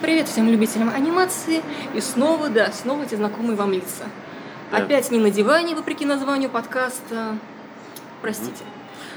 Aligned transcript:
привет 0.00 0.28
всем 0.28 0.48
любителям 0.48 0.90
анимации. 0.90 1.62
И 1.94 2.00
снова, 2.00 2.48
да, 2.48 2.72
снова 2.72 3.02
эти 3.02 3.14
знакомые 3.14 3.56
вам 3.56 3.72
лица. 3.72 4.04
Да. 4.70 4.78
Опять 4.78 5.10
не 5.10 5.18
на 5.18 5.30
диване, 5.30 5.74
вопреки 5.74 6.04
названию 6.04 6.50
подкаста. 6.50 7.38
Простите. 8.22 8.64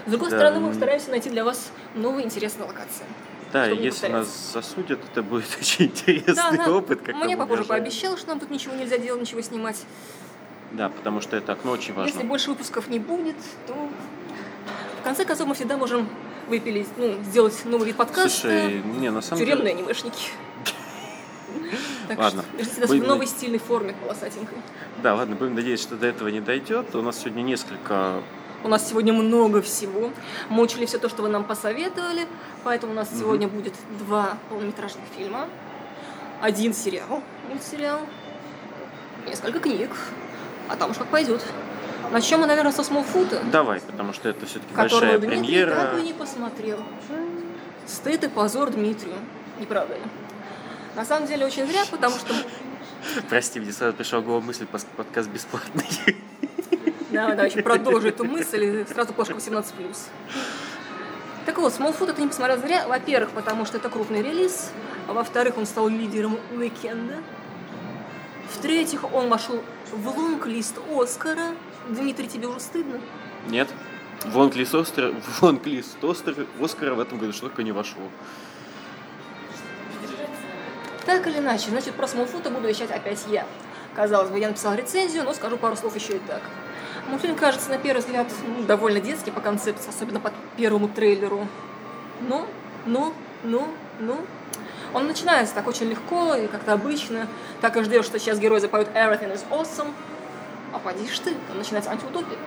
С 0.05 0.11
другой 0.11 0.29
Да, 0.29 0.37
стороны, 0.37 0.59
мы 0.59 0.73
стараемся 0.73 1.09
найти 1.09 1.29
для 1.29 1.43
вас 1.43 1.71
новые 1.95 2.25
интересные 2.25 2.67
локации. 2.67 3.05
Да, 3.53 3.65
если 3.65 4.07
нас 4.07 4.51
засудят, 4.53 4.99
это 5.11 5.23
будет 5.23 5.45
очень 5.59 5.85
интересный 5.85 6.57
да, 6.57 6.71
опыт, 6.71 7.01
как 7.01 7.15
мне 7.15 7.35
угрожаем. 7.35 7.67
пообещал, 7.67 8.17
что 8.17 8.29
нам 8.29 8.39
тут 8.39 8.49
ничего 8.49 8.75
нельзя 8.75 8.97
делать, 8.97 9.21
ничего 9.21 9.41
снимать. 9.41 9.77
Да, 10.71 10.89
потому 10.89 11.21
что 11.21 11.37
это 11.37 11.53
окно 11.53 11.71
очень 11.71 11.93
важно. 11.93 12.11
Если 12.11 12.27
больше 12.27 12.49
выпусков 12.49 12.89
не 12.89 12.99
будет, 12.99 13.37
то 13.67 13.73
в 15.01 15.03
конце 15.03 15.23
концов 15.23 15.47
мы 15.47 15.55
всегда 15.55 15.77
можем 15.77 16.09
выпилить, 16.49 16.87
ну, 16.97 17.15
сделать 17.23 17.63
новый 17.65 17.87
вид 17.87 17.95
подкаста. 17.95 18.29
Слушай, 18.29 18.81
не, 18.99 19.09
на 19.09 19.21
самом 19.21 19.43
Тюремные 19.43 19.73
деле... 19.73 19.83
анимешники. 19.83 20.31
Так 22.07 22.17
Ладно. 22.19 22.43
что 22.53 22.63
ждите 22.63 22.81
нас 22.81 22.89
в 22.89 22.93
Будем 22.93 23.07
новой 23.07 23.27
стильной 23.27 23.59
форме 23.59 23.93
полосатенькой. 24.01 24.57
Да, 25.03 25.15
ладно, 25.15 25.35
будем 25.35 25.55
надеяться, 25.55 25.87
что 25.87 25.95
до 25.97 26.07
этого 26.07 26.27
не 26.29 26.39
дойдет. 26.41 26.93
У 26.95 27.01
нас 27.01 27.17
сегодня 27.19 27.41
несколько... 27.41 28.21
У 28.63 28.67
нас 28.69 28.89
сегодня 28.89 29.13
много 29.13 29.61
всего. 29.61 30.11
Мы 30.49 30.63
учили 30.63 30.85
все 30.85 30.97
то, 30.97 31.09
что 31.09 31.21
вы 31.21 31.29
нам 31.29 31.43
посоветовали, 31.43 32.27
поэтому 32.63 32.93
у 32.93 32.95
нас 32.95 33.09
Мгм. 33.11 33.19
сегодня 33.19 33.47
будет 33.47 33.73
два 33.99 34.37
полнометражных 34.49 35.03
фильма, 35.15 35.47
один 36.41 36.73
сериал, 36.73 37.21
мультсериал, 37.49 38.01
несколько 39.27 39.59
книг, 39.59 39.91
а 40.69 40.75
там 40.75 40.91
уж 40.91 40.97
как 40.97 41.07
пойдет. 41.07 41.43
Начнем 42.11 42.39
мы, 42.39 42.47
наверное, 42.47 42.71
со 42.71 42.83
Смолфута, 42.83 43.41
Давай, 43.51 43.81
потому 43.81 44.13
что 44.13 44.29
это 44.29 44.45
все-таки 44.45 44.73
большая 44.73 45.19
Дмитрий 45.19 45.27
премьера. 45.41 45.75
так 45.75 45.99
и 45.99 46.01
не 46.01 46.13
посмотрел. 46.13 46.79
Стыд 47.85 48.23
и 48.23 48.27
позор 48.29 48.69
Дмитрию, 48.71 49.15
не 49.59 49.65
правда 49.65 49.95
ли? 49.95 50.01
На 50.97 51.05
самом 51.05 51.27
деле 51.27 51.45
очень 51.45 51.67
зря, 51.67 51.85
потому 51.91 52.15
что 52.17 52.33
Прости, 53.29 53.59
мне 53.59 53.71
сразу 53.71 53.95
пришла 53.95 54.19
в 54.19 54.25
голову 54.25 54.41
мысль, 54.41 54.65
подкаст 54.65 55.29
бесплатный. 55.29 55.85
Да, 57.09 57.33
да, 57.35 57.45
еще 57.45 57.61
продолжу 57.61 58.09
эту 58.09 58.25
мысль, 58.25 58.63
и 58.63 58.85
сразу 58.85 59.13
плашка 59.13 59.33
18+. 59.33 59.63
Так 61.45 61.57
вот, 61.57 61.73
Смолфут 61.73 62.09
это 62.09 62.21
не 62.21 62.27
посмотрел 62.27 62.59
зря. 62.59 62.85
Во-первых, 62.85 63.31
потому 63.31 63.65
что 63.65 63.77
это 63.77 63.89
крупный 63.89 64.21
релиз. 64.21 64.71
А 65.07 65.13
во-вторых, 65.13 65.57
он 65.57 65.65
стал 65.65 65.87
лидером 65.87 66.37
уикенда. 66.51 67.15
В-третьих, 68.53 69.11
он 69.13 69.29
вошел 69.29 69.63
в 69.91 70.07
лонг-лист 70.07 70.75
Оскара. 70.93 71.55
Дмитрий, 71.87 72.27
тебе 72.27 72.47
уже 72.47 72.59
стыдно? 72.59 72.99
Нет? 73.47 73.69
Клис 74.51 74.75
Остер, 74.75 75.15
Оскара 76.61 76.93
в 76.93 76.99
этом 76.99 77.17
году 77.19 77.31
что 77.31 77.43
только 77.43 77.63
не 77.63 77.71
вошло. 77.71 78.03
Так 81.07 81.25
или 81.25 81.37
иначе, 81.37 81.69
значит, 81.69 81.93
про 81.93 82.05
Смолфута 82.05 82.49
буду 82.49 82.67
вещать 82.67 82.91
опять 82.91 83.23
я. 83.29 83.45
Казалось 83.95 84.29
бы, 84.29 84.39
я 84.39 84.49
написала 84.49 84.73
рецензию, 84.73 85.23
но 85.23 85.33
скажу 85.33 85.57
пару 85.57 85.77
слов 85.77 85.95
еще 85.95 86.17
и 86.17 86.19
так. 86.19 86.41
Мультфильм 87.07 87.37
кажется, 87.37 87.69
на 87.69 87.77
первый 87.77 87.99
взгляд, 87.99 88.27
ну, 88.45 88.63
довольно 88.65 88.99
детский 88.99 89.31
по 89.31 89.39
концепции, 89.39 89.87
особенно 89.87 90.19
по 90.19 90.33
первому 90.57 90.89
трейлеру. 90.89 91.47
Ну, 92.27 92.45
ну, 92.85 93.13
ну, 93.43 93.69
ну. 94.01 94.17
Он 94.93 95.07
начинается 95.07 95.55
так 95.55 95.65
очень 95.67 95.85
легко 95.85 96.35
и 96.35 96.47
как-то 96.47 96.73
обычно. 96.73 97.27
Так 97.61 97.77
и 97.77 97.83
ждешь, 97.83 98.03
что 98.03 98.19
сейчас 98.19 98.37
герои 98.37 98.59
запоют 98.59 98.89
Everything 98.89 99.33
is 99.33 99.45
awesome. 99.49 99.93
А 100.73 100.79
поди 100.79 101.07
ж 101.07 101.19
ты, 101.19 101.33
там 101.47 101.57
начинается 101.57 101.89
антиутопия. 101.89 102.37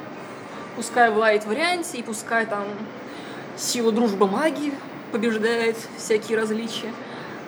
Пускай 0.76 1.10
в 1.10 1.16
лайт 1.16 1.46
варианте, 1.46 1.96
и 1.96 2.02
пускай 2.02 2.44
там 2.44 2.66
сила 3.56 3.90
дружбы 3.90 4.28
магии 4.28 4.74
побеждает 5.12 5.78
всякие 5.96 6.36
различия. 6.36 6.92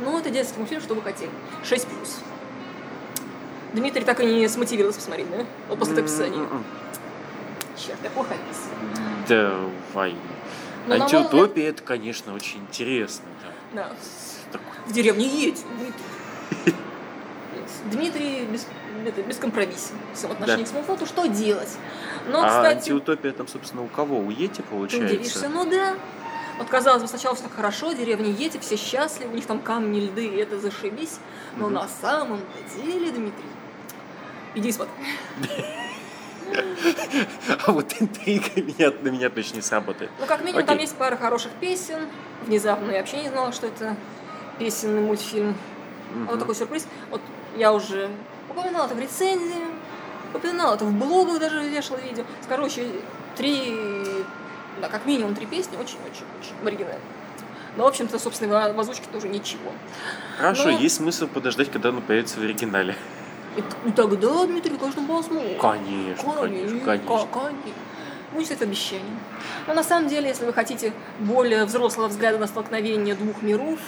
Ну, 0.03 0.19
это 0.19 0.31
детский 0.31 0.58
мультфильм, 0.58 0.81
что 0.83 0.95
вы 0.95 1.03
хотели. 1.03 1.31
6 1.64 1.86
плюс. 1.86 2.19
Дмитрий 3.72 4.05
так 4.05 4.20
и 4.20 4.27
не 4.27 4.48
смотивировался 4.48 4.98
посмотреть, 5.00 5.31
да? 5.31 5.47
Вот 5.69 5.78
после 5.78 5.98
описания. 5.98 6.36
М-м-м. 6.36 6.64
Черт, 7.77 7.98
я 8.03 8.11
плохо 8.11 8.34
описываю. 8.34 9.70
Давай. 9.92 10.14
Ну, 10.86 10.95
мой 10.95 11.01
Антиутопия 11.02 11.68
это, 11.70 11.83
конечно, 11.83 12.35
очень 12.35 12.61
интересно. 12.61 13.24
Да. 13.73 13.92
Да. 14.52 14.61
В 14.86 14.92
деревне 14.92 15.27
едь, 15.27 15.64
Дмитрий. 17.91 18.45
Без, 18.46 18.67
это, 19.07 19.23
бескомпромиссен 19.23 19.95
в 20.12 20.18
своем 20.18 20.35
отношении 20.35 20.64
Да. 20.64 20.68
к 20.68 20.70
Смолфуту. 20.70 21.07
Что 21.07 21.27
делать? 21.27 21.77
Но, 22.29 22.42
а 22.45 22.48
кстати, 22.48 22.77
антиутопия 22.79 23.33
там, 23.33 23.48
собственно, 23.48 23.83
у 23.83 23.89
кого? 23.89 24.18
У 24.18 24.30
Йети, 24.30 24.57
ты 24.57 24.62
получается? 24.64 25.14
удивишься, 25.14 25.48
ну 25.48 25.64
да. 25.68 25.95
Вот 26.58 26.68
казалось 26.68 27.02
бы, 27.02 27.08
сначала 27.08 27.35
все 27.35 27.45
так 27.45 27.55
хорошо, 27.55 27.92
деревня 27.92 28.30
Ети, 28.30 28.58
все 28.58 28.77
счастливы, 28.77 29.33
у 29.33 29.36
них 29.36 29.46
там 29.46 29.61
камни, 29.61 30.01
льды, 30.01 30.27
и 30.27 30.36
это 30.36 30.58
зашибись. 30.58 31.18
Но 31.57 31.68
на 31.68 31.89
самом 31.89 32.40
деле, 32.77 33.11
Дмитрий, 33.11 33.45
иди 34.55 34.73
смотри. 34.73 34.92
А 37.67 37.73
вот 37.73 37.95
интрига 37.98 38.61
меня, 38.61 38.92
на 39.01 39.08
меня 39.08 39.30
точно 39.30 39.57
не 39.57 39.62
сработает. 39.62 40.11
Ну, 40.20 40.27
как 40.27 40.42
минимум, 40.42 40.67
там 40.67 40.74
Окей. 40.74 40.86
есть 40.86 40.96
пара 40.96 41.17
хороших 41.17 41.51
песен. 41.52 42.08
Внезапно 42.46 42.91
я 42.91 42.98
вообще 42.98 43.23
не 43.23 43.29
знала, 43.30 43.52
что 43.52 43.68
это 43.68 43.96
песенный 44.58 45.01
мультфильм. 45.01 45.55
А 46.29 46.33
Вот 46.33 46.41
такой 46.41 46.55
сюрприз. 46.55 46.86
Вот 47.11 47.20
я 47.57 47.73
уже 47.73 48.11
упоминала 48.51 48.86
это 48.86 48.95
в 48.95 49.01
рецензии, 49.01 49.64
упоминала 50.35 50.74
это 50.74 50.85
в 50.85 50.92
блогах 50.92 51.39
даже 51.39 51.67
вешала 51.67 51.96
видео. 51.98 52.24
Короче, 52.48 52.86
три, 53.36 53.74
да, 54.81 54.89
как 54.89 55.07
минимум 55.07 55.35
три 55.35 55.47
песни, 55.47 55.77
очень-очень-очень 55.77 56.67
оригинальные. 56.67 57.01
Но, 57.77 57.85
в 57.85 57.87
общем-то, 57.87 58.19
собственно, 58.19 58.73
в 58.73 58.81
озвучке 58.81 59.07
тоже 59.11 59.29
ничего. 59.29 59.73
Хорошо, 60.39 60.71
но- 60.71 60.79
есть 60.79 60.97
смысл 60.97 61.27
подождать, 61.27 61.71
когда 61.71 61.89
оно 61.89 62.01
появится 62.01 62.39
в 62.39 62.43
оригинале. 62.43 62.97
И, 63.57 63.89
и 63.89 63.93
тогда, 63.93 64.47
Дмитрий, 64.47 64.77
конечно, 64.77 65.03
посмотрим. 65.07 65.59
Конечно, 65.59 66.33
конечно, 66.33 66.81
конечно. 66.81 67.27
конечно. 67.33 67.73
Будет 68.33 68.51
это 68.51 68.65
обещание. 68.65 69.19
Но 69.67 69.75
на 69.75 69.83
самом 69.83 70.09
деле, 70.09 70.29
если 70.29 70.47
вы 70.47 70.55
хотите 70.55 70.93
более 71.19 71.65
взрослого 71.67 72.09
взгляда 72.09 72.39
на 72.39 72.47
столкновение 72.47 73.15
двух 73.15 73.43
миров, 73.43 73.79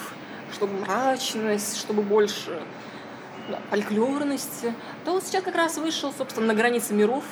чтобы 0.52 0.80
мрачность, 0.80 1.78
чтобы 1.78 2.02
больше 2.02 2.60
да, 3.48 3.58
фольклорности, 3.70 4.74
то 5.04 5.12
вот 5.12 5.24
сейчас 5.24 5.42
как 5.42 5.56
раз 5.56 5.78
вышел, 5.78 6.12
собственно, 6.16 6.48
на 6.48 6.54
границе 6.54 6.92
миров. 6.92 7.24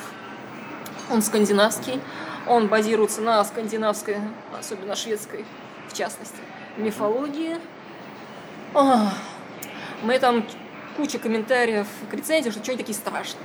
Он 1.11 1.21
скандинавский. 1.21 2.01
Он 2.47 2.69
базируется 2.69 3.20
на 3.20 3.44
скандинавской, 3.44 4.16
особенно 4.58 4.97
шведской, 4.97 5.44
в 5.88 5.97
частности, 5.97 6.38
мифологии. 6.76 7.58
Ах, 8.75 9.14
мы 10.03 10.19
там 10.19 10.44
куча 10.97 11.19
комментариев 11.19 11.86
к 12.10 12.14
рецензии, 12.14 12.50
что 12.50 12.62
что 12.62 12.72
они 12.72 12.78
такие 12.78 12.97
страшные. 12.97 13.44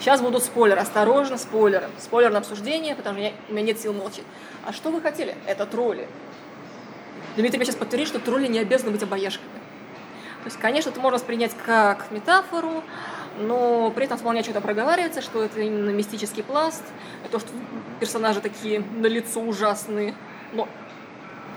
Сейчас 0.00 0.20
будут 0.20 0.42
спойлеры, 0.42 0.80
осторожно, 0.80 1.38
спойлеры. 1.38 1.88
Спойлер 1.98 2.30
на 2.30 2.38
обсуждение, 2.38 2.94
потому 2.94 3.18
что 3.18 3.32
у 3.48 3.52
меня 3.52 3.62
нет 3.62 3.80
сил 3.80 3.92
молчать. 3.92 4.24
А 4.66 4.72
что 4.72 4.90
вы 4.90 5.00
хотели? 5.00 5.36
Это 5.46 5.64
тролли. 5.64 6.08
Дмитрий 7.36 7.58
мне 7.58 7.64
сейчас 7.64 7.76
подтвердит, 7.76 8.08
что 8.08 8.18
тролли 8.18 8.46
не 8.46 8.58
обязаны 8.58 8.90
быть 8.90 9.02
обаяшками. 9.02 9.48
То 10.42 10.48
есть, 10.48 10.58
конечно, 10.58 10.90
это 10.90 11.00
можно 11.00 11.16
воспринять 11.16 11.52
как 11.64 12.10
метафору, 12.10 12.84
но 13.38 13.90
при 13.90 14.04
этом 14.04 14.18
вполне 14.18 14.42
что-то 14.42 14.60
проговаривается, 14.60 15.22
что 15.22 15.42
это 15.42 15.60
именно 15.60 15.90
мистический 15.90 16.42
пласт, 16.42 16.82
то, 17.30 17.38
что 17.38 17.48
персонажи 18.00 18.40
такие 18.40 18.80
на 18.80 19.06
лицо 19.06 19.40
ужасные, 19.40 20.14
но 20.52 20.68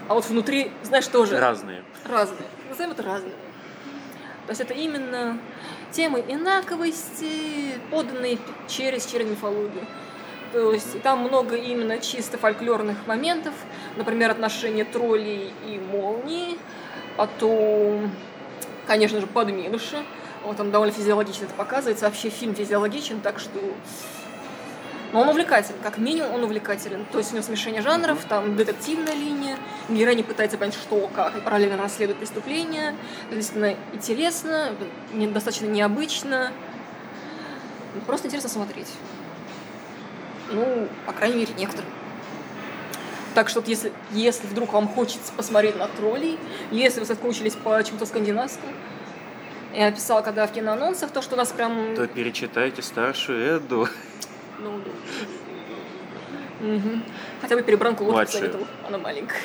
а 0.08 0.14
вот 0.14 0.26
внутри, 0.26 0.72
знаешь, 0.84 1.08
тоже 1.08 1.38
Разные. 1.38 1.84
разные. 2.06 2.48
Назовем 2.70 2.92
это 2.92 3.04
разными. 3.04 3.36
То 4.46 4.52
есть 4.52 4.62
это 4.62 4.74
именно 4.74 5.38
темы 5.92 6.24
инаковости, 6.26 7.74
поданные 7.92 8.38
через, 8.68 9.06
через 9.06 9.30
мифологию. 9.30 9.86
То 10.54 10.72
есть 10.72 11.02
там 11.02 11.20
много 11.20 11.58
именно 11.58 12.00
чисто 12.00 12.38
фольклорных 12.38 13.06
моментов, 13.06 13.54
например, 13.98 14.32
отношения 14.32 14.86
троллей 14.86 15.52
и 15.66 15.78
молнии, 15.78 16.58
потом, 17.18 18.12
конечно 18.86 19.20
же, 19.20 19.28
подменыши. 19.28 19.98
Вот 20.44 20.58
там 20.58 20.72
довольно 20.72 20.94
физиологично 20.94 21.46
это 21.46 21.54
показывается. 21.54 22.06
Вообще 22.06 22.30
фильм 22.30 22.56
физиологичен, 22.56 23.22
так 23.22 23.40
что 23.40 23.60
но 25.14 25.22
он 25.22 25.30
увлекателен, 25.30 25.78
как 25.82 25.98
минимум 25.98 26.34
он 26.34 26.44
увлекателен. 26.44 27.06
То 27.12 27.20
есть 27.20 27.32
у 27.32 27.36
него 27.36 27.46
смешение 27.46 27.82
жанров, 27.82 28.26
там 28.26 28.58
детективная 28.58 29.14
линия, 29.14 29.58
героиня 29.88 30.24
пытается 30.24 30.58
понять, 30.58 30.74
что, 30.74 31.10
как, 31.16 31.38
и 31.38 31.40
параллельно 31.40 31.78
расследует 31.78 32.20
преступление. 32.20 32.94
Действительно 33.32 33.76
интересно, 33.94 34.76
достаточно 35.14 35.68
необычно. 35.68 36.52
Просто 38.06 38.28
интересно 38.28 38.50
смотреть. 38.50 38.92
Ну, 40.52 40.88
по 41.06 41.14
крайней 41.14 41.38
мере, 41.38 41.54
некоторым. 41.58 41.90
Так 43.34 43.50
что 43.50 43.60
вот 43.60 43.70
если, 43.70 43.94
если 44.12 44.48
вдруг 44.48 44.74
вам 44.74 44.88
хочется 44.88 45.32
посмотреть 45.32 45.78
на 45.78 45.88
троллей, 45.88 46.40
если 46.72 47.00
вы 47.00 47.06
соскучились 47.06 47.54
по 47.56 47.82
чему-то 47.84 48.06
скандинавскому, 48.06 48.74
я 49.86 49.92
писала, 49.92 50.22
когда 50.22 50.48
в 50.48 50.52
киноанонсах, 50.52 51.12
то, 51.12 51.22
что 51.22 51.36
у 51.36 51.38
нас 51.38 51.52
прям... 51.52 51.96
То 51.96 52.08
перечитайте 52.08 52.82
старшую 52.82 53.58
Эду. 53.58 53.88
Ну, 54.60 54.80
да. 54.84 54.92
Мгм. 56.68 57.04
Хотя 57.42 57.56
бы 57.56 57.62
перебранку 57.62 58.04
Младшую. 58.04 58.26
посоветовал. 58.26 58.68
Она 58.88 58.98
маленькая. 58.98 59.40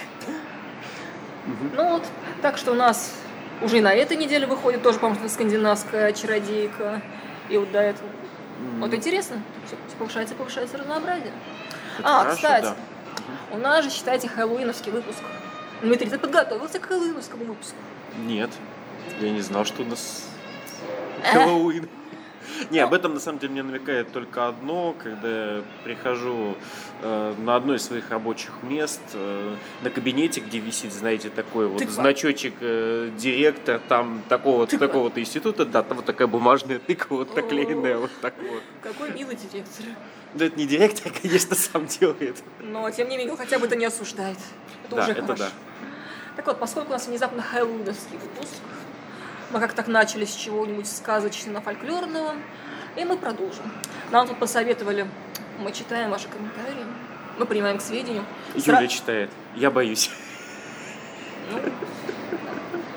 Мгм. 1.46 1.70
Ну 1.76 1.90
вот, 1.90 2.04
так 2.40 2.56
что 2.56 2.72
у 2.72 2.74
нас 2.74 3.12
Уже 3.60 3.78
и 3.78 3.80
на 3.80 3.92
этой 3.92 4.16
неделе 4.16 4.46
выходит 4.46 4.82
тоже, 4.82 4.98
по-моему, 4.98 5.28
скандинавская 5.28 6.12
чародейка. 6.12 7.02
И 7.48 7.56
вот 7.56 7.70
до 7.70 7.80
этого. 7.80 8.08
Вот 8.78 8.94
интересно. 8.94 9.42
Повышается, 9.98 10.34
повышается 10.34 10.78
разнообразие. 10.78 11.32
Это 11.98 12.08
а, 12.08 12.20
хорошо, 12.20 12.36
кстати, 12.36 12.64
да. 12.64 12.76
у 13.52 13.58
нас 13.58 13.84
же, 13.84 13.90
считайте, 13.90 14.28
хэллоуиновский 14.28 14.90
выпуск. 14.90 15.20
Дмитрий, 15.82 16.08
ты 16.08 16.18
подготовился 16.18 16.78
к 16.78 16.86
хэллоуиновскому 16.86 17.44
выпуску? 17.44 17.76
Нет, 18.24 18.50
я 19.20 19.30
не 19.30 19.40
знал, 19.40 19.64
что 19.64 19.82
у 19.82 19.86
нас. 19.86 20.28
Хэллоуин. 21.32 21.88
Не, 22.70 22.78
об 22.80 22.92
этом 22.94 23.14
на 23.14 23.20
самом 23.20 23.38
деле 23.38 23.52
мне 23.52 23.62
намекает 23.62 24.12
только 24.12 24.46
одно, 24.46 24.94
когда 25.02 25.56
я 25.56 25.62
прихожу 25.84 26.54
э, 27.02 27.34
на 27.38 27.56
одно 27.56 27.74
из 27.74 27.82
своих 27.82 28.10
рабочих 28.10 28.52
мест, 28.62 29.00
э, 29.14 29.56
на 29.82 29.90
кабинете, 29.90 30.40
где 30.40 30.58
висит, 30.58 30.92
знаете, 30.92 31.28
такой 31.30 31.66
вот 31.66 31.78
Тыква. 31.78 31.94
значочек 31.94 32.54
э, 32.60 33.10
директор 33.16 33.80
там 33.88 34.22
такого-то, 34.28 34.78
такого-то 34.78 35.20
института, 35.20 35.64
да, 35.64 35.82
там 35.82 35.96
вот 35.98 36.06
такая 36.06 36.28
бумажная 36.28 36.78
тыква 36.78 37.16
вот 37.16 37.34
наклеенная 37.34 37.96
вот 37.98 38.10
так 38.20 38.34
вот. 38.38 38.62
Какой 38.82 39.10
милый 39.12 39.36
директор. 39.36 39.86
Да 40.34 40.44
это 40.46 40.56
не 40.58 40.66
директор, 40.66 41.12
конечно, 41.22 41.56
сам 41.56 41.86
делает. 41.86 42.42
Но, 42.60 42.90
тем 42.90 43.08
не 43.08 43.16
менее, 43.16 43.36
хотя 43.36 43.58
бы 43.58 43.66
это 43.66 43.76
не 43.76 43.86
осуждает. 43.86 44.38
Это 44.84 44.96
Да, 44.96 45.02
уже 45.02 45.12
это 45.12 45.22
хорошо. 45.22 45.44
да. 45.44 45.50
Так 46.36 46.46
вот, 46.46 46.58
поскольку 46.58 46.90
у 46.90 46.92
нас 46.92 47.06
внезапно 47.06 47.42
хэллоуиновский 47.42 48.18
выпуск, 48.18 48.52
мы 49.52 49.60
как 49.60 49.72
так 49.74 49.86
начали 49.88 50.24
с 50.24 50.34
чего-нибудь 50.34 50.86
сказочно-фольклорного, 50.86 52.34
и 52.96 53.04
мы 53.04 53.16
продолжим. 53.16 53.70
Нам 54.10 54.26
тут 54.26 54.38
посоветовали, 54.38 55.06
мы 55.58 55.72
читаем 55.72 56.10
ваши 56.10 56.28
комментарии, 56.28 56.84
мы 57.38 57.46
принимаем 57.46 57.78
к 57.78 57.82
сведению. 57.82 58.24
Сра- 58.54 58.76
Юля 58.76 58.86
читает. 58.88 59.30
Я 59.54 59.70
боюсь. 59.70 60.10
Ну, 61.50 61.58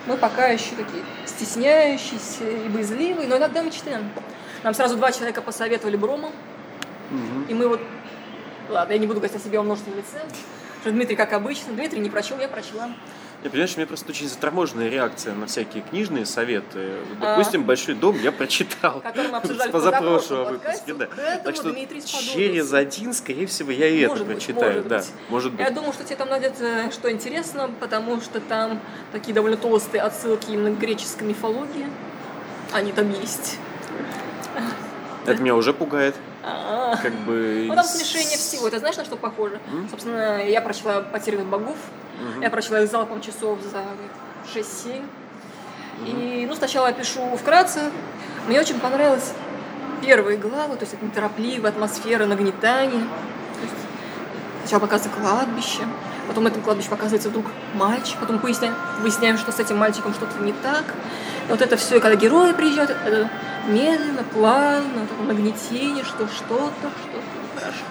мы 0.07 0.18
пока 0.18 0.48
еще 0.48 0.75
такие 0.75 1.04
стесняющиеся 1.25 2.50
и 2.50 2.69
боязливые, 2.69 3.28
но 3.28 3.38
иногда 3.38 3.62
мы 3.63 3.72
читаем. 3.72 4.10
Нам 4.63 4.74
сразу 4.74 4.96
два 4.96 5.12
человека 5.12 5.42
посоветовали 5.42 5.96
Брома, 5.98 6.31
Мгм. 7.12 7.46
и 7.50 7.54
мы 7.54 7.68
вот... 7.68 7.81
Ладно, 8.69 8.94
я 8.94 8.98
не 9.00 9.06
буду 9.06 9.19
говорить 9.19 9.36
о 9.36 9.40
себе 9.40 9.60
во 9.60 9.63
множественном 9.63 10.00
лице. 10.00 10.22
Что 10.81 10.92
Дмитрий, 10.92 11.16
как 11.16 11.34
обычно. 11.34 11.74
Дмитрий 11.74 12.00
не 12.00 12.10
прочел, 12.10 12.40
я 12.40 12.48
прочла. 12.48 12.90
Я 13.45 13.51
понимаешь, 13.51 13.74
у 13.75 13.77
меня 13.77 13.86
просто 13.86 14.09
очень 14.09 14.27
заторможенная 14.27 14.89
реакция 14.89 15.36
на 15.36 15.45
всякие 15.45 15.83
книжные 15.83 16.25
советы. 16.25 16.94
А. 17.21 17.38
Допустим, 17.38 17.63
«Большой 17.63 17.94
дом» 17.94 18.19
я 18.19 18.31
прочитал. 18.31 19.01
Который 19.01 19.27
мы 19.27 19.38
обсуждали 19.38 19.71
позапрошлого 19.71 20.45
подкасте. 20.45 20.95
да. 20.95 21.07
Так 21.44 21.56
что 21.56 21.71
через 22.33 22.74
один, 22.74 23.13
скорее 23.13 23.45
всего, 23.45 23.69
я 23.69 23.88
и 23.88 24.00
это 24.00 24.25
прочитаю. 24.25 24.83
да, 24.83 25.03
может 25.30 25.51
быть. 25.51 25.62
Я 25.62 25.69
думаю, 25.69 25.94
что 25.94 26.03
тебе 26.03 26.15
там 26.15 26.30
найдется 26.30 26.92
что 26.92 27.12
интересно, 27.12 27.69
потому 27.80 28.19
что 28.19 28.39
там 28.39 28.80
такие 29.12 29.36
довольно 29.36 29.57
толстые 29.57 30.01
отсылки 30.01 30.50
именно 30.50 30.75
к 30.75 30.80
греческой 30.80 31.27
мифологии. 31.27 31.86
Они 32.74 32.91
там 32.94 33.12
есть. 33.12 33.59
Это 35.27 35.39
меня 35.39 35.53
уже 35.53 35.71
пугает. 35.71 36.15
А-а. 36.45 36.97
Как 36.97 37.13
бы... 37.25 37.65
Ну 37.68 37.75
там 37.75 37.86
смешение 37.86 38.38
всего. 38.38 38.68
Это 38.68 38.80
знаешь, 38.80 38.97
на 38.97 39.06
что 39.06 39.15
похоже? 39.15 39.59
Собственно, 39.89 40.45
я 40.47 40.62
прочла 40.62 41.01
«Потерянных 41.01 41.47
богов». 41.47 41.77
Я 42.42 42.50
прочла 42.50 42.81
их 42.81 42.89
залпом 42.89 43.21
часов 43.21 43.59
за 43.62 43.83
6-7. 44.53 45.03
И, 46.06 46.45
ну, 46.47 46.56
сначала 46.56 46.89
опишу 46.89 47.21
вкратце. 47.38 47.92
Мне 48.47 48.59
очень 48.59 48.80
понравилась 48.80 49.33
первые 50.01 50.38
главы, 50.38 50.75
то 50.75 50.83
есть 50.83 50.94
это 50.94 51.03
неторопливая 51.06 51.71
атмосфера 51.71 52.25
нагнетания. 52.25 53.00
То 53.00 53.62
есть 53.62 53.74
сначала 54.62 54.81
показывается 54.81 55.19
кладбище, 55.19 55.81
потом 56.27 56.44
на 56.44 56.50
этом 56.50 56.62
кладбище 56.62 56.89
показывается 56.89 57.30
вдруг 57.30 57.45
мальчик, 57.74 58.19
потом 58.19 58.38
выясняем, 58.38 58.75
выясняем, 59.01 59.38
что 59.38 59.51
с 59.51 59.59
этим 59.59 59.77
мальчиком 59.77 60.13
что-то 60.13 60.38
не 60.44 60.53
так. 60.53 60.83
И 61.48 61.51
вот 61.51 61.62
это 61.62 61.75
все, 61.77 62.00
когда 62.00 62.15
герои 62.15 62.53
приезжают, 62.53 62.91
это 62.91 63.30
медленно, 63.67 64.23
плавно, 64.23 65.07
такое 65.07 65.27
нагнетение, 65.27 66.03
что 66.03 66.27
что-то, 66.27 66.71
что-то 66.79 67.56
нехорошо. 67.56 67.83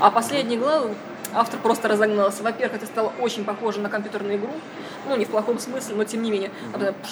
А 0.00 0.10
последние 0.10 0.58
главы 0.58 0.94
автор 1.32 1.60
просто 1.60 1.88
разогнался. 1.88 2.42
Во-первых, 2.42 2.76
это 2.76 2.86
стало 2.86 3.12
очень 3.20 3.44
похоже 3.44 3.80
на 3.80 3.88
компьютерную 3.88 4.36
игру. 4.38 4.52
Ну, 5.08 5.16
не 5.16 5.24
в 5.24 5.28
плохом 5.30 5.58
смысле, 5.58 5.94
но 5.96 6.04
тем 6.04 6.22
не 6.22 6.30
менее. 6.30 6.50
Пш, 7.02 7.10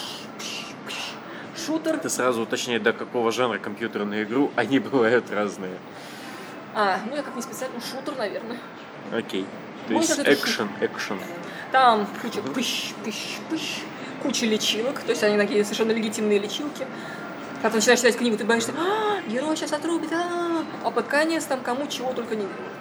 Шутер. 1.66 1.98
Ты 1.98 2.10
сразу 2.10 2.42
уточняй, 2.42 2.78
до 2.80 2.92
какого 2.92 3.30
жанра 3.30 3.58
компьютерную 3.58 4.24
игру, 4.24 4.50
они 4.56 4.78
бывают 4.78 5.30
разные. 5.30 5.76
А, 6.74 6.98
ну 7.08 7.16
я 7.16 7.22
как 7.22 7.36
не 7.36 7.42
специально, 7.42 7.78
шутер, 7.80 8.16
наверное. 8.16 8.56
Окей. 9.12 9.46
То 9.86 9.92
Ну, 9.94 10.00
есть 10.00 10.18
экшен, 10.18 10.68
экшен. 10.80 11.18
Там 11.70 12.06
куча 12.20 12.40
пыщ, 12.42 12.92
пыщ, 13.04 13.38
пыщ, 13.50 13.80
куча 14.22 14.46
лечилок, 14.46 15.00
то 15.00 15.10
есть 15.10 15.22
они 15.22 15.36
такие 15.36 15.64
совершенно 15.64 15.92
легитимные 15.92 16.38
лечилки. 16.38 16.86
Когда 17.62 17.70
ты 17.70 17.76
начинаешь 17.76 18.00
читать 18.00 18.16
книгу, 18.16 18.36
ты 18.36 18.44
боишься, 18.44 18.72
а, 18.76 19.20
герой 19.28 19.56
сейчас 19.56 19.72
отрубит, 19.72 20.12
а, 20.12 20.64
а 20.82 20.90
под 20.90 21.06
конец 21.06 21.44
там 21.44 21.60
кому 21.60 21.86
чего 21.86 22.12
только 22.12 22.34
не 22.34 22.42
делают. 22.42 22.72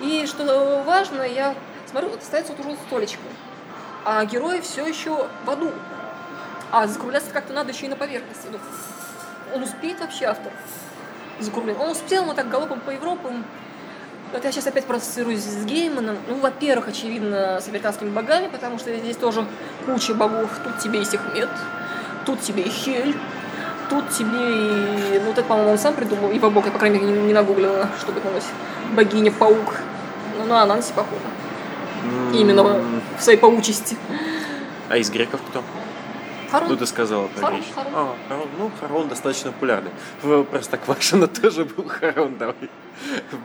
И 0.00 0.26
что 0.26 0.82
важно, 0.86 1.20
я 1.20 1.54
смотрю, 1.90 2.08
вот 2.08 2.22
остается 2.22 2.54
вот 2.54 2.64
уже 2.64 2.78
столечко, 2.86 3.20
а 4.06 4.24
герой 4.24 4.62
все 4.62 4.86
еще 4.86 5.28
в 5.44 5.50
аду. 5.50 5.70
А 6.72 6.86
закругляться 6.86 7.30
как-то 7.30 7.52
надо 7.52 7.72
еще 7.72 7.86
и 7.86 7.88
на 7.90 7.96
поверхности. 7.96 8.46
Ну, 8.50 8.58
Он 9.54 9.64
успеет 9.64 10.00
вообще, 10.00 10.24
автор, 10.24 10.50
закругляться? 11.38 11.82
Он 11.82 11.90
успел, 11.90 12.24
но 12.24 12.32
так 12.32 12.48
галопом 12.48 12.80
по 12.80 12.88
Европам. 12.88 13.44
Вот 14.32 14.42
я 14.42 14.50
сейчас 14.50 14.66
опять 14.66 14.86
проассоциируюсь 14.86 15.42
с 15.42 15.66
Гейманом. 15.66 16.16
Ну, 16.26 16.36
во-первых, 16.36 16.88
очевидно, 16.88 17.60
с 17.60 17.68
американскими 17.68 18.08
богами, 18.08 18.48
потому 18.48 18.78
что 18.78 18.96
здесь 18.96 19.18
тоже 19.18 19.44
куча 19.84 20.14
богов. 20.14 20.48
Тут 20.64 20.78
тебе 20.78 21.02
и 21.02 21.04
Сехмет, 21.04 21.50
тут 22.24 22.40
тебе 22.40 22.62
и 22.62 22.70
Хель, 22.70 23.14
тут 23.90 24.08
тебе 24.10 24.38
и... 24.38 25.18
Ну, 25.18 25.26
вот 25.26 25.38
это, 25.38 25.42
по-моему, 25.42 25.72
он 25.72 25.78
сам 25.78 25.94
придумал, 25.94 26.30
его 26.30 26.50
бог, 26.50 26.64
я, 26.64 26.70
по 26.72 26.78
крайней 26.78 27.00
мере, 27.00 27.12
не, 27.12 27.26
не 27.26 27.32
нагуглила, 27.34 27.88
чтобы 27.98 28.18
это 28.18 28.28
называлось. 28.28 28.48
Богиня-паук. 28.94 29.74
Ну, 30.38 30.44
на 30.46 30.62
Ананси 30.62 30.92
похоже. 30.94 31.20
Именно 32.32 32.60
М, 32.60 33.02
в 33.18 33.22
своей 33.22 33.38
паучести. 33.38 33.96
А 34.88 34.96
из 34.96 35.10
греков 35.10 35.40
кто? 35.50 35.62
Харон. 36.50 36.68
Ну, 36.70 36.76
ты 36.76 36.86
сказала 36.86 37.26
про 37.28 37.40
Харон, 37.40 37.56
греческих. 37.58 37.74
Харон. 37.74 37.92
А, 37.94 38.14
Харон. 38.28 38.48
Ну, 38.58 38.70
Харон 38.80 39.08
достаточно 39.08 39.52
популярный. 39.52 39.90
В 40.22 40.44
Простоквашино 40.44 41.26
тоже 41.28 41.64
был 41.64 41.86
Харон, 41.86 42.38
давай. 42.38 42.54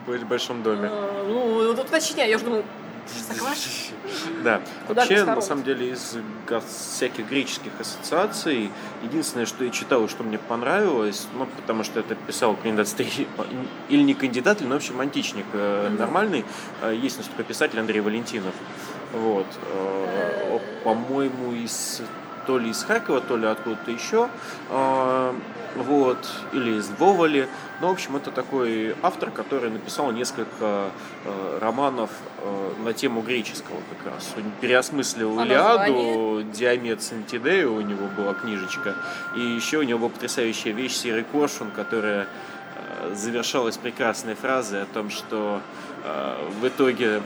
В 0.07 0.25
большом 0.25 0.63
доме. 0.63 0.89
А, 0.91 1.25
ну, 1.27 1.73
вот 1.73 1.89
я 2.15 2.35
уже 2.35 2.45
думаю? 2.45 2.63
Да. 4.43 4.61
Куда 4.87 5.01
Вообще, 5.01 5.23
на 5.23 5.41
самом 5.41 5.63
деле, 5.63 5.91
из 5.91 6.17
всяких 6.67 7.29
греческих 7.29 7.71
ассоциаций, 7.79 8.71
единственное, 9.03 9.45
что 9.45 9.63
я 9.63 9.69
читал, 9.69 10.05
и 10.05 10.07
что 10.07 10.23
мне 10.23 10.37
понравилось, 10.37 11.27
ну, 11.33 11.45
потому 11.45 11.83
что 11.83 11.99
это 11.99 12.15
писал 12.15 12.55
кандидат 12.55 12.93
или 13.89 14.01
не 14.01 14.13
кандидат, 14.13 14.61
ну, 14.61 14.69
в 14.69 14.75
общем, 14.77 14.99
античник 14.99 15.45
э, 15.53 15.89
нормальный, 15.97 16.45
э, 16.81 16.95
есть 16.95 17.17
настолько 17.17 17.43
писатель 17.43 17.79
Андрей 17.79 18.01
Валентинов. 18.01 18.53
Вот. 19.13 19.47
Э, 19.73 20.59
По-моему, 20.83 21.53
из 21.53 22.01
то 22.45 22.57
ли 22.57 22.69
из 22.69 22.83
Харькова, 22.83 23.21
то 23.21 23.37
ли 23.37 23.47
откуда-то 23.47 23.91
еще. 23.91 24.29
Э, 24.69 25.33
Вот, 25.75 26.17
или 26.53 26.77
из 26.77 26.89
Вовали. 26.99 27.49
Ну, 27.81 27.89
в 27.89 27.91
общем, 27.91 28.15
это 28.15 28.31
такой 28.31 28.95
автор, 29.01 29.29
который 29.29 29.69
написал 29.69 30.11
несколько 30.13 30.89
э, 31.25 31.59
романов 31.59 32.09
э, 32.41 32.71
на 32.85 32.93
тему 32.93 33.21
греческого 33.21 33.81
как 33.89 34.13
раз. 34.13 34.33
Он 34.37 34.43
переосмыслил 34.61 35.37
А 35.37 35.43
Илиаду, 35.45 36.43
Диамет 36.53 37.03
Сантидею 37.03 37.73
у 37.73 37.81
него 37.81 38.07
была 38.15 38.33
книжечка. 38.33 38.95
И 39.35 39.41
еще 39.41 39.79
у 39.79 39.83
него 39.83 39.99
была 39.99 40.09
потрясающая 40.09 40.71
вещь 40.71 40.93
«Серый 40.93 41.25
коршун», 41.25 41.71
которая 41.71 42.27
завершалась 43.13 43.77
прекрасной 43.77 44.35
фразой 44.35 44.83
о 44.83 44.85
том, 44.85 45.09
что 45.09 45.59
в 46.61 46.67
итоге 46.67 47.21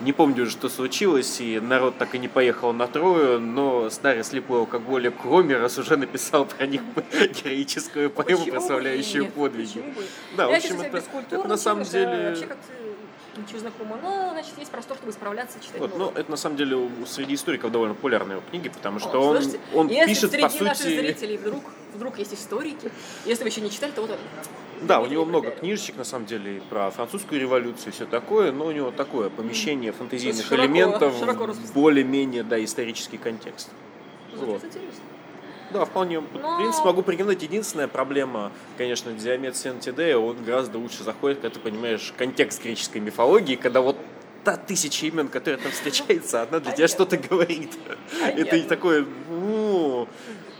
не 0.00 0.12
помню 0.12 0.42
уже, 0.42 0.52
что 0.52 0.68
случилось, 0.68 1.40
и 1.40 1.60
народ 1.60 1.96
так 1.98 2.14
и 2.14 2.18
не 2.18 2.28
поехал 2.28 2.72
на 2.72 2.86
Трою, 2.86 3.40
но 3.40 3.90
старый 3.90 4.24
слепой 4.24 4.60
алкоголик 4.60 5.14
Ромерос 5.24 5.78
уже 5.78 5.96
написал 5.96 6.46
про 6.46 6.66
них 6.66 6.82
героическую 7.12 8.10
поэму, 8.10 8.46
прославляющую 8.46 9.26
подвиги. 9.30 9.82
Да, 10.36 10.48
в 10.48 10.52
общем, 10.52 10.80
это, 10.80 11.48
на 11.48 11.56
самом 11.56 11.84
деле... 11.84 12.36
Ничего 13.36 13.58
знакомого. 13.58 13.98
Но, 14.00 14.30
значит, 14.32 14.52
есть 14.58 14.70
простор, 14.70 14.96
чтобы 14.96 15.12
справляться, 15.12 15.58
читать 15.58 15.80
Вот, 15.80 15.98
новое. 15.98 16.12
ну, 16.12 16.20
это 16.20 16.30
на 16.30 16.36
самом 16.36 16.56
деле 16.56 16.88
среди 17.04 17.34
историков 17.34 17.72
довольно 17.72 17.94
популярные 17.94 18.36
его 18.36 18.46
книги, 18.48 18.68
потому 18.68 19.00
что 19.00 19.20
О, 19.20 19.30
он, 19.30 19.42
слушайте, 19.42 19.60
он 19.74 19.88
если 19.88 20.06
пишет, 20.06 20.30
среди 20.30 20.58
по 20.58 20.64
наших 20.64 20.84
сути... 20.84 21.00
зрителей 21.00 21.36
вдруг, 21.38 21.64
вдруг 21.94 22.18
есть 22.18 22.32
историки, 22.32 22.92
если 23.24 23.42
вы 23.42 23.48
еще 23.48 23.60
не 23.60 23.72
читали, 23.72 23.90
то 23.90 24.02
вот. 24.02 24.16
Да, 24.82 25.00
у 25.00 25.06
него 25.06 25.24
много 25.24 25.50
книжечек, 25.50 25.96
на 25.96 26.04
самом 26.04 26.26
деле, 26.26 26.56
и 26.58 26.60
про 26.60 26.90
французскую 26.90 27.40
революцию 27.40 27.88
и 27.88 27.90
все 27.92 28.06
такое, 28.06 28.52
но 28.52 28.66
у 28.66 28.70
него 28.72 28.90
такое 28.90 29.30
помещение 29.30 29.92
фантазийных 29.92 30.44
широко- 30.44 30.62
элементов 30.62 31.14
широко 31.18 31.48
более-менее, 31.74 32.42
да, 32.42 32.62
исторический 32.62 33.18
контекст. 33.18 33.70
Вот. 34.36 34.62
Да, 35.72 35.84
вполне. 35.84 36.20
Но- 36.20 36.54
В 36.54 36.58
принципе, 36.58 36.84
могу 36.86 37.02
прикинуть. 37.02 37.42
Единственная 37.42 37.88
проблема, 37.88 38.52
конечно, 38.78 39.12
Диамет 39.12 39.56
Сентидея, 39.56 40.18
он 40.18 40.36
гораздо 40.44 40.78
лучше 40.78 41.02
заходит, 41.02 41.40
когда 41.40 41.54
ты 41.54 41.60
понимаешь 41.60 42.12
контекст 42.16 42.62
греческой 42.62 43.00
мифологии, 43.00 43.56
когда 43.56 43.80
вот 43.80 43.96
та 44.44 44.56
тысяча 44.56 45.06
имен, 45.06 45.28
которые 45.28 45.56
там 45.58 45.72
встречается, 45.72 46.42
одна 46.42 46.60
для 46.60 46.72
тебя 46.72 46.86
что-то 46.86 47.16
говорит. 47.16 47.72
И 48.36 48.44
Понятно. 48.44 48.62
такое, 48.64 49.06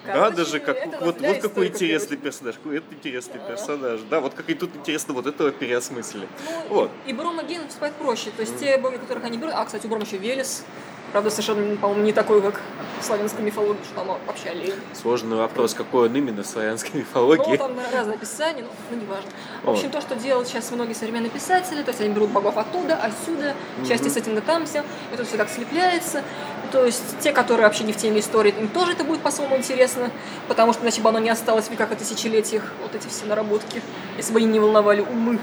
ну, 0.07 0.15
Надо 0.15 0.45
же, 0.45 0.61
как, 0.61 0.77
Это 0.77 0.99
вот, 1.05 1.21
вот 1.21 1.39
какой 1.39 1.69
интересный 1.69 2.17
персонаж, 2.17 2.57
какой 2.57 2.79
это 2.79 2.87
интересный 2.95 3.41
Да. 3.41 3.49
персонаж. 3.51 4.01
Да, 4.11 4.21
вот 4.21 4.35
как 4.35 4.49
и 4.51 4.55
тут 4.55 4.75
интересно 4.77 5.15
вот 5.15 5.27
этого 5.27 5.51
переосмыслили. 5.51 6.29
Ну, 6.49 6.75
Вот. 6.75 6.91
И, 7.07 7.11
и 7.11 7.13
Бром 7.13 7.41
и 7.41 7.45
Ген 7.45 7.63
выступают 7.65 7.95
проще. 7.97 8.31
То 8.37 8.43
есть 8.43 8.59
те 8.59 8.77
боги, 8.79 8.97
которых 8.97 9.25
они 9.25 9.39
берут... 9.39 9.55
А, 9.55 9.65
кстати, 9.65 9.87
у 9.87 9.89
Брома 9.89 10.05
еще 10.05 10.19
Велес. 10.19 10.65
Правда, 11.13 11.31
совершенно, 11.31 11.77
по-моему, 11.77 12.03
не 12.03 12.13
такой, 12.13 12.43
как 12.43 12.61
в 13.01 13.05
славянской 13.05 13.45
мифологии, 13.45 13.79
что 13.85 13.95
там 13.95 14.19
вообще 14.27 14.49
олень. 14.49 14.75
Сложный 15.01 15.37
вопрос, 15.37 15.73
какой 15.75 16.09
он 16.09 16.17
именно 16.17 16.43
в 16.43 16.47
славянской 16.47 16.91
Ну, 16.95 17.01
мифологии. 17.01 17.57
там 17.57 17.71
разное 17.93 18.17
описание, 18.17 18.65
но 18.65 18.71
ну, 18.91 19.01
неважно. 19.01 19.31
В 19.63 19.71
общем, 19.71 19.91
то, 19.91 20.01
что 20.01 20.17
делают 20.17 20.49
сейчас 20.49 20.73
многие 20.73 20.95
современные 20.95 21.31
писатели, 21.31 21.83
то 21.85 21.91
есть 21.91 22.01
они 22.01 22.13
берут 22.13 22.31
богов 22.31 22.57
оттуда, 22.57 22.97
отсюда, 22.97 23.55
части 23.87 24.09
сеттинга 24.09 24.41
там 24.41 24.67
все, 24.67 24.83
и 25.13 25.17
тут 25.17 25.29
все 25.29 25.37
так 25.37 25.49
слепляется. 25.51 26.25
То 26.75 26.85
есть 26.85 27.21
те, 27.21 27.31
которые 27.31 27.69
вообще 27.69 27.85
не 27.85 27.93
в 27.93 27.97
теме 27.97 28.19
истории, 28.19 28.53
им 28.59 28.67
тоже 28.67 28.95
это 28.95 29.05
будет 29.05 29.21
по-своему 29.21 29.57
интересно, 29.57 30.11
потому 30.49 30.73
что 30.73 30.83
иначе 30.83 31.01
бы 31.03 31.09
оно 31.09 31.21
не 31.21 31.31
осталось 31.31 31.67
в 31.67 31.71
веках 31.71 31.93
и 31.93 31.95
тысячелетиях, 31.95 32.65
вот 32.83 32.97
эти 32.97 33.07
все 33.07 33.27
наработки, 33.27 33.81
если 34.17 34.33
бы 34.33 34.41
они 34.41 34.49
не 34.49 34.59
волновали 34.59 35.01
умы, 35.01 35.39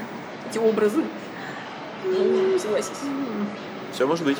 эти 0.50 0.58
образы. 0.58 1.02
Ну, 2.04 2.58
согласись. 2.58 2.90
Все 3.94 4.06
может 4.06 4.26
быть. 4.26 4.36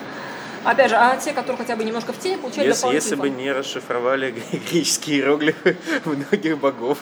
Опять 0.65 0.91
же, 0.91 0.97
а 0.97 1.17
те, 1.17 1.33
которые 1.33 1.57
хотя 1.57 1.77
бы 1.77 1.85
немножко 1.85 2.13
в 2.13 2.19
теме, 2.19 2.37
получают 2.37 2.69
Если, 2.69 2.83
дополнительный 2.83 3.11
если 3.11 3.15
бы 3.15 3.31
не 3.31 3.53
расшифровали 3.53 4.35
греческие 4.71 5.21
иероглифы 5.21 5.79
многих 6.05 6.59
богов 6.59 6.99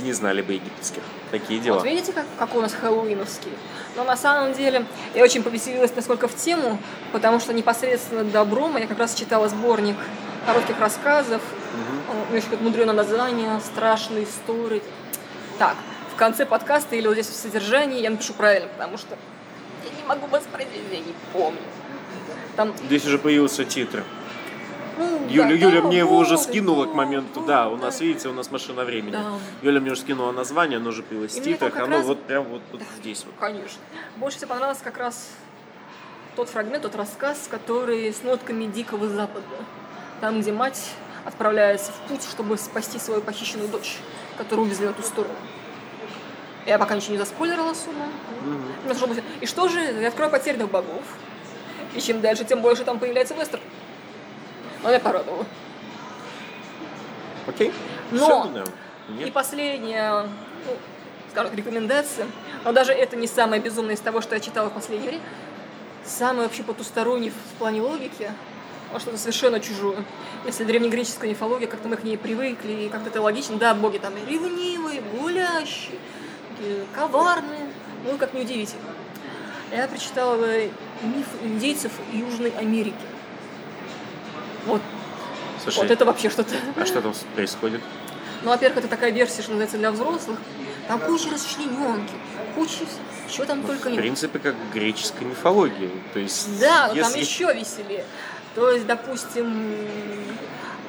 и 0.00 0.02
не 0.02 0.12
знали 0.12 0.42
бы 0.42 0.54
египетских. 0.54 1.02
Такие 1.30 1.60
дела. 1.60 1.76
Вот 1.76 1.84
видите, 1.84 2.12
как, 2.12 2.24
какой 2.38 2.58
у 2.58 2.62
нас 2.62 2.72
хэллоуиновский? 2.72 3.52
Но 3.96 4.04
на 4.04 4.16
самом 4.16 4.52
деле 4.52 4.84
я 5.14 5.22
очень 5.22 5.42
повеселилась, 5.42 5.94
насколько 5.94 6.28
в 6.28 6.34
тему, 6.34 6.78
потому 7.12 7.40
что 7.40 7.52
непосредственно 7.52 8.24
до 8.24 8.44
Брома 8.44 8.80
я 8.80 8.86
как 8.86 8.98
раз 8.98 9.14
читала 9.14 9.48
сборник 9.48 9.96
коротких 10.46 10.78
рассказов, 10.80 11.42
у 12.30 12.34
них 12.34 12.44
какое-то 12.44 12.64
мудреное 12.64 12.94
название, 12.94 13.60
страшные 13.60 14.24
истории. 14.24 14.82
Так, 15.58 15.76
в 16.12 16.16
конце 16.16 16.46
подкаста 16.46 16.96
или 16.96 17.06
вот 17.06 17.14
здесь 17.14 17.28
в 17.28 17.36
содержании 17.36 18.00
я 18.00 18.10
напишу 18.10 18.32
правильно, 18.32 18.68
потому 18.68 18.96
что 18.98 19.16
я 19.84 19.96
не 19.96 20.06
могу 20.08 20.26
воспроизвести, 20.26 20.80
я 20.90 20.98
не 20.98 21.14
помню. 21.32 21.60
Там, 22.56 22.74
Здесь 22.86 23.04
уже 23.06 23.18
появился 23.18 23.64
титр. 23.64 24.02
Ну, 24.98 25.28
Юля, 25.28 25.48
да, 25.48 25.54
Юля 25.54 25.80
да, 25.82 25.86
мне 25.88 25.98
его 25.98 26.16
уже 26.16 26.38
скинула 26.38 26.86
к 26.86 26.94
моменту. 26.94 27.40
Да, 27.46 27.68
у 27.68 27.76
нас, 27.76 27.98
да. 27.98 28.04
видите, 28.04 28.28
у 28.28 28.32
нас 28.32 28.50
машина 28.50 28.84
времени. 28.84 29.12
Да. 29.12 29.24
Юля 29.62 29.80
мне 29.80 29.92
уже 29.92 30.00
скинула 30.00 30.32
название, 30.32 30.78
оно 30.78 30.90
уже 30.90 31.02
появилось 31.02 31.36
в 31.36 31.42
титрах. 31.42 31.76
Оно 31.76 31.98
раз- 31.98 32.06
вот 32.06 32.22
прям 32.22 32.44
вот, 32.44 32.62
вот 32.72 32.82
здесь 32.98 33.24
вот. 33.24 33.34
Конечно. 33.38 33.80
Больше 34.16 34.38
всего 34.38 34.50
понравился 34.50 34.84
как 34.84 34.98
раз 34.98 35.30
тот 36.36 36.48
фрагмент, 36.48 36.82
тот 36.82 36.94
рассказ, 36.94 37.48
который 37.50 38.12
с 38.12 38.22
нотками 38.22 38.64
Дикого 38.66 39.08
Запада. 39.08 39.44
Там, 40.20 40.40
где 40.40 40.52
мать 40.52 40.90
отправляется 41.24 41.92
в 41.92 42.08
путь, 42.08 42.22
чтобы 42.22 42.56
спасти 42.58 42.98
свою 42.98 43.20
похищенную 43.20 43.68
дочь, 43.68 43.98
которую 44.38 44.66
увезли 44.66 44.86
на 44.86 44.92
ту 44.92 45.02
сторону. 45.02 45.34
Я 46.66 46.78
пока 46.78 46.94
ничего 46.94 47.12
не 47.12 47.18
заспойлерила 47.18 47.74
что 47.74 49.06
будет? 49.06 49.24
И 49.40 49.46
что 49.46 49.68
же? 49.68 49.80
Я 49.80 50.08
открою 50.08 50.30
потерянных 50.30 50.70
богов. 50.70 51.02
И 51.94 52.00
чем 52.00 52.20
дальше, 52.20 52.44
тем 52.44 52.62
больше 52.62 52.84
там 52.84 52.98
появляется 52.98 53.34
вестерн. 53.34 53.62
Но 54.82 54.88
меня 54.88 55.00
порадовало. 55.00 55.46
Окей? 57.46 57.72
Но- 58.10 58.50
да. 58.54 58.64
И 59.24 59.30
последняя, 59.30 60.22
ну, 60.66 60.76
скажем, 61.30 61.54
рекомендация, 61.54 62.26
но 62.64 62.72
даже 62.72 62.92
это 62.92 63.16
не 63.16 63.26
самое 63.26 63.60
безумное 63.60 63.94
из 63.94 64.00
того, 64.00 64.20
что 64.20 64.34
я 64.34 64.40
читала 64.40 64.68
в 64.68 64.72
последнее 64.72 65.10
время. 65.10 65.24
Самое 66.04 66.44
вообще 66.44 66.62
потустороннее 66.62 67.30
в 67.32 67.58
плане 67.58 67.82
логики, 67.82 68.30
а 68.92 69.00
что-то 69.00 69.18
совершенно 69.18 69.60
чужое. 69.60 70.04
Если 70.46 70.64
древнегреческая 70.64 71.30
мифология, 71.30 71.66
как-то 71.66 71.88
мы 71.88 71.96
к 71.96 72.04
ней 72.04 72.16
привыкли, 72.16 72.72
и 72.72 72.88
как-то 72.88 73.10
это 73.10 73.20
логично, 73.20 73.56
да, 73.56 73.74
боги 73.74 73.98
там 73.98 74.14
ревнивые, 74.28 75.02
гулящие, 75.18 75.98
коварные, 76.94 77.68
ну, 78.04 78.16
как 78.16 78.32
неудивительно. 78.32 78.82
Я 79.72 79.86
прочитала 79.86 80.42
э, 80.44 80.70
миф 81.02 81.26
индейцев 81.42 81.92
Южной 82.12 82.50
Америки. 82.50 82.96
Вот, 84.66 84.80
Слушай, 85.62 85.78
вот 85.78 85.90
это 85.90 86.04
вообще 86.04 86.30
что-то. 86.30 86.54
а 86.76 86.86
что 86.86 87.00
там 87.02 87.14
происходит? 87.34 87.80
Ну, 88.42 88.50
во-первых, 88.50 88.78
это 88.78 88.88
такая 88.88 89.10
версия, 89.10 89.42
что 89.42 89.50
называется, 89.52 89.78
для 89.78 89.90
взрослых. 89.92 90.38
Там 90.88 90.98
куча 91.00 91.30
расчлененки, 91.30 92.12
куча 92.54 92.78
чего 93.30 93.44
там 93.44 93.62
только 93.62 93.88
В 93.88 93.92
нет. 93.92 94.00
принципе, 94.00 94.38
как 94.38 94.54
в 94.56 94.74
греческой 94.74 95.26
мифологии. 95.26 95.90
То 96.12 96.18
есть, 96.18 96.58
Да, 96.60 96.88
но 96.88 97.00
там 97.00 97.14
если- 97.14 97.20
еще 97.20 97.52
веселее. 97.54 98.04
То 98.54 98.70
есть, 98.70 98.86
допустим, 98.86 99.72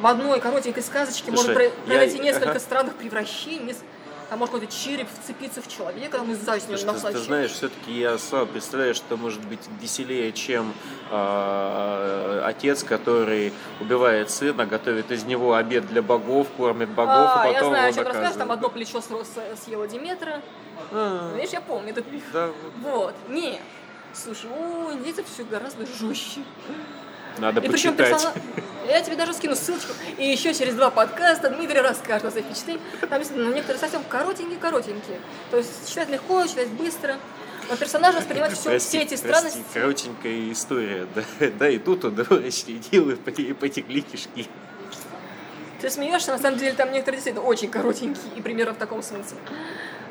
в 0.02 0.08
одной 0.08 0.40
коротенькой 0.40 0.82
сказочке 0.82 1.26
Слушай, 1.26 1.36
может 1.38 1.54
про- 1.54 1.64
я- 1.66 1.70
произойти 1.86 2.20
несколько 2.20 2.52
ага. 2.52 2.60
странных 2.60 2.96
превращений. 2.96 3.76
Там 4.32 4.40
может 4.40 4.54
какой-то 4.54 4.74
череп 4.74 5.10
вцепиться 5.10 5.62
в 5.62 5.68
человека, 5.68 6.20
там 6.20 6.32
и 6.32 6.36
него 6.36 6.78
Слушай, 6.78 7.12
ты, 7.12 7.18
знаешь, 7.18 7.52
все-таки 7.52 7.92
я 7.92 8.18
слабо 8.18 8.46
представляю, 8.46 8.96
что 8.96 9.18
может 9.18 9.46
быть 9.46 9.60
веселее, 9.82 10.32
чем 10.32 10.74
а, 11.10 12.42
отец, 12.46 12.86
который 12.86 13.52
убивает 13.82 14.30
сына, 14.30 14.66
готовит 14.66 15.12
из 15.12 15.26
него 15.26 15.56
обед 15.56 15.86
для 15.90 16.02
богов, 16.02 16.48
кормит 16.56 16.88
богов, 16.92 17.12
а, 17.14 17.42
а 17.42 17.48
я 17.48 17.54
потом 17.56 17.70
знаю, 17.72 17.84
о 17.84 17.88
его 17.90 17.98
чем 17.98 18.08
расскажешь. 18.08 18.38
Там 18.38 18.52
одно 18.54 18.70
плечо 18.70 19.02
съела 19.02 19.86
Диметра. 19.90 20.42
А, 20.94 21.36
Видишь, 21.36 21.52
я 21.52 21.60
помню 21.60 21.90
этот 21.90 22.10
миф. 22.10 22.24
да, 22.32 22.52
Вот. 22.84 23.14
Не. 23.28 23.60
Слушай, 24.14 24.50
у 24.50 24.94
индейцев 24.94 25.26
все 25.28 25.44
гораздо 25.44 25.86
жестче. 25.86 26.40
Надо 27.40 27.62
И 27.62 27.70
причем 27.70 27.96
почитать. 27.96 28.12
персонаж... 28.22 28.36
Я 28.88 29.02
тебе 29.02 29.16
даже 29.16 29.34
скину 29.34 29.56
ссылочку. 29.56 29.94
И 30.18 30.26
еще 30.28 30.54
через 30.54 30.74
два 30.76 30.90
подкаста 30.90 31.50
Дмитрий 31.50 31.80
расскажет 31.80 32.26
о 32.26 32.32
своих 32.32 32.46
впечатлениях. 32.48 32.82
Там 33.10 33.20
действительно 33.20 33.54
некоторые 33.54 33.80
совсем 33.80 34.04
коротенькие-коротенькие. 34.10 35.20
То 35.50 35.58
есть 35.58 35.88
читать 35.90 36.10
легко, 36.10 36.46
читать 36.48 36.68
быстро. 36.70 37.18
Но 37.70 37.78
персонаж 37.78 38.16
воспринимает 38.16 38.54
все, 38.54 38.72
Прости, 38.72 38.88
все 38.90 38.98
эти 39.06 39.10
прости, 39.22 39.28
странности. 39.28 39.64
коротенькая 39.74 40.52
история. 40.52 41.08
Да, 41.16 41.24
да 41.60 41.70
и 41.70 41.78
тут 41.78 42.04
удовольствие 42.04 42.80
делаю, 42.92 43.18
потекли 43.18 44.02
кишки. 44.02 44.48
Ты 45.80 45.90
смеешься, 45.90 46.32
на 46.32 46.38
самом 46.38 46.58
деле 46.60 46.74
там 46.74 46.92
некоторые 46.92 47.18
действительно 47.18 47.46
очень 47.46 47.70
коротенькие 47.70 48.34
и 48.36 48.42
примерно 48.42 48.74
в 48.74 48.78
таком 48.78 49.02
смысле. 49.02 49.38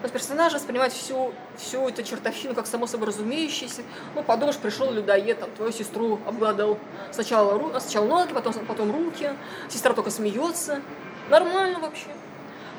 Есть 0.02 0.14
персонаж 0.14 0.52
воспринимает 0.54 0.92
всю, 0.92 1.32
всю 1.56 1.86
эту 1.88 2.02
чертовщину 2.02 2.54
как 2.54 2.66
само 2.66 2.86
собой 2.86 3.08
разумеющееся. 3.08 3.82
Ну, 4.14 4.22
подумаешь, 4.22 4.56
пришел 4.56 4.90
людоед, 4.90 5.40
там, 5.40 5.50
твою 5.50 5.72
сестру 5.72 6.18
обгладал 6.26 6.78
сначала, 7.10 7.58
ру... 7.58 7.70
сначала 7.80 8.06
ноги, 8.06 8.32
потом, 8.32 8.54
потом 8.66 8.90
руки. 8.92 9.30
Сестра 9.68 9.92
только 9.92 10.10
смеется. 10.10 10.80
Нормально 11.28 11.80
вообще. 11.80 12.06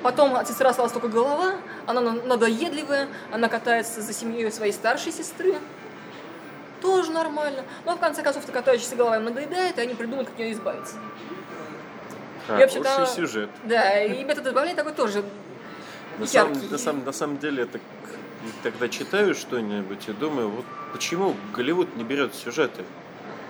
Потом 0.01 0.35
от 0.35 0.47
сестры 0.47 0.67
осталась 0.67 0.91
только 0.91 1.09
голова, 1.09 1.53
она 1.85 2.01
на- 2.01 2.13
надоедливая, 2.13 3.07
она 3.31 3.49
катается 3.49 4.01
за 4.01 4.13
семьей 4.13 4.51
своей 4.51 4.73
старшей 4.73 5.11
сестры. 5.11 5.53
Тоже 6.81 7.11
нормально. 7.11 7.63
Но 7.85 7.95
в 7.95 7.99
конце 7.99 8.23
концов, 8.23 8.43
эта 8.43 8.51
катающаяся 8.51 8.95
голова 8.95 9.17
им 9.17 9.25
надоедает, 9.25 9.77
и 9.77 9.81
они 9.81 9.93
придумают, 9.93 10.27
как 10.29 10.33
от 10.33 10.39
нее 10.39 10.53
избавиться. 10.53 10.95
А, 12.49 12.59
И 12.59 12.67
Хороший 12.67 13.07
сюжет. 13.13 13.49
Да, 13.65 14.03
и 14.03 14.23
метод 14.23 14.47
избавления 14.47 14.75
такой 14.75 14.93
тоже 14.93 15.23
На 16.21 16.27
самом, 16.27 16.69
на, 16.69 16.77
самом, 16.77 17.05
на 17.05 17.11
самом 17.11 17.37
деле, 17.39 17.63
это, 17.63 17.79
тогда 18.63 18.87
читаю 18.89 19.33
что-нибудь 19.33 20.07
и 20.07 20.11
думаю, 20.11 20.49
вот 20.49 20.65
почему 20.93 21.35
Голливуд 21.53 21.95
не 21.95 22.03
берет 22.03 22.35
сюжеты? 22.35 22.83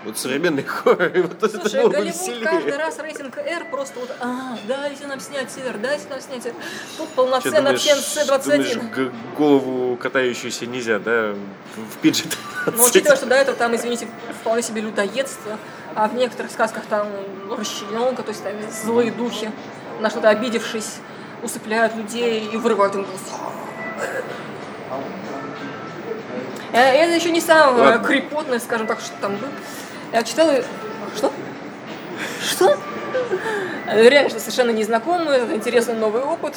Вот 0.05 0.17
современный 0.17 0.63
хоррор, 0.63 1.11
вот 1.15 1.43
это 1.43 1.59
Слушай, 1.59 1.81
было 1.81 1.89
бы 1.89 1.95
Голливуд 1.97 2.15
каждый 2.17 2.59
веселее. 2.59 2.77
раз 2.77 2.97
рейтинг 2.97 3.37
R 3.37 3.65
просто 3.69 3.99
вот, 3.99 4.09
а, 4.19 4.57
дайте 4.67 5.05
нам 5.05 5.19
снять 5.19 5.55
R, 5.57 5.77
дайте 5.77 6.05
нам 6.09 6.21
снять 6.21 6.45
R. 6.45 6.53
Тут 6.97 7.09
полноценно 7.09 7.57
думаешь, 7.57 7.81
всем 7.81 7.97
C21. 7.97 8.95
думаешь, 8.95 9.11
голову 9.37 9.97
катающуюся 9.97 10.65
нельзя, 10.65 10.97
да, 10.97 11.35
в 11.75 11.97
пиджет? 12.01 12.35
Но 12.65 12.83
учитывая, 12.85 13.15
что 13.15 13.27
до 13.27 13.35
этого 13.35 13.55
там, 13.57 13.75
извините, 13.75 14.07
вполне 14.39 14.63
себе 14.63 14.81
людоедство, 14.81 15.57
а 15.93 16.07
в 16.07 16.15
некоторых 16.15 16.51
сказках 16.51 16.85
там 16.85 17.07
расчлененка, 17.49 18.23
то 18.23 18.29
есть 18.29 18.43
там 18.43 18.53
злые 18.71 19.11
духи, 19.11 19.51
на 19.99 20.09
что-то 20.09 20.29
обидевшись, 20.29 20.95
усыпляют 21.43 21.95
людей 21.95 22.47
и 22.47 22.57
вырывают 22.57 22.95
им 22.95 23.03
глаз. 23.03 23.21
Э, 26.73 26.79
Это 26.79 27.13
еще 27.13 27.31
не 27.31 27.41
самое 27.41 27.83
Ладно. 27.91 28.07
крепотное, 28.07 28.59
скажем 28.59 28.87
так, 28.87 28.99
что 28.99 29.11
там 29.19 29.35
было. 29.35 29.49
Я 30.11 30.23
читала... 30.23 30.63
Что? 31.15 31.33
Что? 32.41 32.77
Реально, 33.87 34.29
что 34.29 34.39
совершенно 34.39 34.71
незнакомый, 34.71 35.55
интересный 35.55 35.95
новый 35.95 36.21
опыт. 36.21 36.55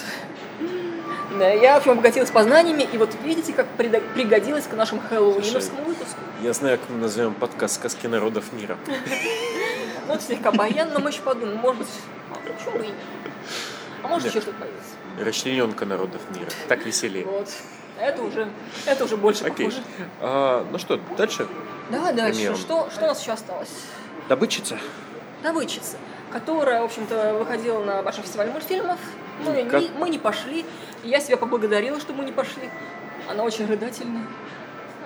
Да, 1.39 1.49
я, 1.49 1.75
в 1.75 1.77
общем, 1.79 1.93
обогатилась 1.93 2.31
познаниями, 2.31 2.89
и 2.93 2.97
вот 2.97 3.11
видите, 3.25 3.53
как 3.53 3.67
пригодилась 3.77 4.67
к 4.67 4.73
нашему 4.75 5.01
хэллоуиновскому 5.09 5.85
выпуску. 5.85 6.21
Я 6.41 6.53
знаю, 6.53 6.79
как 6.79 6.91
мы 6.91 6.99
назовем 6.99 7.35
подкаст 7.35 7.75
«Сказки 7.75 8.07
народов 8.07 8.53
мира». 8.53 8.79
Ну, 10.07 10.21
слегка 10.21 10.53
баян, 10.53 10.91
но 10.93 11.01
мы 11.01 11.11
еще 11.11 11.23
подумаем, 11.23 11.57
может 11.57 11.79
быть, 11.79 11.89
почему 12.31 12.79
бы 12.79 12.85
и 12.85 12.89
нет? 12.89 12.97
А 14.05 14.09
может, 14.09 14.29
еще 14.29 14.41
что-то 14.41 14.59
появится. 14.59 14.95
Расчлененка 15.21 15.85
народов 15.87 16.21
мира. 16.37 16.51
Так 16.69 16.85
веселее. 16.85 17.25
Вот. 17.25 17.49
Это 17.99 18.23
уже, 18.23 18.49
это 18.87 19.05
уже 19.05 19.17
больше 19.17 19.45
Окей. 19.45 19.67
похоже. 19.67 19.83
А, 20.21 20.67
ну 20.71 20.79
что, 20.79 21.01
дальше? 21.17 21.47
Давай 21.91 22.13
дальше. 22.13 22.39
Примером. 22.39 22.57
Что, 22.59 22.89
что 22.91 23.05
у 23.05 23.09
нас 23.09 23.21
еще 23.21 23.33
осталось? 23.33 23.71
Добытчица. 24.29 24.79
Добытчица. 25.43 25.97
которая, 26.33 26.81
в 26.83 26.87
общем-то, 26.87 27.35
выходила 27.39 27.85
на 27.85 28.03
большой 28.03 28.25
фестиваль 28.25 28.51
мультфильмов. 28.51 28.99
Мы, 29.45 29.65
Как- 29.67 29.81
не, 29.81 29.91
мы 29.91 30.09
не 30.11 30.19
пошли. 30.19 30.65
Я 31.05 31.21
себя 31.21 31.37
поблагодарила, 31.37 32.01
что 32.01 32.13
мы 32.13 32.25
не 32.25 32.33
пошли. 32.33 32.69
Она 33.29 33.45
очень 33.45 33.67
рыдательная. 33.67 34.27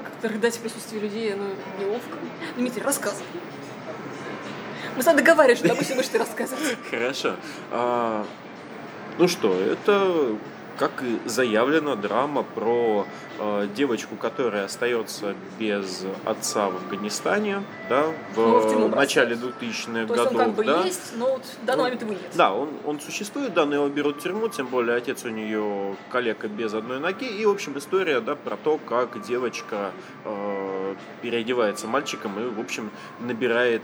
А 0.01 0.05
как-то 0.05 0.29
рыдать 0.29 0.57
в 0.57 0.61
присутствии 0.61 0.99
людей, 0.99 1.35
ну, 1.35 1.45
неловко. 1.79 2.17
Дмитрий, 2.57 2.83
рассказывай. 2.83 3.27
Мы 4.97 5.03
с 5.03 5.05
тобой 5.05 5.21
договаривались, 5.21 5.59
что, 5.59 5.69
допустим, 5.69 5.97
будешь 5.97 6.09
ты 6.09 6.19
рассказывать. 6.19 6.77
Хорошо. 6.91 7.37
Ну 9.19 9.27
что, 9.27 9.53
это, 9.53 10.37
как 10.79 11.03
и 11.03 11.19
заявлено, 11.29 11.97
драма 11.97 12.45
про 12.45 13.05
э, 13.41 13.69
девочку, 13.75 14.15
которая 14.15 14.67
остается 14.67 15.35
без 15.59 16.05
отца 16.25 16.71
в 16.71 16.77
Афганистане, 16.77 17.65
да, 17.89 18.13
в, 18.37 18.37
Ну, 18.37 18.87
в 18.87 18.95
начале 18.95 19.35
бросают. 19.35 19.57
2000-х 19.61 20.07
То 20.07 20.15
есть 20.15 20.27
он 20.31 20.37
годов, 20.37 20.37
как 20.37 20.55
бы 20.55 20.65
да. 20.65 20.85
есть, 20.85 21.17
но 21.17 21.33
вот 21.33 21.45
в 21.45 21.65
данный 21.65 21.83
момент 21.83 22.03
его 22.03 22.13
нет. 22.13 22.31
Да, 22.37 22.55
он, 22.55 22.69
он 22.87 23.01
существует, 23.01 23.55
да, 23.55 23.67
но 23.67 23.75
его 23.75 23.89
берут 23.89 24.19
в 24.19 24.23
тюрьму, 24.23 24.49
тем 24.49 24.69
более 24.69 24.97
отец 24.97 25.25
у 25.25 25.31
нее 25.31 25.97
коллега 26.13 26.47
без 26.47 26.73
одной 26.73 27.01
ноги. 27.01 27.25
И, 27.25 27.45
в 27.45 27.51
общем, 27.51 27.77
история, 27.77 28.21
да, 28.21 28.37
про 28.37 28.57
то, 28.57 28.79
как 28.79 29.21
девочка 29.23 29.91
э, 30.25 30.95
переодевается 31.23 31.89
мальчиком 31.89 32.39
и, 32.39 32.49
в 32.55 32.61
общем, 32.61 32.91
набирает 33.19 33.83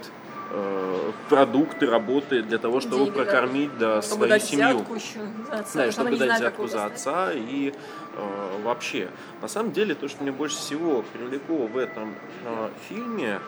продукты, 1.28 1.86
работает 1.86 2.48
для 2.48 2.58
того, 2.58 2.80
чтобы 2.80 3.04
Деньги, 3.04 3.10
прокормить, 3.10 3.78
да, 3.78 4.02
Чтобы 4.02 4.26
свою 4.26 4.40
семью. 4.40 4.86
еще 4.94 5.20
за 5.50 5.58
отца, 5.58 5.86
Да, 5.86 5.92
чтобы 5.92 6.16
дать 6.16 6.38
взятку 6.38 6.66
за 6.68 6.84
отца 6.86 7.32
и 7.32 7.72
э, 8.16 8.60
вообще. 8.62 9.08
На 9.42 9.48
самом 9.48 9.72
деле, 9.72 9.94
то, 9.94 10.08
что 10.08 10.22
мне 10.22 10.32
больше 10.32 10.56
всего 10.56 11.02
привлекло 11.12 11.66
в 11.66 11.78
этом 11.78 12.14
э, 12.44 12.68
фильме, 12.88 13.40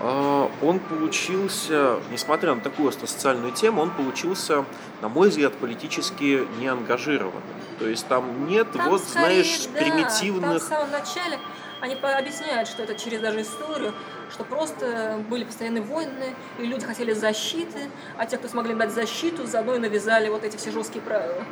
э, 0.00 0.48
он 0.62 0.78
получился, 0.78 1.98
несмотря 2.10 2.54
на 2.54 2.60
такую 2.60 2.92
социальную 2.92 3.52
тему, 3.52 3.82
он 3.82 3.90
получился, 3.90 4.64
на 5.00 5.08
мой 5.08 5.28
взгляд, 5.28 5.52
политически 5.54 6.46
неангажированным. 6.60 7.42
То 7.78 7.88
есть 7.88 8.06
там 8.06 8.46
нет, 8.46 8.70
Там 8.72 8.88
вот, 8.88 9.02
скорее, 9.02 9.42
знаешь, 9.42 9.66
да, 9.66 9.72
Там 9.72 9.72
в 9.72 9.78
примитивных... 9.78 10.62
самом 10.62 10.90
начале 10.92 11.38
они 11.82 11.96
объясняют, 11.96 12.68
что 12.68 12.84
это 12.84 12.94
через 12.94 13.20
даже 13.20 13.42
историю, 13.42 13.92
что 14.30 14.44
просто 14.44 15.18
были 15.28 15.42
постоянные 15.42 15.82
войны, 15.82 16.32
и 16.60 16.64
люди 16.64 16.86
хотели 16.86 17.12
защиты, 17.12 17.90
а 18.16 18.24
те, 18.24 18.38
кто 18.38 18.46
смогли 18.46 18.72
дать 18.72 18.92
защиту, 18.92 19.46
заодно 19.46 19.74
и 19.74 19.78
навязали 19.78 20.28
вот 20.28 20.44
эти 20.44 20.56
все 20.56 20.70
жесткие 20.70 21.02
правила. 21.02 21.42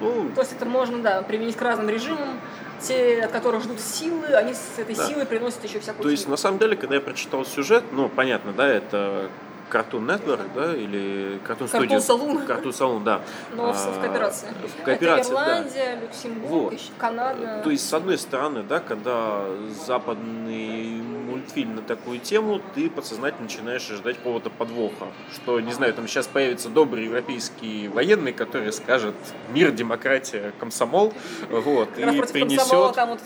Ну, 0.00 0.30
То 0.34 0.40
есть 0.40 0.54
это 0.54 0.64
можно, 0.64 0.98
да, 1.02 1.20
применить 1.22 1.56
к 1.56 1.62
разным 1.62 1.90
режимам. 1.90 2.40
Те, 2.80 3.22
от 3.24 3.30
которых 3.30 3.62
ждут 3.62 3.78
силы, 3.78 4.26
они 4.34 4.54
с 4.54 4.78
этой 4.78 4.94
Да. 4.94 5.06
силой 5.06 5.26
приносят 5.26 5.62
еще 5.62 5.78
всякую 5.80 6.02
То 6.02 6.10
есть, 6.10 6.28
на 6.28 6.36
самом 6.36 6.58
деле, 6.58 6.76
когда 6.76 6.96
я 6.96 7.00
прочитал 7.00 7.44
сюжет, 7.44 7.84
ну, 7.92 8.08
понятно, 8.08 8.52
да, 8.52 8.66
это 8.66 9.30
Cartoon 9.70 10.06
Network, 10.06 10.54
да, 10.54 10.74
или 10.74 11.40
Cartoon 11.46 11.70
Cartoon 11.70 11.88
Studios. 11.88 12.06
Saloon. 12.06 12.46
Cartoon 12.46 12.72
Saloon, 12.72 13.04
да. 13.04 13.20
Но 13.54 13.72
в, 13.72 13.76
в 13.76 13.98
А, 13.98 14.00
кооперации. 14.00 14.48
В 14.80 14.84
кооперации, 14.84 15.32
это 15.32 15.44
да. 15.44 15.58
Ирландия, 15.58 15.98
Люксембург, 16.02 16.50
Вот. 16.50 16.72
еще 16.72 16.90
Канада. 16.98 17.60
То 17.62 17.70
есть, 17.70 17.88
с 17.88 17.92
одной 17.92 18.18
стороны, 18.18 18.62
да, 18.62 18.80
когда 18.80 19.44
западный 19.86 21.02
мультфильм 21.24 21.76
на 21.76 21.82
такую 21.82 22.20
тему, 22.20 22.60
ты 22.74 22.88
подсознательно 22.88 23.44
начинаешь 23.44 23.90
ожидать 23.90 24.16
какого-то 24.18 24.50
подвоха. 24.50 25.06
Что, 25.34 25.60
не 25.60 25.72
знаю, 25.72 25.92
там 25.94 26.06
сейчас 26.06 26.26
появится 26.26 26.68
добрый 26.68 27.04
европейский 27.04 27.88
военный, 27.88 28.32
который 28.32 28.72
скажет 28.72 29.14
мир, 29.52 29.70
демократия, 29.72 30.52
комсомол, 30.60 31.12
вот, 31.50 31.88
и 31.98 32.02
против 32.02 32.32
комсомола 32.32 32.92
принесет... 32.92 32.94
там 32.94 33.08
вот, 33.10 33.20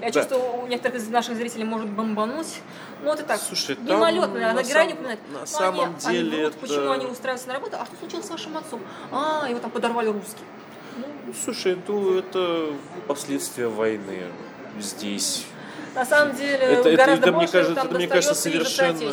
я 0.00 0.10
чувствую, 0.10 0.62
у 0.62 0.66
некоторых 0.66 0.98
из 0.98 1.08
наших 1.08 1.36
зрителей 1.36 1.64
может 1.64 1.88
бомбануть. 1.88 2.60
Ну, 3.02 3.12
это 3.12 3.22
так, 3.24 3.40
Слушай, 3.40 3.76
мимолетно, 3.80 4.52
на 4.52 4.62
грани 4.62 4.92
упоминать. 4.92 5.18
на 5.32 5.40
Ну, 5.40 5.46
самом 5.46 5.96
деле 5.96 6.50
почему 6.60 6.90
они 6.90 7.06
устраиваются 7.06 7.48
на 7.48 7.54
работу, 7.54 7.76
а 7.80 7.86
что 7.86 7.96
случилось 7.96 8.26
с 8.26 8.30
вашим 8.30 8.56
отцом? 8.56 8.80
А, 9.10 9.46
его 9.48 9.58
там 9.58 9.70
подорвали 9.70 10.08
русские. 10.08 10.44
Ну, 10.96 11.32
слушай, 11.44 11.78
ну, 11.86 12.18
это 12.18 12.72
последствия 13.06 13.68
войны 13.68 14.24
здесь. 14.78 15.46
На 15.94 16.04
самом 16.04 16.36
деле, 16.36 16.56
Это- 16.58 16.94
гораздо 16.96 17.26
это, 17.26 17.32
больше 17.32 17.52
кажется, 17.52 17.74
там 17.74 17.86
это, 17.86 17.94
мне 17.96 18.06
кажется, 18.06 18.34
совершенно-. 18.34 19.12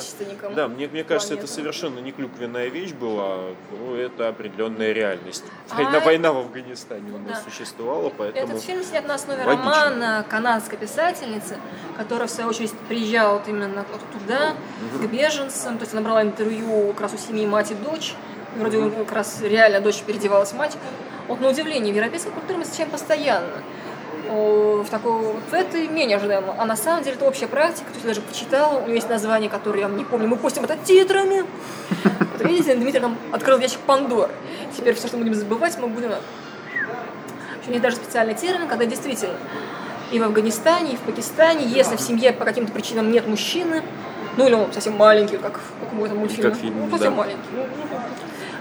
Да, 0.56 0.68
мне, 0.68 0.88
мне 0.88 1.04
кажется, 1.04 1.34
это 1.34 1.48
совершенно 1.48 2.00
не 2.00 2.12
клюквенная 2.12 2.68
вещь 2.68 2.92
была, 2.92 3.38
ну, 3.72 3.96
это 3.96 4.28
определенная 4.30 4.92
реальность. 4.92 5.44
А 5.70 5.76
Война, 5.76 5.98
это- 5.98 6.06
война 6.06 6.34
в 6.34 6.38
Афганистане 6.38 7.12
у 7.14 7.18
нас 7.18 7.40
Да. 7.44 7.50
существовала, 7.50 8.12
поэтому... 8.16 8.46
Этот 8.52 8.64
фильм 8.64 8.84
снят 8.84 9.08
на 9.08 9.16
основе 9.16 9.44
логично. 9.44 9.72
романа 9.72 10.26
канадской 10.30 10.78
писательницы, 10.78 11.58
которая, 11.98 12.28
в 12.28 12.32
свою 12.32 12.50
очередь, 12.50 12.72
приезжала 12.88 13.34
вот 13.40 13.48
именно 13.48 13.84
туда, 14.14 14.54
к 15.02 15.06
беженцам. 15.10 15.78
То 15.80 15.84
есть 15.84 15.94
она 15.94 16.04
брала 16.04 16.22
интервью 16.22 16.90
как 16.94 17.02
раз 17.02 17.14
у 17.16 17.18
семьи 17.18 17.46
мать 17.48 17.72
и 17.72 17.74
дочь. 17.74 18.14
Вроде 18.56 18.78
Мгм. 18.78 19.06
как 19.06 19.14
раз 19.16 19.42
реально 19.42 19.82
дочь 19.82 20.02
переодевалась 20.04 20.54
мать. 20.54 20.78
Вот 21.28 21.42
на 21.42 21.50
удивление, 21.50 21.92
в 21.92 21.96
европейской 21.96 22.30
культуре 22.32 22.60
мы 22.60 22.64
встречаем 22.64 22.90
постоянно. 22.92 23.64
В, 24.30 24.86
такой, 24.90 25.12
вот 25.14 25.36
в 25.50 25.54
этой 25.54 25.88
менее 25.88 26.18
ожидаемо. 26.18 26.56
А 26.58 26.66
на 26.66 26.76
самом 26.76 27.04
деле 27.04 27.16
это 27.16 27.26
общая 27.26 27.48
практика. 27.48 27.86
То 27.88 27.94
есть 27.94 28.04
я 28.04 28.08
даже 28.10 28.22
почитала, 28.22 28.78
у 28.78 28.82
него 28.84 28.94
есть 28.94 29.10
название, 29.10 29.50
которое 29.50 29.82
я 29.82 29.88
не 29.90 30.04
помню. 30.06 30.28
Мы 30.28 30.36
постим 30.38 30.64
это 30.64 30.78
титрами. 30.78 31.46
Вот 32.38 32.46
видите, 32.48 32.76
Дмитрий 32.76 33.00
нам 33.00 33.18
открыл 33.32 33.58
ящик 33.58 33.80
Пандоры. 33.80 34.32
Теперь 34.78 34.94
все, 34.94 35.08
что 35.08 35.18
мы 35.18 35.24
будем 35.24 35.34
забывать, 35.34 35.76
мы 35.80 35.88
будем 35.88 36.12
общем, 37.68 37.72
есть 37.72 37.82
даже 37.82 37.96
специальный 37.98 38.34
термин, 38.36 38.68
когда 38.68 38.86
действительно 38.86 39.34
и 40.12 40.20
в 40.20 40.24
Афганистане, 40.24 40.94
и 40.94 40.96
в 40.96 41.02
Пакистане, 41.02 41.66
если 41.66 41.98
в 41.98 42.02
семье 42.02 42.32
по 42.32 42.46
каким-то 42.46 42.72
причинам 42.72 43.12
нет 43.12 43.28
мужчины, 43.28 43.84
ну 44.38 44.48
или 44.48 44.54
он 44.54 44.72
совсем 44.72 44.96
маленький, 44.96 45.38
как, 45.38 45.60
в 45.92 46.04
этом 46.04 46.18
мультфильме, 46.20 46.52
Как 46.52 46.60
фильм, 46.60 46.80
ну, 46.86 46.90
совсем 46.92 47.12
да. 47.14 47.18
маленький, 47.18 47.42
ну, 47.54 47.66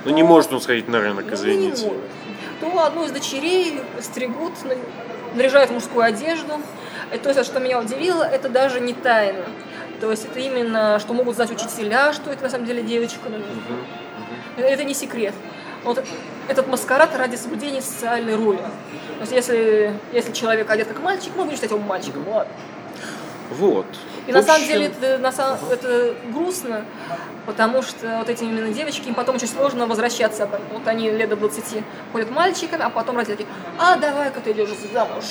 Ну, 0.06 0.10
не 0.10 0.22
может 0.24 0.52
он 0.52 0.60
сходить 0.60 0.88
на 0.88 0.98
рынок, 0.98 1.24
ну, 1.24 1.30
не 1.30 1.36
извините. 1.36 1.86
может. 1.86 2.02
то 2.60 2.84
одну 2.84 3.04
из 3.04 3.12
дочерей 3.12 3.80
стригут, 4.00 4.52
на- 4.64 4.74
наряжают 5.36 5.70
мужскую 5.70 6.04
одежду. 6.04 6.60
И 7.14 7.18
то 7.18 7.28
есть, 7.28 7.44
что 7.44 7.60
меня 7.60 7.80
удивило, 7.80 8.24
это 8.24 8.48
даже 8.48 8.80
не 8.80 8.92
тайна. 8.92 9.44
То 10.00 10.10
есть 10.10 10.24
это 10.24 10.40
именно, 10.40 10.98
что 10.98 11.14
могут 11.14 11.36
знать 11.36 11.50
учителя, 11.50 12.12
что 12.12 12.30
это 12.30 12.42
на 12.42 12.50
самом 12.50 12.66
деле 12.66 12.82
девочка. 12.82 13.28
мгм. 13.28 14.64
это 14.64 14.84
не 14.84 14.94
секрет. 14.94 15.34
Вот 15.84 16.04
этот 16.48 16.66
маскарад 16.66 17.16
ради 17.16 17.36
соблюдения 17.36 17.80
социальной 17.80 18.34
роли. 18.34 18.58
То 18.58 19.20
есть 19.20 19.32
если, 19.32 19.94
если 20.12 20.32
человек 20.32 20.68
одет 20.68 20.88
как 20.88 21.00
мальчик, 21.00 21.32
мы 21.36 21.44
будем 21.44 21.54
считать 21.56 21.70
его 21.70 21.80
мальчиком, 21.80 22.28
ладно. 22.28 22.52
Вот. 23.50 23.86
И 24.26 24.32
В 24.32 24.34
на 24.34 24.42
самом 24.42 24.66
деле 24.66 24.86
это, 24.86 25.18
на 25.18 25.32
самом- 25.32 25.58
это 25.70 26.14
грустно, 26.32 26.84
потому 27.46 27.82
что 27.82 28.18
вот 28.18 28.28
эти 28.28 28.44
именно 28.44 28.72
девочки, 28.72 29.08
им 29.08 29.14
потом 29.14 29.36
очень 29.36 29.48
сложно 29.48 29.86
возвращаться 29.86 30.44
обратно. 30.44 30.66
Вот 30.72 30.86
они 30.88 31.10
лет 31.10 31.28
до 31.28 31.36
20 31.36 31.84
ходят 32.12 32.30
мальчиками, 32.30 32.82
а 32.82 32.90
потом 32.90 33.16
родители 33.16 33.36
такие, 33.36 33.48
а 33.78 33.96
давай-ка 33.96 34.40
ты 34.40 34.52
идешь 34.52 34.70
замуж. 34.92 35.24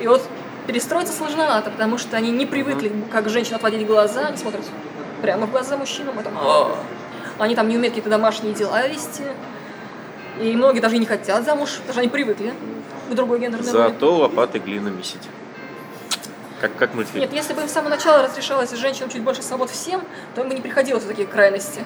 И 0.00 0.06
вот 0.06 0.22
перестроиться 0.66 1.12
сложновато, 1.12 1.70
потому 1.70 1.98
что 1.98 2.16
они 2.16 2.30
не 2.30 2.46
привыкли, 2.46 2.92
как 3.12 3.28
женщина, 3.28 3.56
отводить 3.56 3.86
глаза, 3.86 4.26
они 4.28 4.36
смотрят 4.36 4.64
прямо 5.22 5.46
в 5.46 5.50
глаза 5.50 5.76
мужчинам, 5.76 6.18
и 6.20 6.22
там, 6.22 6.34
«А». 6.36 6.76
они 7.38 7.54
там 7.54 7.68
не 7.68 7.76
умеют 7.76 7.94
какие-то 7.94 8.10
домашние 8.10 8.54
дела 8.54 8.86
вести. 8.86 9.22
И 10.40 10.52
многие 10.54 10.80
даже 10.80 10.96
и 10.96 10.98
не 10.98 11.06
хотят 11.06 11.44
замуж, 11.44 11.76
потому 11.76 11.92
что 11.92 12.00
они 12.00 12.08
привыкли 12.08 12.52
к 13.10 13.14
другой 13.14 13.40
гендерной 13.40 13.72
роли. 13.72 13.82
Зато 13.90 14.16
лопатой 14.16 14.60
глину 14.60 14.90
месить. 14.90 15.22
Как, 16.60 16.74
как 16.76 16.94
мультфильм. 16.94 17.20
Нет, 17.22 17.32
если 17.32 17.52
бы 17.52 17.60
с 17.66 17.72
самого 17.72 17.90
начала 17.90 18.22
разрешалось 18.22 18.70
женщинам 18.72 19.10
чуть 19.10 19.22
больше 19.22 19.42
свобод 19.42 19.70
всем, 19.70 20.02
то 20.34 20.42
им 20.42 20.48
бы 20.48 20.54
не 20.54 20.60
приходилось 20.60 21.04
в 21.04 21.08
такие 21.08 21.28
крайности. 21.28 21.84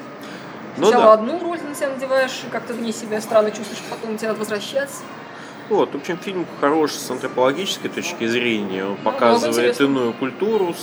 Ну 0.77 0.87
Сначала 0.87 1.07
да. 1.07 1.13
одну 1.15 1.41
роль 1.41 1.61
на 1.63 1.75
себя 1.75 1.91
надеваешь, 1.91 2.43
и 2.47 2.51
как-то 2.51 2.73
вне 2.73 2.93
себя 2.93 3.21
странно 3.21 3.51
чувствуешь, 3.51 3.83
потом 3.91 4.17
тебе 4.17 4.29
надо 4.29 4.39
возвращаться. 4.39 5.03
Вот, 5.69 5.93
в 5.93 5.97
общем, 5.97 6.19
фильм 6.19 6.47
хорош 6.61 6.93
с 6.93 7.11
антропологической 7.11 7.91
точки 7.91 8.27
зрения. 8.27 8.85
Он 8.85 8.91
много 8.93 9.03
показывает 9.11 9.71
интересного. 9.71 9.91
иную 9.91 10.13
культуру 10.15 10.75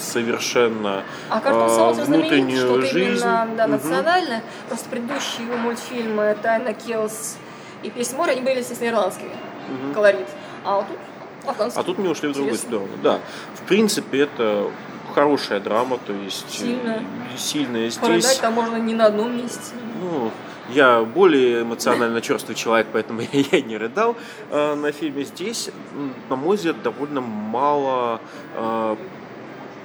совершенно 0.00 1.02
А 1.30 1.40
а, 1.44 1.92
знаменит, 1.94 2.30
внутреннюю 2.30 2.82
жизнь. 2.82 3.24
именно 3.24 3.48
да, 3.56 3.66
Мгм. 3.66 3.76
национальное. 3.76 4.42
Просто 4.68 4.88
предыдущие 4.88 5.46
его 5.46 5.56
мультфильмы 5.56 6.36
«Тайна 6.40 6.72
Келс» 6.72 7.36
и 7.82 7.90
«Песнь 7.90 8.16
моря», 8.16 8.32
они 8.32 8.42
были, 8.42 8.58
естественно, 8.58 8.90
ирландскими, 8.90 9.30
Мгм. 9.68 9.94
колорит. 9.94 10.28
А 10.64 10.76
вот 10.76 10.88
тут 10.88 10.98
афганский. 11.46 11.80
А 11.80 11.84
тут 11.84 11.98
мы 11.98 12.10
ушли 12.10 12.28
в 12.28 12.32
другую 12.32 12.56
сторону. 12.56 12.88
Да. 13.02 13.20
В 13.54 13.62
принципе, 13.68 14.20
это 14.22 14.70
хорошая 15.14 15.60
драма, 15.60 15.98
то 15.98 16.12
есть 16.12 16.46
э, 16.48 16.58
Сильная. 16.58 17.02
сильная 17.36 17.90
здесь. 17.90 18.38
там 18.38 18.54
можно 18.54 18.76
не 18.76 18.94
на 18.94 19.06
одном 19.06 19.36
месте. 19.36 19.60
Ну, 20.00 20.30
я 20.70 21.02
более 21.02 21.62
эмоционально 21.62 22.20
черствый 22.20 22.56
человек, 22.56 22.88
поэтому 22.92 23.20
я, 23.32 23.44
я 23.52 23.60
не 23.62 23.76
рыдал 23.76 24.16
э, 24.50 24.74
на 24.74 24.92
фильме. 24.92 25.24
Здесь, 25.24 25.70
на 26.28 26.36
мой 26.36 26.56
взгляд, 26.56 26.82
довольно 26.82 27.20
мало 27.20 28.20
э, 28.56 28.96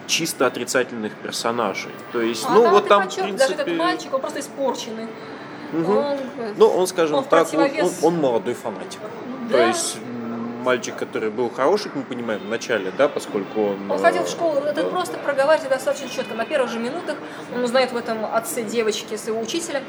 чисто 0.08 0.48
отрицательных 0.48 1.14
персонажей. 1.14 1.92
То 2.12 2.22
есть, 2.22 2.46
А 2.48 2.54
ну 2.54 2.64
там 2.64 2.72
вот 2.74 2.88
там, 2.88 3.10
в 3.10 3.14
принципе... 3.16 3.38
даже 3.38 3.54
этот 3.54 3.78
мальчик, 3.78 4.14
он 4.14 4.22
просто 4.22 4.40
испорченный. 4.40 5.08
мгм. 5.74 5.98
Он, 5.98 6.18
Ну, 6.58 6.68
он, 6.68 6.88
скажем 6.88 7.18
он 7.18 7.24
так, 7.26 7.48
он, 7.54 7.60
он- 7.62 7.92
он 8.02 8.16
молодой 8.18 8.56
фанатик. 8.56 9.00
Да. 9.52 9.58
То 9.58 9.68
есть, 9.68 9.98
мальчик, 10.60 10.96
который 10.96 11.30
был 11.30 11.50
хороший, 11.50 11.92
мы 11.94 12.04
понимаем, 12.04 12.42
в 12.42 12.50
начале, 12.50 12.92
да, 12.98 13.08
поскольку 13.08 13.70
он... 13.70 13.92
Он 13.92 14.00
ходил 14.00 14.24
в 14.24 14.28
э, 14.28 14.30
школу, 14.30 14.60
это 14.60 14.84
просто 14.86 15.18
проговаривает 15.18 15.70
достаточно 15.70 16.10
четко. 16.10 16.36
На 16.36 16.46
первых 16.46 16.70
же 16.70 16.80
минутах 16.80 17.18
он 17.54 17.64
узнает 17.64 17.92
в 17.92 17.98
этом 17.98 18.26
отце 18.26 18.64
девочки 18.64 19.16
своего 19.16 19.42
учителя. 19.42 19.82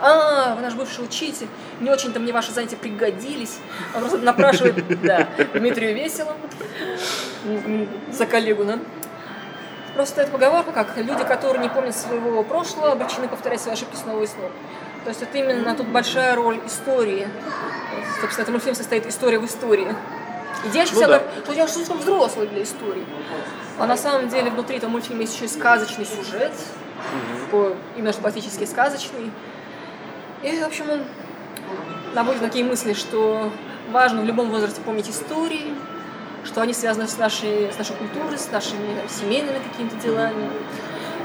А, 0.00 0.54
вы 0.54 0.62
наш 0.62 0.74
бывший 0.74 1.04
учитель, 1.04 1.48
не 1.80 1.90
очень-то 1.90 2.20
мне 2.20 2.32
ваши 2.32 2.52
занятия 2.52 2.76
пригодились. 2.76 3.58
Он 3.94 4.00
просто 4.00 4.18
напрашивает, 4.18 5.00
да, 5.02 5.28
Дмитрию 5.54 5.94
весело 5.94 6.32
за 8.10 8.26
коллегу, 8.26 8.64
да. 8.64 8.78
Просто 9.94 10.22
это 10.22 10.30
поговорка, 10.30 10.72
как 10.72 10.96
люди, 10.98 11.24
которые 11.24 11.62
не 11.62 11.70
помнят 11.70 11.96
своего 11.96 12.42
прошлого, 12.42 12.92
обречены 12.92 13.28
повторять 13.28 13.60
свои 13.60 13.72
ошибки 13.72 13.96
снова 13.96 14.22
и 14.22 14.26
снова. 14.26 14.50
То 15.06 15.10
есть 15.10 15.22
это 15.22 15.38
именно 15.38 15.72
тут 15.76 15.86
большая 15.86 16.34
роль 16.34 16.58
истории. 16.66 17.28
Собственно, 18.20 18.42
этот 18.42 18.48
мультфильм 18.48 18.74
состоит 18.74 19.06
история 19.06 19.38
в 19.38 19.46
истории. 19.46 19.94
И 20.64 20.68
девочка 20.70 20.96
Ну 20.96 21.00
всегда 21.00 21.06
да. 21.06 21.24
говорит, 21.24 21.44
что 21.44 21.52
я 21.52 21.68
слишком 21.68 21.98
взрослый 21.98 22.48
для 22.48 22.64
истории. 22.64 23.04
А 23.78 23.86
на 23.86 23.96
самом 23.96 24.28
деле 24.28 24.50
внутри 24.50 24.78
этого 24.78 24.90
мультфильма 24.90 25.22
есть 25.22 25.36
еще 25.36 25.44
и 25.44 25.48
сказочный 25.48 26.06
сюжет, 26.06 26.50
такой 27.44 27.76
именно 27.96 28.12
что 28.12 28.20
практически 28.20 28.64
сказочный. 28.64 29.30
И, 30.42 30.58
в 30.58 30.66
общем, 30.66 30.90
он 30.90 31.04
наводит 32.12 32.42
на 32.42 32.48
такие 32.48 32.64
мысли, 32.64 32.92
что 32.92 33.52
важно 33.92 34.22
в 34.22 34.24
любом 34.24 34.50
возрасте 34.50 34.80
помнить 34.80 35.08
истории, 35.08 35.72
что 36.44 36.62
они 36.62 36.74
связаны 36.74 37.06
с 37.06 37.16
нашей, 37.16 37.72
с 37.72 37.78
нашей 37.78 37.94
культурой, 37.94 38.38
с 38.38 38.50
нашими 38.50 38.98
там, 38.98 39.08
семейными 39.08 39.60
какими-то 39.70 39.94
делами. 39.98 40.50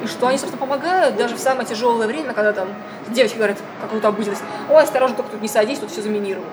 И 0.04 0.08
что 0.08 0.28
они, 0.28 0.38
собственно, 0.38 0.60
помогают 0.60 1.16
даже 1.16 1.36
в 1.36 1.40
самое 1.40 1.68
тяжелое 1.68 2.08
время, 2.08 2.34
когда 2.34 2.54
там 2.54 2.70
девочки 3.10 3.36
говорят 3.38 3.58
какую-то 3.82 4.08
обыденность, 4.08 4.42
ой, 4.70 4.82
осторожно, 4.82 5.16
только 5.16 5.32
тут 5.32 5.42
не 5.42 5.48
садись, 5.48 5.80
тут 5.80 5.92
все 5.92 6.02
заминировано. 6.02 6.48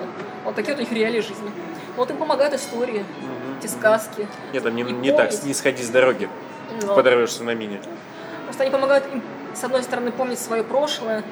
Вот 0.45 0.55
такие 0.55 0.75
вот 0.75 0.81
у 0.81 0.83
них 0.83 0.93
реалии 0.93 1.21
жизни. 1.21 1.51
Вот 1.97 2.11
им 2.11 2.17
помогают 2.17 2.55
истории, 2.55 3.05
эти 3.59 3.67
сказки. 3.67 4.29
Нет, 4.53 4.63
там 4.63 4.75
не, 4.77 4.83
не 4.83 5.13
так, 5.13 5.33
не 5.45 5.55
сходи 5.55 5.83
с 5.83 5.89
дороги, 5.89 6.29
Но 6.83 6.95
подорвешься 6.95 7.43
на 7.45 7.55
мине. 7.55 7.81
Просто 8.45 8.63
они 8.63 8.71
помогают 8.71 9.05
им, 9.13 9.23
с 9.55 9.65
одной 9.65 9.83
стороны, 9.83 10.13
помнить 10.13 10.39
свое 10.39 10.63
прошлое, 10.63 11.25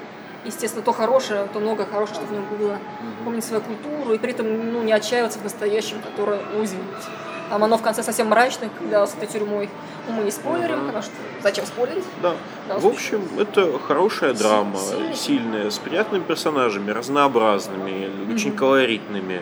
естественно, 0.44 0.82
то 0.82 0.92
хорошее, 0.92 1.48
то 1.52 1.60
много 1.60 1.86
хорошего, 1.86 2.16
что 2.16 2.26
в 2.26 2.32
нем 2.32 2.44
было, 2.58 2.78
помнить 3.24 3.44
свою 3.44 3.62
культуру, 3.62 4.14
и 4.14 4.18
при 4.18 4.32
этом 4.32 4.72
ну, 4.72 4.82
не 4.82 4.92
отчаиваться 4.92 5.38
в 5.38 5.44
настоящем, 5.44 6.00
которое, 6.00 6.40
ну, 6.52 6.64
извините. 6.64 7.08
Там 7.50 7.62
оно 7.62 7.78
в 7.78 7.82
конце 7.82 8.02
совсем 8.02 8.28
мрачное, 8.28 8.70
когда 8.76 9.06
с 9.06 9.14
этой 9.14 9.28
тюрьмой 9.28 9.68
ну, 10.08 10.14
мы 10.14 10.24
не 10.24 10.30
спойлерим, 10.30 10.86
потому 10.86 11.02
что 11.02 11.12
зачем 11.42 11.64
спойлерить? 11.66 12.04
Да. 12.22 12.34
Да, 12.68 12.78
В 12.78 12.86
общем, 12.86 13.22
это 13.38 13.78
хорошая 13.78 14.34
драма, 14.34 14.78
сильная. 14.78 15.14
сильная, 15.14 15.70
с 15.70 15.78
приятными 15.78 16.22
персонажами, 16.22 16.90
разнообразными, 16.90 18.32
очень 18.32 18.54
колоритными, 18.56 19.40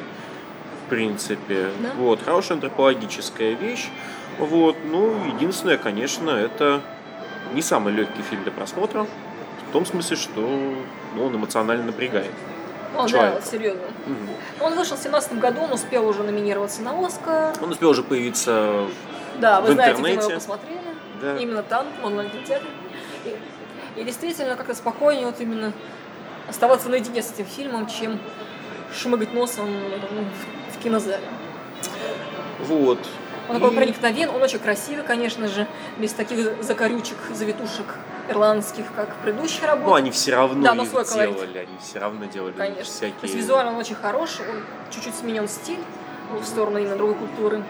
в 0.84 0.90
принципе. 0.90 1.68
Да. 1.80 1.90
Вот, 1.96 2.20
хорошая 2.22 2.56
антропологическая 2.56 3.52
вещь. 3.52 3.88
Вот, 4.38 4.76
ну, 4.84 5.12
единственное, 5.36 5.78
конечно, 5.78 6.30
это 6.30 6.82
не 7.54 7.62
самый 7.62 7.92
легкий 7.94 8.22
фильм 8.22 8.42
для 8.42 8.52
просмотра, 8.52 9.06
в 9.68 9.72
том 9.72 9.86
смысле, 9.86 10.16
что 10.16 10.40
ну, 11.14 11.24
он 11.24 11.36
эмоционально 11.36 11.84
напрягает. 11.84 12.32
Ну, 12.94 13.02
да, 13.02 13.08
Человек. 13.08 13.34
вот 13.34 13.44
серьезно. 13.44 13.82
Мгм. 14.06 14.28
Он 14.60 14.74
вышел 14.74 14.96
в 14.96 15.02
2017 15.02 15.38
году, 15.38 15.62
он 15.62 15.72
успел 15.72 16.06
уже 16.06 16.22
номинироваться 16.22 16.82
на 16.82 17.06
Оскар. 17.06 17.54
Он 17.60 17.70
успел 17.70 17.90
уже 17.90 18.02
появиться 18.02 18.86
Да, 19.40 19.60
вы 19.60 19.70
В 19.70 19.74
знаете, 19.74 19.94
где 19.94 20.02
мы 20.02 20.08
его 20.10 20.30
посмотрели. 20.30 20.80
Да. 21.20 21.36
Именно 21.36 21.62
там, 21.62 21.86
в 22.00 22.06
онлайн-кинотеатре. 22.06 22.68
И, 23.96 24.00
и 24.00 24.04
действительно, 24.04 24.56
как-то 24.56 24.74
спокойнее 24.74 25.26
вот 25.26 25.40
именно 25.40 25.72
оставаться 26.48 26.88
наедине 26.88 27.22
с 27.22 27.32
этим 27.32 27.46
фильмом, 27.46 27.86
чем 27.88 28.18
шмыгать 28.94 29.32
носом 29.34 29.70
ну, 29.72 30.24
в 30.72 30.82
кинозале. 30.82 31.24
вот. 32.60 32.98
Он 33.48 33.56
такой 33.56 33.72
И- 33.72 33.76
проникновен, 33.76 34.30
он 34.30 34.42
очень 34.42 34.58
красивый, 34.58 35.04
конечно 35.04 35.48
же, 35.48 35.66
без 35.98 36.12
таких 36.12 36.62
закорючек, 36.62 37.18
завитушек 37.32 37.86
ирландских, 38.28 38.86
как 38.96 39.14
предыдущие 39.16 39.66
работы. 39.66 39.88
Ну, 39.90 39.94
они 39.94 40.10
все 40.10 40.34
равно 40.34 40.62
Да, 40.62 40.74
но 40.74 40.84
свой 40.86 41.04
колорит. 41.04 41.34
делали, 41.34 41.58
они 41.58 41.78
все 41.82 41.98
равно 41.98 42.24
делали 42.24 42.52
Конечно. 42.52 42.84
всякие... 42.84 43.12
То 43.20 43.26
есть 43.26 43.34
визуально 43.34 43.72
он 43.72 43.78
очень 43.78 43.96
хороший, 43.96 44.48
он 44.48 44.62
чуть-чуть 44.90 45.14
сменен 45.14 45.46
стиль 45.46 45.80
в 46.30 46.44
сторону 46.44 46.78
именно 46.78 46.96
другой 46.96 47.16
культуры. 47.16 47.62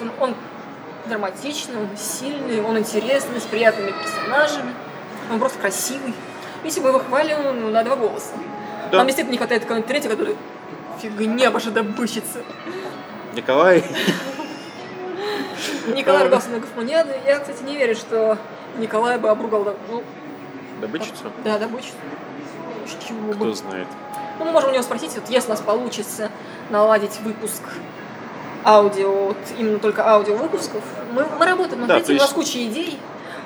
Он, 0.00 0.10
он 0.20 0.34
драматичный, 1.06 1.76
он 1.76 1.88
сильный, 1.96 2.60
он 2.60 2.78
интересный, 2.78 3.40
с 3.40 3.44
приятными 3.44 3.92
персонажами. 3.92 4.74
Он 5.30 5.38
просто 5.38 5.58
красивый. 5.60 6.14
Если 6.64 6.80
бы 6.80 6.88
его 6.88 6.98
хвалили 6.98 7.36
ну, 7.36 7.70
на 7.70 7.84
два 7.84 7.96
голоса. 7.96 8.32
Да. 8.90 8.98
Нам 8.98 9.06
действительно 9.06 9.32
не 9.32 9.38
хватает 9.38 9.62
какого-нибудь 9.62 9.88
третьего, 9.88 10.12
который 10.12 10.36
фигня 11.00 11.50
ваша 11.50 11.70
добычица. 11.70 12.42
Николай, 13.34 13.84
Николай 15.94 16.24
ругался 16.24 16.50
на 16.50 16.58
Гофманиада. 16.60 17.14
Я, 17.26 17.38
кстати, 17.40 17.62
не 17.62 17.76
верю, 17.76 17.94
что 17.94 18.38
Николай 18.78 19.18
бы 19.18 19.28
обругал 19.28 19.74
ну, 19.90 20.02
добычица? 20.80 21.30
да, 21.44 21.58
добычу. 21.58 21.88
С 22.86 23.04
чего 23.06 23.32
бы. 23.32 23.34
Кто 23.34 23.54
знает. 23.54 23.86
Ну, 24.38 24.44
мы 24.44 24.52
можем 24.52 24.70
у 24.70 24.72
него 24.72 24.82
спросить, 24.82 25.12
вот 25.16 25.28
если 25.28 25.48
у 25.48 25.50
нас 25.50 25.60
получится 25.60 26.30
наладить 26.70 27.18
выпуск 27.20 27.62
аудио, 28.64 29.10
вот 29.28 29.36
именно 29.58 29.78
только 29.78 30.08
аудио 30.08 30.36
выпусков, 30.36 30.82
мы, 31.12 31.24
мы 31.38 31.44
работаем 31.46 31.80
над 31.80 31.88
Да, 31.88 31.96
этим, 31.98 32.06
то 32.06 32.12
у 32.12 32.16
нас 32.16 32.22
есть- 32.22 32.34
куча 32.34 32.64
идей, 32.66 32.98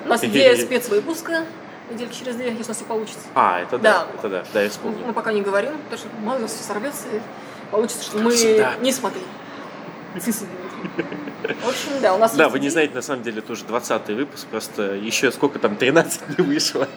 у 0.04 0.08
нас 0.08 0.22
идея 0.24 0.56
спецвыпуска, 0.56 1.44
недельки 1.90 2.18
через 2.18 2.36
две, 2.36 2.50
если 2.50 2.64
у 2.64 2.68
нас 2.68 2.76
все 2.76 2.84
получится. 2.86 3.20
А, 3.34 3.60
это 3.60 3.78
да, 3.78 3.92
Да. 4.00 4.06
это 4.18 4.28
да, 4.28 4.44
да, 4.52 4.60
я 4.60 4.66
Мы, 4.66 4.70
вспомнил. 4.70 5.06
мы 5.06 5.12
пока 5.12 5.32
не 5.32 5.42
говорим, 5.42 5.72
потому 5.90 5.98
что 5.98 6.08
мало 6.22 6.38
у 6.38 6.42
нас 6.42 6.52
все 6.52 6.64
сорвется, 6.64 7.04
и 7.12 7.20
получится, 7.70 8.04
что 8.04 8.18
мы 8.18 8.30
всегда. 8.32 8.74
не 8.80 8.92
смогли. 8.92 9.22
В 11.62 11.68
общем, 11.68 11.90
да, 12.00 12.14
у 12.14 12.18
нас 12.18 12.34
Да, 12.34 12.48
вы 12.48 12.58
не 12.58 12.64
идеи. 12.66 12.72
знаете, 12.72 12.94
на 12.94 13.02
самом 13.02 13.22
деле, 13.22 13.40
тоже 13.40 13.64
20 13.64 14.08
выпуск, 14.10 14.46
просто 14.46 14.94
еще 14.94 15.30
сколько 15.32 15.58
там, 15.58 15.76
13 15.76 16.38
не 16.38 16.44
вышло. 16.44 16.88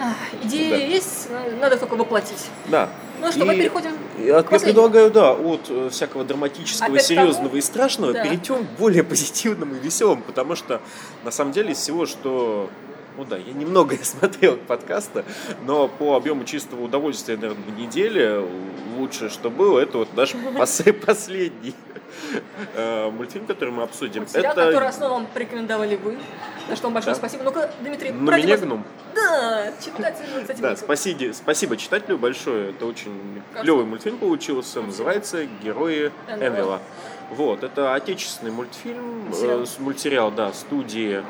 Ах, 0.00 0.14
Идеи 0.44 0.70
Да. 0.70 0.76
есть, 0.76 1.28
надо 1.60 1.76
только 1.76 1.94
воплотить. 1.96 2.46
Да. 2.68 2.88
Ну 3.20 3.32
что, 3.32 3.44
мы 3.44 3.56
переходим 3.56 3.90
Я, 4.18 4.24
к 4.24 4.26
я 4.26 4.42
последнему. 4.44 4.64
предлагаю, 4.88 5.10
да, 5.10 5.32
от 5.32 5.62
э, 5.70 5.88
всякого 5.90 6.22
драматического, 6.24 6.88
Опять 6.92 7.06
серьезного 7.06 7.56
и 7.56 7.60
страшного 7.60 8.12
Да. 8.12 8.22
перейдем 8.22 8.64
к 8.64 8.70
более 8.78 9.02
позитивному 9.02 9.74
и 9.74 9.78
веселому, 9.80 10.22
потому 10.22 10.54
что 10.54 10.80
на 11.24 11.32
самом 11.32 11.50
деле 11.52 11.72
из 11.72 11.78
всего, 11.78 12.06
что 12.06 12.70
ну 13.18 13.24
да, 13.24 13.36
я 13.36 13.52
немного 13.52 13.96
смотрел 14.02 14.56
подкаста, 14.56 15.24
но 15.66 15.88
по 15.88 16.16
объему 16.16 16.44
чистого 16.44 16.82
удовольствия, 16.84 17.36
наверное, 17.36 17.64
в 17.64 17.78
неделе 17.78 18.42
лучшее, 18.96 19.28
что 19.28 19.50
было, 19.50 19.78
это 19.80 19.98
вот 19.98 20.14
наш 20.16 20.34
пос- 20.56 20.92
последний 20.92 21.74
э, 22.74 23.10
мультфильм, 23.10 23.46
который 23.46 23.70
мы 23.70 23.82
обсудим. 23.82 24.26
Сериал, 24.26 24.54
который 24.54 24.76
Это 24.76 24.88
основном 24.88 25.26
порекомендовали 25.26 25.96
вы. 25.96 26.18
За 26.68 26.76
что 26.76 26.84
вам 26.86 26.94
большое 26.94 27.14
Да. 27.14 27.18
спасибо. 27.18 27.44
Ну-ка, 27.44 27.70
Дмитрий, 27.80 28.10
«На 28.12 28.26
продемонстрируй. 28.32 28.46
меня 28.46 28.56
гном». 28.56 28.84
Да, 29.14 29.72
читатель, 29.84 30.24
кстати, 30.42 30.60
Да, 30.60 30.76
спасибо, 30.76 31.32
спасибо 31.32 31.76
читателю 31.76 32.18
большое. 32.18 32.70
Это 32.70 32.86
очень 32.86 33.42
Как 33.52 33.62
клевый 33.62 33.84
мультфильм 33.84 34.18
получился. 34.18 34.80
Называется 34.82 35.44
«Герои 35.62 36.12
Энвелла». 36.28 36.46
Энвилла». 36.48 36.80
Вот, 37.30 37.62
это 37.62 37.94
отечественный 37.94 38.52
мультфильм, 38.52 39.26
Мультсериал. 39.26 39.62
э, 39.62 39.66
с- 39.66 39.78
мультсериал, 39.78 40.30
да, 40.30 40.52
студии 40.52 41.22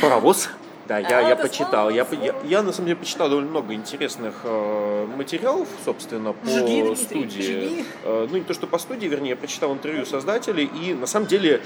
«Паровоз». 0.00 0.50
Да, 0.88 0.98
я, 0.98 1.18
А, 1.18 1.28
я 1.28 1.36
почитал. 1.36 1.90
Я, 1.90 2.06
я, 2.12 2.34
я, 2.44 2.62
на 2.62 2.72
самом 2.72 2.86
деле 2.86 2.96
почитал 2.96 3.28
довольно 3.28 3.50
много 3.50 3.74
интересных 3.74 4.34
э, 4.44 5.06
материалов, 5.16 5.68
собственно, 5.84 6.32
по 6.32 6.48
Жги, 6.48 6.94
студии. 6.96 7.40
жги. 7.42 7.84
Э, 8.04 8.26
ну, 8.30 8.36
не 8.38 8.42
то, 8.42 8.54
что 8.54 8.66
по 8.66 8.78
студии, 8.78 9.06
вернее, 9.06 9.30
я 9.30 9.36
прочитал 9.36 9.72
интервью 9.74 10.06
создателей, 10.06 10.64
и 10.64 10.94
на 10.94 11.06
самом 11.06 11.26
деле 11.26 11.60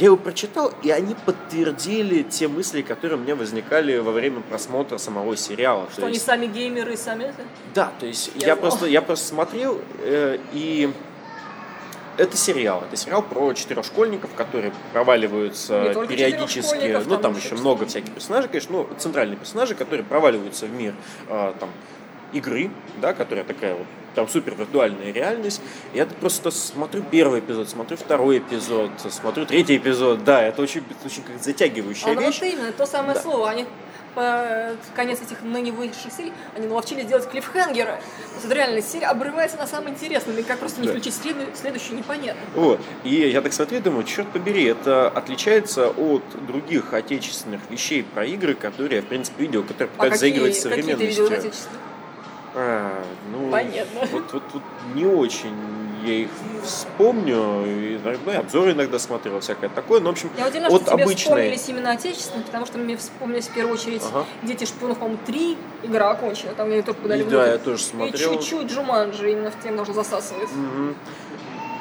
я 0.00 0.06
его 0.06 0.16
прочитал, 0.16 0.72
и 0.82 0.90
они 0.90 1.14
подтвердили 1.24 2.22
те 2.22 2.48
мысли, 2.48 2.82
которые 2.82 3.18
у 3.18 3.22
меня 3.22 3.36
возникали 3.36 3.98
во 3.98 4.10
время 4.10 4.40
просмотра 4.40 4.98
самого 4.98 5.36
сериала. 5.36 5.86
То 5.86 5.92
Что 5.92 6.02
они 6.06 6.14
есть- 6.14 6.26
сами 6.26 6.46
геймеры, 6.46 6.96
сами 6.96 7.24
это. 7.24 7.42
да, 7.72 7.92
то 8.00 8.06
есть 8.06 8.32
Я 8.34 8.48
я, 8.48 8.56
просто, 8.56 8.86
я 8.86 9.00
просто 9.00 9.26
смотрел, 9.28 9.80
э, 10.00 10.38
и 10.52 10.90
это 12.18 12.36
сериал. 12.36 12.82
Это 12.86 12.96
сериал 12.96 13.22
про 13.22 13.52
четырех 13.52 13.84
школьников, 13.84 14.34
которые 14.34 14.72
проваливаются 14.92 15.94
периодически. 16.08 17.02
Ну, 17.06 17.16
там 17.18 17.36
еще 17.36 17.54
много 17.54 17.86
всяких 17.86 18.12
персонажей, 18.12 18.48
конечно, 18.48 18.72
но 18.78 18.88
центральные 18.98 19.36
персонажи, 19.36 19.74
которые 19.74 20.04
проваливаются 20.04 20.66
в 20.66 20.70
мир 20.70 20.94
э, 21.28 21.52
там, 21.58 21.70
игры, 22.32 22.70
да, 23.00 23.12
которая 23.14 23.44
такая 23.44 23.74
вот 23.74 23.86
там 24.14 24.28
супер 24.28 24.54
виртуальная 24.54 25.12
реальность. 25.12 25.60
Я 25.92 26.06
просто 26.06 26.50
смотрю 26.50 27.02
первый 27.02 27.40
эпизод, 27.40 27.68
смотрю 27.68 27.98
второй 27.98 28.38
эпизод, 28.38 28.90
смотрю 29.10 29.44
третий 29.44 29.76
эпизод. 29.76 30.24
Да, 30.24 30.42
это 30.42 30.62
очень, 30.62 30.82
очень 31.04 31.22
как 31.22 31.40
затягивающая 31.42 32.12
А, 32.12 32.14
ну 32.14 32.22
вещь. 32.22 32.40
вот 32.40 32.46
именно, 32.48 32.72
то 32.72 32.86
самое 32.86 33.14
Да. 33.14 33.20
слово. 33.20 33.50
Они 33.50 33.66
по 34.16 34.74
конец 34.96 35.20
этих 35.20 35.42
ныне 35.42 35.70
вышедших 35.72 36.10
серий, 36.10 36.32
они 36.56 36.66
наловчились 36.66 37.04
делать 37.04 37.28
клиффхенгеры. 37.30 38.00
Это 38.42 38.54
реально 38.54 38.80
серия 38.80 39.08
обрывается 39.08 39.58
на 39.58 39.66
самом 39.66 39.90
интересном, 39.90 40.38
и 40.38 40.42
как 40.42 40.58
просто 40.58 40.80
не 40.80 40.86
Да. 40.86 40.94
включить 40.94 41.14
следу- 41.14 41.54
следующую, 41.54 41.98
непонятно. 41.98 42.40
Вот. 42.54 42.80
И 43.04 43.14
я 43.28 43.42
так 43.42 43.52
смотрю 43.52 43.80
думаю, 43.80 44.04
черт 44.04 44.26
побери, 44.32 44.64
это 44.64 45.08
отличается 45.10 45.88
от 45.90 46.22
других 46.46 46.94
отечественных 46.94 47.60
вещей 47.68 48.02
про 48.02 48.24
игры, 48.24 48.54
которые 48.54 48.96
я, 48.96 49.02
в 49.02 49.06
принципе, 49.06 49.42
видел, 49.42 49.62
которые 49.62 49.88
А 49.88 49.96
пытаются 49.96 50.18
какие, 50.20 50.30
заигрывать 50.32 50.56
с 50.56 50.62
какие 50.62 50.82
ты 50.82 50.88
видел 50.88 51.04
из 51.10 51.14
современностью. 51.16 51.48
отечественных? 51.50 51.80
А, 52.58 53.04
ну, 53.30 53.50
Понятно. 53.50 54.00
Вот, 54.10 54.32
вот, 54.32 54.42
вот 54.54 54.62
не 54.94 55.04
очень 55.04 55.54
я 56.04 56.14
их 56.14 56.28
вспомню, 56.62 57.64
и, 57.66 57.98
ну, 58.24 58.32
и 58.32 58.34
обзоры 58.34 58.72
иногда 58.72 58.98
смотрел, 58.98 59.40
всякое 59.40 59.68
такое, 59.68 60.00
но, 60.00 60.10
в 60.10 60.12
общем, 60.12 60.30
Я 60.38 60.46
удивлена, 60.46 60.68
от 60.68 60.82
что 60.82 60.92
тебе 60.92 61.02
обычной... 61.04 61.16
вспомнились 61.16 61.68
именно 61.68 61.90
отечественные, 61.92 62.44
потому 62.44 62.64
что 62.66 62.78
мне 62.78 62.96
вспомнились 62.96 63.48
в 63.48 63.54
первую 63.54 63.74
очередь 63.74 64.02
Ага. 64.12 64.24
«Дети 64.42 64.64
шпионов», 64.64 64.98
по-моему, 64.98 65.18
три 65.26 65.56
игра 65.82 66.10
окончена, 66.10 66.54
там 66.54 66.70
я 66.70 66.82
только 66.82 67.00
подали 67.02 67.22
И 67.22 67.24
да, 67.24 67.46
я 67.52 67.58
тоже 67.58 67.82
И 67.82 67.86
смотрел. 67.86 68.34
чуть-чуть 68.38 68.70
Джуманджи 68.70 69.32
именно 69.32 69.50
в 69.50 69.60
тем 69.62 69.76
даже 69.76 69.92
засасывает. 69.92 70.48
Мгм. 70.54 70.94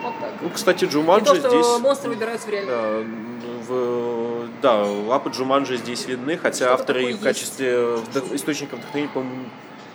Вот 0.04 0.14
так. 0.20 0.32
Ну, 0.42 0.50
кстати, 0.50 0.84
И 0.86 0.88
то, 0.88 0.94
Джуманджи 0.94 1.36
что 1.36 1.50
здесь... 1.50 1.80
монстры 1.80 2.10
выбираются 2.10 2.48
в 2.48 2.52
реальность. 2.52 2.76
Да, 2.76 3.74
в, 3.74 4.48
да, 4.62 4.84
лапы 4.84 5.30
Джуманджи 5.30 5.78
здесь 5.78 6.06
видны, 6.08 6.38
хотя 6.38 6.66
Что-то 6.66 6.74
авторы 6.74 7.14
в 7.14 7.22
качестве 7.22 7.76
вдох- 7.98 8.36
источника 8.36 8.76
вдохновения, 8.76 9.12
по-моему, 9.14 9.46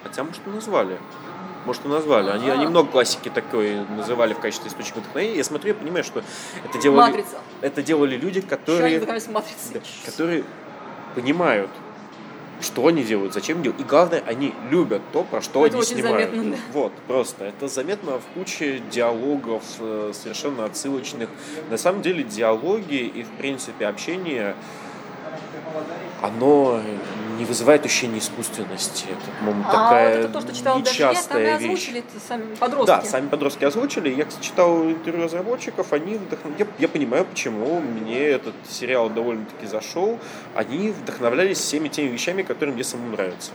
хотя, 0.02 0.24
может, 0.24 0.40
и 0.46 0.50
назвали. 0.50 0.98
Может, 1.64 1.84
и 1.84 1.88
назвали. 1.88 2.30
Они, 2.30 2.48
они 2.48 2.66
много 2.66 2.90
классики 2.90 3.28
такой 3.28 3.84
называли 3.96 4.32
в 4.32 4.40
качестве 4.40 4.70
источника 4.70 5.00
вдохновения. 5.00 5.36
Я 5.36 5.44
смотрю, 5.44 5.68
я 5.68 5.74
понимаю, 5.74 6.04
что 6.04 6.22
это 6.64 6.78
делали, 6.78 7.10
Матрица. 7.10 7.38
это 7.60 7.82
делали 7.82 8.16
люди, 8.16 8.40
которые, 8.40 9.00
да, 9.00 9.18
которые 10.06 10.44
понимают, 11.14 11.70
что 12.62 12.86
они 12.86 13.02
делают, 13.02 13.34
зачем 13.34 13.62
делают. 13.62 13.80
И 13.80 13.84
главное, 13.84 14.22
они 14.26 14.54
любят 14.70 15.02
то, 15.12 15.24
про 15.24 15.40
что 15.40 15.66
Это 15.66 15.74
они 15.74 15.82
очень 15.82 15.96
снимают. 15.96 16.30
заметно, 16.30 16.52
да. 16.52 16.58
Вот, 16.72 16.92
просто. 17.06 17.44
Это 17.44 17.68
заметно 17.68 18.18
в 18.18 18.38
куче 18.38 18.80
диалогов, 18.90 19.62
э, 19.80 20.12
совершенно 20.14 20.64
отсылочных. 20.64 21.28
На 21.70 21.78
самом 21.78 22.02
деле 22.02 22.22
диалоги 22.22 22.96
и, 22.96 23.22
в 23.22 23.30
принципе, 23.30 23.86
общение, 23.86 24.54
оно 26.22 26.80
не 27.38 27.44
вызывает 27.44 27.84
ощущения 27.86 28.18
искусственности. 28.18 29.06
Это, 29.10 29.38
по-моему, 29.38 29.64
А 29.66 29.72
такая 29.72 30.16
вот 30.16 30.24
это 30.24 30.32
то, 30.32 30.40
что 30.40 30.52
читал 30.54 30.78
даже 30.78 30.90
нечастая 30.90 31.56
вещь. 31.56 31.64
озвучили 31.64 32.04
сами 32.28 32.54
подростки. 32.54 32.86
Да, 32.86 33.02
сами 33.02 33.28
подростки 33.28 33.64
озвучили. 33.64 34.10
Я, 34.10 34.24
кстати, 34.26 34.44
читал 34.44 34.84
интервью 34.84 35.24
разработчиков, 35.24 35.92
они 35.92 36.16
вдохнов... 36.16 36.58
я, 36.58 36.66
я 36.78 36.88
понимаю, 36.88 37.24
почему 37.24 37.80
мне 37.80 38.20
этот 38.20 38.54
сериал 38.68 39.08
довольно-таки 39.08 39.66
зашел. 39.66 40.18
Они 40.54 40.90
вдохновлялись 40.90 41.58
всеми 41.58 41.88
теми 41.88 42.08
вещами, 42.08 42.42
которые 42.42 42.74
мне 42.74 42.84
самому 42.84 43.12
нравятся. 43.12 43.52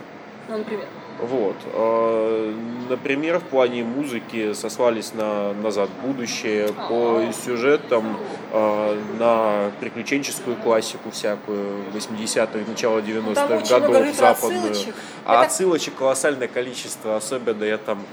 Ну, 0.48 0.58
например. 0.58 0.86
Вот. 1.20 1.56
Э, 1.72 2.52
Например, 2.88 3.40
в 3.40 3.42
плане 3.42 3.82
музыки 3.82 4.52
сослались 4.52 5.12
на 5.12 5.52
«Назад 5.54 5.88
в 5.90 6.06
будущее», 6.06 6.68
по 6.88 7.20
сюжетам 7.44 8.16
э, 8.52 9.00
на 9.18 9.72
приключенческую 9.80 10.54
классику 10.56 11.10
всякую, 11.10 11.82
80-х, 11.94 12.58
начало 12.68 13.02
Там 13.02 13.10
90-х 13.10 13.56
очень 13.56 13.76
много 13.76 13.92
годов, 13.98 14.14
западную. 14.14 14.62
ретро-отсылочек. 14.62 14.94
А 15.24 15.32
Это- 15.34 15.42
отсылочек 15.46 15.94
колоссальное 15.96 16.46
количество, 16.46 17.16
особенно 17.16 17.64
я 17.64 17.78
там 17.78 18.04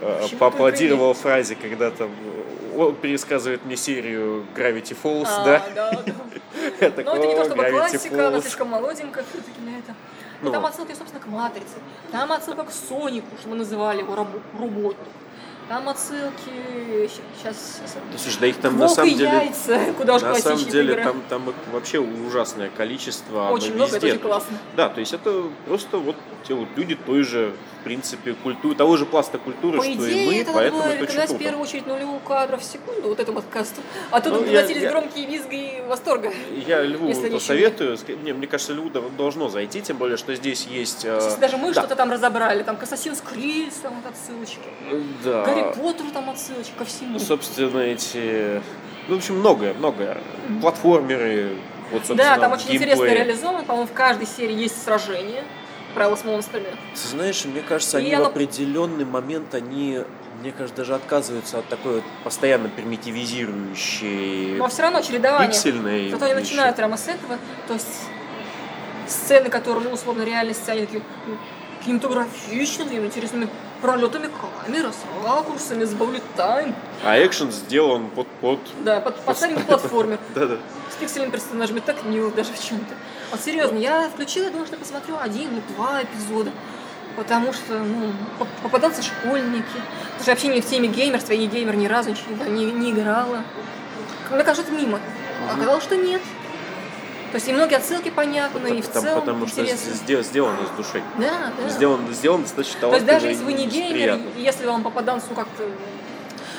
э, 0.00 0.22
Чему 0.28 0.38
поаплодировал 0.38 1.12
фразе, 1.12 1.54
когда 1.54 1.90
там 1.90 2.08
э, 2.72 2.78
он 2.78 2.94
пересказывает 2.94 3.66
мне 3.66 3.76
серию 3.76 4.46
Gravity 4.56 4.96
Falls, 5.02 5.26
А, 5.28 5.44
да? 5.44 5.62
да, 5.74 5.90
да. 6.06 6.14
Но 6.80 6.90
такой, 6.90 7.18
это 7.18 7.26
не 7.26 7.34
то 7.34 7.42
«О, 7.42 7.44
чтобы 7.44 7.64
классика, 7.64 8.28
она 8.28 8.38
Falls». 8.38 8.40
слишком 8.42 8.68
молоденькая 8.68 9.24
все-таки 9.30 9.60
для 9.60 9.78
этого. 9.78 9.94
Ну. 10.42 10.52
там 10.52 10.66
отсылки, 10.66 10.92
собственно, 10.94 11.22
к 11.22 11.26
Матрице. 11.26 11.76
Там 12.10 12.32
отсылка 12.32 12.64
к 12.64 12.72
Сонику, 12.72 13.28
что 13.38 13.48
мы 13.48 13.56
называли 13.56 14.00
его 14.00 14.14
роботом. 14.14 15.06
Там 15.68 15.88
отсылки... 15.88 17.08
Сейчас... 17.38 17.80
Слушай, 18.18 18.40
да 18.40 18.46
их 18.48 18.56
там 18.58 18.78
на 18.78 18.88
самом 18.88 19.14
деле... 19.14 19.24
яйца, 19.24 19.78
куда 19.96 20.16
уж 20.16 20.22
На 20.22 20.34
самом 20.34 20.64
деле 20.64 20.96
там, 21.02 21.22
там 21.28 21.54
вообще 21.72 21.98
ужасное 21.98 22.68
количество. 22.68 23.48
Очень 23.50 23.74
много, 23.74 23.96
это 23.96 24.06
везде. 24.06 24.18
очень 24.18 24.28
классно. 24.28 24.58
Да, 24.76 24.88
то 24.88 25.00
есть 25.00 25.12
это 25.14 25.44
просто 25.66 25.98
вот 25.98 26.16
те 26.46 26.54
вот 26.54 26.68
люди 26.76 26.96
той 26.96 27.22
же, 27.22 27.54
в 27.82 27.84
принципе, 27.84 28.34
культуры, 28.34 28.76
того 28.76 28.96
же 28.96 29.06
пласта 29.06 29.38
культуры, 29.38 29.78
По 29.78 29.82
что 29.84 29.92
идее, 29.94 30.22
и 30.22 30.26
мы, 30.26 30.34
это 30.36 30.52
надо 30.52 30.58
поэтому 30.60 30.82
было 30.84 30.88
это 30.92 31.02
очень 31.22 31.34
в 31.34 31.38
первую 31.38 31.62
очередь 31.62 31.86
нулевую 31.88 32.20
кадров 32.20 32.60
в 32.60 32.64
секунду 32.64 33.08
вот 33.08 33.18
этому 33.18 33.40
подкасту. 33.42 33.80
А 34.12 34.20
тут 34.20 34.32
Ну, 34.34 34.44
доносились 34.44 34.82
я- 34.82 34.90
громкие 34.90 35.26
визги 35.26 35.82
восторга. 35.88 36.32
Я 36.64 36.82
Льву. 36.82 37.08
Ск- 37.10 38.22
Не, 38.22 38.32
мне 38.32 38.46
кажется, 38.46 38.72
Льву 38.72 38.88
должно 39.18 39.48
зайти, 39.48 39.80
тем 39.82 39.96
более, 39.96 40.16
что 40.16 40.32
здесь 40.36 40.66
есть... 40.66 41.04
э, 41.04 41.18
Если 41.24 41.40
даже 41.40 41.56
мы 41.56 41.72
да, 41.74 41.80
что-то 41.80 41.96
там 41.96 42.12
разобрали, 42.12 42.62
там 42.62 42.76
к 42.76 42.84
Assassin's 42.84 43.20
Creed 43.22 43.72
там 43.82 43.94
вот 44.00 44.12
отсылочки, 44.12 44.60
Да. 45.24 45.44
Гарри 45.44 45.74
Поттеру 45.74 46.10
там 46.12 46.30
отсылочки 46.30 46.72
ко 46.78 46.84
всему. 46.84 47.18
Собственно, 47.18 47.80
эти... 47.80 48.62
Ну, 49.08 49.16
в 49.16 49.18
общем, 49.18 49.40
многое, 49.40 49.74
многое. 49.74 50.18
Платформеры, 50.60 51.56
вот, 51.90 52.06
собственно, 52.06 52.36
Да, 52.36 52.38
там 52.38 52.52
очень 52.52 52.76
интересно 52.76 53.02
геймплей. 53.04 53.24
реализовано. 53.24 53.64
По-моему, 53.64 53.88
в 53.88 53.92
каждой 53.92 54.28
серии 54.28 54.54
есть 54.54 54.80
сражение. 54.84 55.42
Правила 55.94 56.16
с 56.16 56.24
монстрами. 56.24 56.66
Ты 56.94 57.08
знаешь, 57.08 57.44
мне 57.44 57.60
кажется, 57.60 57.98
И 57.98 58.02
они 58.02 58.14
оно- 58.14 58.24
в 58.24 58.28
определенный 58.28 59.04
момент, 59.04 59.54
они, 59.54 60.00
мне 60.40 60.52
кажется, 60.52 60.76
даже 60.76 60.94
отказываются 60.94 61.58
от 61.58 61.68
такой 61.68 61.96
вот 61.96 62.04
постоянно 62.24 62.68
примитивизирующей 62.70 64.56
Но 64.56 64.68
все 64.68 64.82
равно 64.82 65.02
чередование. 65.02 65.48
пиксельной 65.48 66.10
Зато 66.10 66.24
они 66.24 66.34
начинают 66.34 66.76
прямо 66.76 66.96
с 66.96 67.08
этого. 67.08 67.38
То 67.68 67.74
есть 67.74 68.04
сцены, 69.06 69.50
которые, 69.50 69.84
ну, 69.84 69.92
условно, 69.94 70.22
реальности, 70.22 70.70
они 70.70 70.86
такие 70.86 71.02
кинематографичными, 71.84 73.04
интересными 73.06 73.48
пролетами 73.82 74.30
камеры, 74.64 74.90
с 74.92 75.26
ракурсами, 75.26 75.84
с 75.84 75.92
time. 75.92 76.74
А 77.04 77.18
экшен 77.18 77.50
сделан 77.50 78.08
под... 78.10 78.28
под... 78.40 78.60
Да, 78.84 79.00
под, 79.00 79.16
под 79.20 79.36
старенький 79.36 79.64
платформер. 79.64 80.18
Да-да. 80.34 80.56
С 80.90 80.94
пиксельными 80.94 81.32
персонажами 81.32 81.80
так 81.80 82.04
мило 82.04 82.30
даже 82.30 82.52
в 82.52 82.62
чем-то. 82.64 82.94
Вот 83.32 83.40
серьезно, 83.40 83.76
я 83.76 84.08
включила, 84.08 84.48
думала, 84.50 84.66
что 84.66 84.76
посмотрю 84.76 85.16
один 85.20 85.50
или 85.50 85.62
два 85.74 86.02
эпизода. 86.02 86.52
Потому 87.16 87.52
что, 87.52 87.78
ну, 87.78 88.12
поп- 88.38 88.48
попадаются 88.62 89.02
школьники. 89.02 89.64
Потому 89.64 90.20
что 90.22 90.30
вообще 90.30 90.48
не 90.48 90.60
в 90.62 90.66
теме 90.66 90.88
геймерства, 90.88 91.32
я 91.32 91.40
не 91.40 91.46
геймер 91.48 91.76
ни 91.76 91.86
разу 91.86 92.10
ничего 92.10 92.44
не, 92.46 92.66
не 92.66 92.92
играла. 92.92 93.42
Мне 94.30 94.44
кажется, 94.44 94.72
мимо. 94.72 94.98
А 95.50 95.54
оказалось, 95.54 95.82
что 95.82 95.96
нет. 95.96 96.22
То 97.32 97.36
есть 97.36 97.48
и 97.48 97.52
многие 97.54 97.76
отсылки 97.76 98.10
понятны, 98.10 98.76
и 98.76 98.82
в 98.82 98.90
целом 98.90 99.20
потому 99.20 99.46
что 99.46 99.62
интересно. 99.62 99.94
сделано, 99.94 100.24
сделано 100.24 100.58
с 100.66 100.76
душой. 100.76 101.02
Да, 101.16 101.50
да. 101.56 101.68
Сделано, 101.70 102.12
сделано 102.12 102.42
достаточно 102.42 102.80
То 102.80 102.94
есть 102.94 103.06
даже 103.06 103.28
если 103.28 103.44
вы 103.44 103.54
не 103.54 103.66
геймер, 103.66 104.20
если 104.36 104.66
вам 104.66 104.82
попаданцу 104.82 105.28
как-то... 105.34 105.64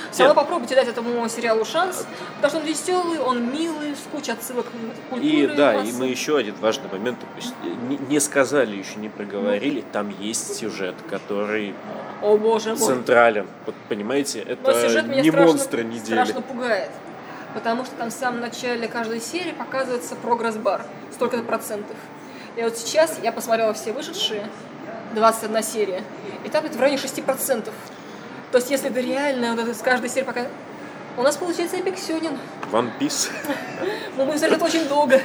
Все 0.10 0.26
равно 0.26 0.42
попробуйте 0.42 0.76
дать 0.76 0.88
этому 0.88 1.28
сериалу 1.28 1.66
шанс, 1.66 2.06
потому 2.36 2.50
что 2.50 2.60
он 2.60 2.66
веселый, 2.66 3.20
он 3.20 3.52
милый, 3.52 3.96
с 3.96 4.08
кучей 4.12 4.32
отсылок 4.32 4.68
к 4.68 5.10
культуре. 5.10 5.44
И 5.44 5.48
да, 5.48 5.76
и 5.76 5.92
мы 5.92 6.06
еще 6.06 6.38
один 6.38 6.54
важный 6.62 6.88
момент 6.92 7.18
не, 7.90 7.98
не 7.98 8.20
сказали, 8.20 8.76
еще 8.76 8.96
не 8.98 9.10
проговорили, 9.10 9.84
там 9.92 10.14
есть 10.20 10.56
сюжет, 10.56 10.94
который 11.10 11.74
О 12.22 12.38
боже 12.38 12.70
мой. 12.70 12.78
централен. 12.78 13.48
Вот 13.66 13.74
понимаете, 13.90 14.40
это 14.40 14.72
не 15.08 15.30
страшно, 15.30 15.48
монстры 15.48 15.84
недели. 15.84 16.24
страшно 16.24 16.42
пугает. 16.42 16.92
Потому 17.54 17.86
что 17.86 17.96
там 17.96 18.10
в 18.10 18.14
самом 18.14 18.42
начале 18.42 18.88
каждой 18.88 19.22
серии 19.22 19.52
показывается 19.52 20.16
прогресс-бар. 20.16 20.86
Столько-то 21.14 21.44
процентов. 21.44 21.96
И 22.56 22.64
вот 22.64 22.78
сейчас 22.78 23.20
я 23.22 23.32
посмотрела 23.32 23.74
все 23.74 23.94
вышедшие, 23.94 24.48
21 25.14 25.64
серия, 25.64 26.04
и 26.44 26.50
там 26.50 26.66
это 26.66 26.78
в 26.78 26.82
районе 26.82 27.02
6%. 27.02 27.72
То 28.52 28.58
есть 28.58 28.70
если 28.70 28.90
это 28.90 29.00
реально, 29.00 29.56
вот 29.56 29.60
это 29.64 29.74
с 29.74 29.82
каждой 29.82 30.10
серии 30.10 30.26
пока... 30.26 30.46
У 31.16 31.22
нас 31.22 31.38
получается 31.38 31.78
эпик 31.78 31.98
Сёнин. 31.98 32.38
One 32.72 32.90
Piece. 33.00 33.30
Мы 34.18 34.26
будем 34.26 34.40
смотреть 34.40 34.58
это 34.58 34.66
очень 34.66 34.88
долго, 34.88 35.22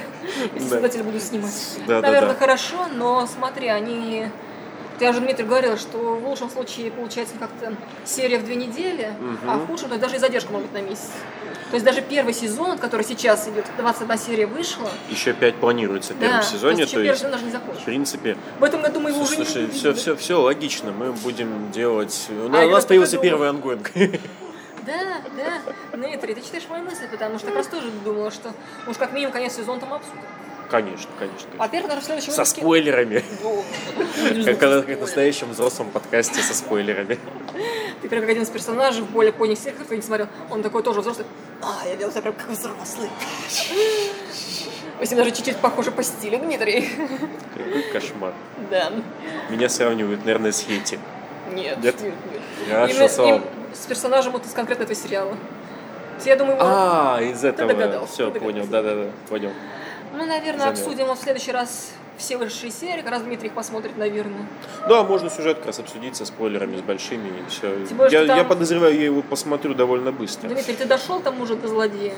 если 0.53 0.69
Да. 0.69 0.75
создатели 0.75 1.01
будут 1.01 1.21
снимать. 1.23 1.79
Наверное, 1.87 2.35
хорошо, 2.35 2.87
но 2.93 3.25
смотри, 3.27 3.67
они... 3.67 4.29
Я 4.99 5.11
уже 5.11 5.21
Дмитрий 5.21 5.45
говорила, 5.45 5.77
что 5.77 5.97
в 5.97 6.27
лучшем 6.27 6.49
случае 6.49 6.91
получается 6.91 7.35
как-то 7.39 7.73
серия 8.05 8.37
в 8.37 8.45
две 8.45 8.55
недели, 8.55 9.13
а 9.47 9.57
в 9.57 9.67
худшем, 9.67 9.89
то 9.89 9.95
есть 9.95 10.01
даже 10.01 10.17
и 10.17 10.19
задержка 10.19 10.51
может 10.51 10.69
быть 10.69 10.81
на 10.81 10.85
месяц. 10.85 11.09
То 11.69 11.75
есть 11.75 11.85
даже 11.85 12.01
первый 12.01 12.33
сезон, 12.33 12.79
который 12.79 13.03
сейчас 13.03 13.47
идет, 13.47 13.65
21 13.77 14.17
серия 14.17 14.47
вышла, 14.47 14.89
Еще 15.09 15.33
пять 15.33 15.55
планируется 15.55 16.13
в 16.13 16.17
первом 16.17 16.37
да, 16.37 16.41
сезоне, 16.43 16.75
то 16.77 16.81
есть 16.81 16.93
то 16.93 17.01
есть, 17.01 17.17
сезон 17.19 17.31
даже 17.31 17.45
в 17.45 17.83
принципе, 17.85 18.37
В 18.59 18.63
этом 18.63 18.81
году 18.81 18.99
мы 18.99 19.11
его 19.11 19.21
уже 19.21 19.35
слушай, 19.35 19.63
не 19.63 19.69
все, 19.69 19.93
все, 19.93 20.15
все 20.15 20.41
логично. 20.41 20.91
Мы 20.91 21.13
будем 21.13 21.71
делать. 21.71 22.27
У 22.29 22.47
А, 22.47 22.49
нас, 22.49 22.65
у 22.65 22.69
нас 22.71 22.85
появился 22.85 23.13
только 23.13 23.27
первый 23.27 23.49
ongoing. 23.49 23.91
Да, 24.85 25.21
да. 25.37 25.97
Дмитрий, 25.97 26.33
ты 26.33 26.41
читаешь 26.41 26.63
мои 26.67 26.81
мысли, 26.81 27.07
потому 27.11 27.37
что 27.37 27.47
я 27.49 27.53
просто 27.53 27.75
тоже 27.75 27.91
думала, 28.03 28.31
что 28.31 28.51
уж 28.87 28.97
как 28.97 29.13
минимум 29.13 29.33
конец 29.33 29.55
сезона 29.55 29.79
там 29.79 29.93
обсудим. 29.93 30.21
Конечно, 30.69 31.09
конечно. 31.17 31.49
Во-первых, 31.57 31.89
даже 31.89 32.01
в 32.01 32.05
следующем 32.05 32.31
Со 32.31 32.41
выпуске- 32.43 32.61
спойлерами. 32.61 33.23
Ну, 33.43 33.63
Как, 34.45 34.85
в 34.85 34.99
настоящем 35.01 35.49
взрослом 35.51 35.89
подкасте 35.89 36.41
со 36.41 36.53
спойлерами. 36.53 37.17
Ты 38.01 38.07
прям 38.09 38.21
как 38.21 38.29
один 38.29 38.43
из 38.43 38.49
персонажей 38.49 39.01
в 39.01 39.09
более 39.09 39.33
поздних 39.33 39.57
сериях, 39.57 39.83
кто 39.83 39.95
не 39.95 40.01
смотрел, 40.01 40.27
он 40.49 40.61
такой 40.61 40.83
тоже 40.83 41.01
взрослый. 41.01 41.25
А, 41.61 41.87
я 41.87 41.95
делал 41.95 42.11
себя 42.11 42.21
прям 42.21 42.35
как 42.35 42.49
взрослый. 42.49 43.09
Ним 44.99 45.17
даже 45.17 45.31
чуть-чуть 45.31 45.57
похожи 45.57 45.91
по 45.91 46.03
стилю, 46.03 46.37
Дмитрий. 46.39 46.89
Какой 47.57 47.81
кошмар. 47.91 48.33
Да. 48.69 48.91
Меня 49.49 49.69
сравнивают, 49.69 50.23
наверное, 50.25 50.51
с 50.51 50.61
Хейти. 50.61 50.99
Нет. 51.51 51.77
Нет? 51.81 51.95
нет. 52.01 52.13
Именно- 52.67 53.35
им- 53.35 53.43
с 53.73 53.85
персонажем 53.85 54.33
вот 54.33 54.45
из 54.45 54.51
конкретно 54.51 54.83
этого 54.83 54.95
сериала. 54.95 55.35
Я 56.25 56.35
думаю. 56.35 56.57
А, 56.59 57.19
из 57.21 57.43
этого. 57.43 57.69
догадался, 57.73 58.11
Все, 58.13 58.31
понял, 58.31 58.65
да-да-да, 58.67 59.09
понял. 59.29 59.51
Мы, 60.19 60.25
наверное, 60.25 60.65
заметил. 60.65 60.83
обсудим 60.83 61.07
вот 61.07 61.17
в 61.17 61.21
следующий 61.23 61.51
раз 61.51 61.91
все 62.17 62.37
высшие 62.37 62.71
серии, 62.71 63.01
как 63.01 63.11
раз 63.11 63.21
Дмитрий 63.23 63.47
их 63.47 63.53
посмотрит, 63.53 63.97
наверное. 63.97 64.45
Да, 64.89 65.03
можно 65.03 65.29
сюжет 65.29 65.57
как 65.57 65.67
раз 65.67 65.79
обсудить 65.79 66.15
со 66.17 66.25
спойлерами, 66.25 66.77
с 66.77 66.81
большими 66.81 67.29
и 67.29 67.49
все. 67.49 67.85
Тем 67.87 67.97
более, 67.97 68.21
я, 68.21 68.27
там- 68.27 68.37
я 68.37 68.43
подозреваю, 68.43 68.93
я 68.95 69.05
его 69.05 69.21
посмотрю 69.21 69.73
довольно 69.73 70.11
быстро. 70.11 70.49
Дмитрий, 70.49 70.75
ты 70.75 70.85
дошел 70.85 71.21
там 71.21 71.39
уже 71.41 71.55
до 71.55 71.69
злодея? 71.69 72.13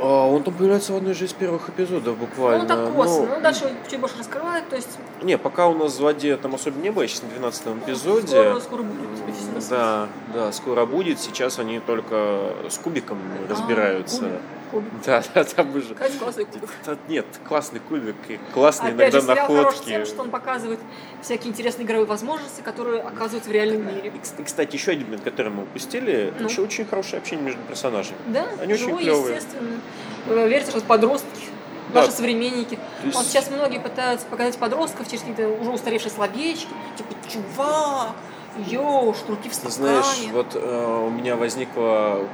А, 0.00 0.26
он 0.28 0.42
там 0.44 0.54
появляется 0.54 0.92
в 0.92 0.96
одной 0.96 1.14
же 1.14 1.24
из 1.24 1.32
первых 1.32 1.68
эпизодов 1.68 2.16
Ну, 2.18 2.26
буквально. 2.26 2.60
он 2.62 2.66
так 2.68 2.94
косвенно. 2.94 3.26
Ну, 3.28 3.34
Ну, 3.36 3.40
дальше 3.40 3.72
чуть 3.90 3.98
больше 4.00 4.16
раскрывает, 4.18 4.68
то 4.68 4.76
есть 4.76 4.96
Не, 5.22 5.36
пока 5.38 5.66
у 5.68 5.74
нас 5.76 5.92
злодея 5.96 6.36
там 6.36 6.54
особо 6.54 6.78
не 6.80 6.90
было, 6.90 7.02
я 7.02 7.08
сейчас 7.08 7.22
на 7.22 7.28
12 7.30 7.66
эпизоде. 7.84 8.26
скоро, 8.28 8.60
скоро 8.60 8.82
будет. 8.82 9.68
Да, 9.70 10.08
да, 10.34 10.52
скоро 10.52 10.86
будет. 10.86 11.18
Сейчас 11.20 11.58
они 11.58 11.80
только 11.80 12.52
с 12.68 12.78
кубиком 12.78 13.18
разбираются. 13.48 14.18
кубик, 14.20 14.32
кубик. 14.70 14.90
Да, 15.04 15.22
да, 15.34 15.44
там 15.44 15.74
уже. 15.74 15.94
Кстати, 15.94 16.16
классный 16.16 16.44
кубик. 16.44 16.68
Да, 16.86 16.96
Нет, 17.08 17.26
классный 17.48 17.80
кубик 17.80 18.16
и 18.28 18.38
классные 18.54 18.92
Опять 18.94 19.12
же, 19.12 19.18
иногда 19.18 19.34
сериал 19.34 19.46
хорош 19.48 19.64
находки. 19.64 19.88
тем, 19.88 20.06
что 20.06 20.22
он 20.22 20.30
показывает 20.30 20.80
всякие 21.22 21.50
интересные 21.50 21.84
игровые 21.86 22.06
возможности, 22.06 22.60
которые 22.60 23.02
оказываются 23.02 23.50
в 23.50 23.52
реальном 23.52 23.86
мире. 23.86 24.08
И, 24.14 24.18
кс- 24.18 24.40
и, 24.40 24.44
кстати, 24.44 24.74
еще 24.76 24.92
один 24.92 25.04
момент, 25.06 25.24
который 25.24 25.50
мы 25.52 25.62
упустили, 25.64 26.32
Ну. 26.38 26.48
еще 26.48 26.62
очень 26.62 26.84
хорошее 26.86 27.18
общение 27.20 27.44
между 27.46 27.60
персонажами. 27.62 28.16
Да, 28.26 28.46
Они 28.60 28.74
очень 28.74 28.84
живой, 28.86 29.02
клевые. 29.02 29.36
естественно. 29.36 29.80
Вы 30.26 30.48
верите, 30.48 30.70
что 30.70 30.80
подростки, 30.82 31.26
Да. 31.94 32.00
наши 32.00 32.12
современники. 32.12 32.74
То 32.76 33.06
есть- 33.06 33.16
Вот 33.16 33.26
сейчас 33.26 33.50
многие 33.50 33.78
пытаются 33.80 34.26
показать 34.26 34.56
подростков 34.58 35.06
через 35.08 35.20
какие-то 35.22 35.48
уже 35.48 35.70
устаревшие 35.70 36.10
словечки, 36.12 36.68
типа 36.96 37.14
чувак, 37.28 38.12
йоу, 38.66 39.14
шнурки 39.14 39.48
в 39.48 39.54
стакане. 39.54 39.74
знаешь, 40.02 40.28
вот 40.32 40.54
э, 40.54 41.02
у 41.06 41.10
меня 41.10 41.36
возникло, 41.36 42.26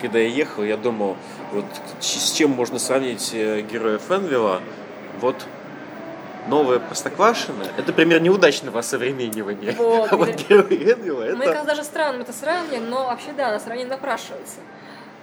когда 0.00 0.18
я 0.18 0.28
ехал, 0.28 0.62
я 0.62 0.76
думал, 0.76 1.16
вот 1.52 1.64
с 2.00 2.32
чем 2.32 2.50
можно 2.50 2.78
сравнить 2.78 3.30
э, 3.32 3.62
героя 3.62 3.98
Фенвилла, 3.98 4.60
вот 5.20 5.46
новое 6.48 6.78
Простоквашино, 6.78 7.64
это 7.76 7.92
пример 7.92 8.20
неудачного 8.20 8.80
осовременивания. 8.80 9.74
Вот, 9.76 10.12
а 10.12 10.16
вот 10.16 10.28
герой 10.48 10.76
Фенвилла, 10.76 11.22
Мне 11.22 11.30
это... 11.30 11.44
кажется, 11.44 11.66
даже 11.66 11.84
странным 11.84 12.22
это 12.22 12.32
сравнивание, 12.32 12.80
но 12.80 13.04
вообще 13.06 13.32
да, 13.36 13.50
на 13.52 13.60
сравнение 13.60 13.90
напрашивается. 13.90 14.56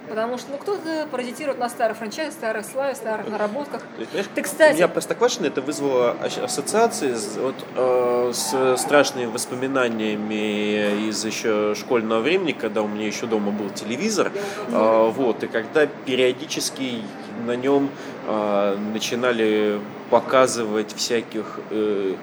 Потому 0.08 0.38
что 0.38 0.52
ну, 0.52 0.58
кто-то 0.58 1.06
паразитирует 1.10 1.58
на 1.58 1.68
старых 1.68 1.96
франчайзах, 1.98 2.32
старых 2.34 2.64
славе, 2.66 2.94
старых 2.94 3.28
наработках. 3.28 3.82
Знаешь, 4.12 4.26
Ты, 4.34 4.42
кстати- 4.42 4.72
У 4.72 4.76
меня 4.76 4.88
Простоквашино 4.88 5.46
это 5.46 5.60
вызвало 5.60 6.16
ас- 6.22 6.38
ассоциации 6.38 7.14
с, 7.14 7.36
вот, 7.36 7.54
э, 7.76 8.30
с 8.34 8.76
страшными 8.80 9.26
воспоминаниями 9.26 11.08
из 11.08 11.24
еще 11.24 11.74
школьного 11.74 12.20
времени, 12.20 12.52
когда 12.52 12.82
у 12.82 12.88
меня 12.88 13.06
еще 13.06 13.26
дома 13.26 13.50
был 13.52 13.70
телевизор. 13.70 14.32
Э, 14.68 15.10
вот, 15.14 15.42
и 15.44 15.46
когда 15.46 15.86
периодически 15.86 17.02
на 17.46 17.56
нем 17.56 17.90
э, 18.26 18.76
начинали 18.92 19.80
показывать 20.10 20.94
всяких 20.94 21.60
э, 21.70 22.14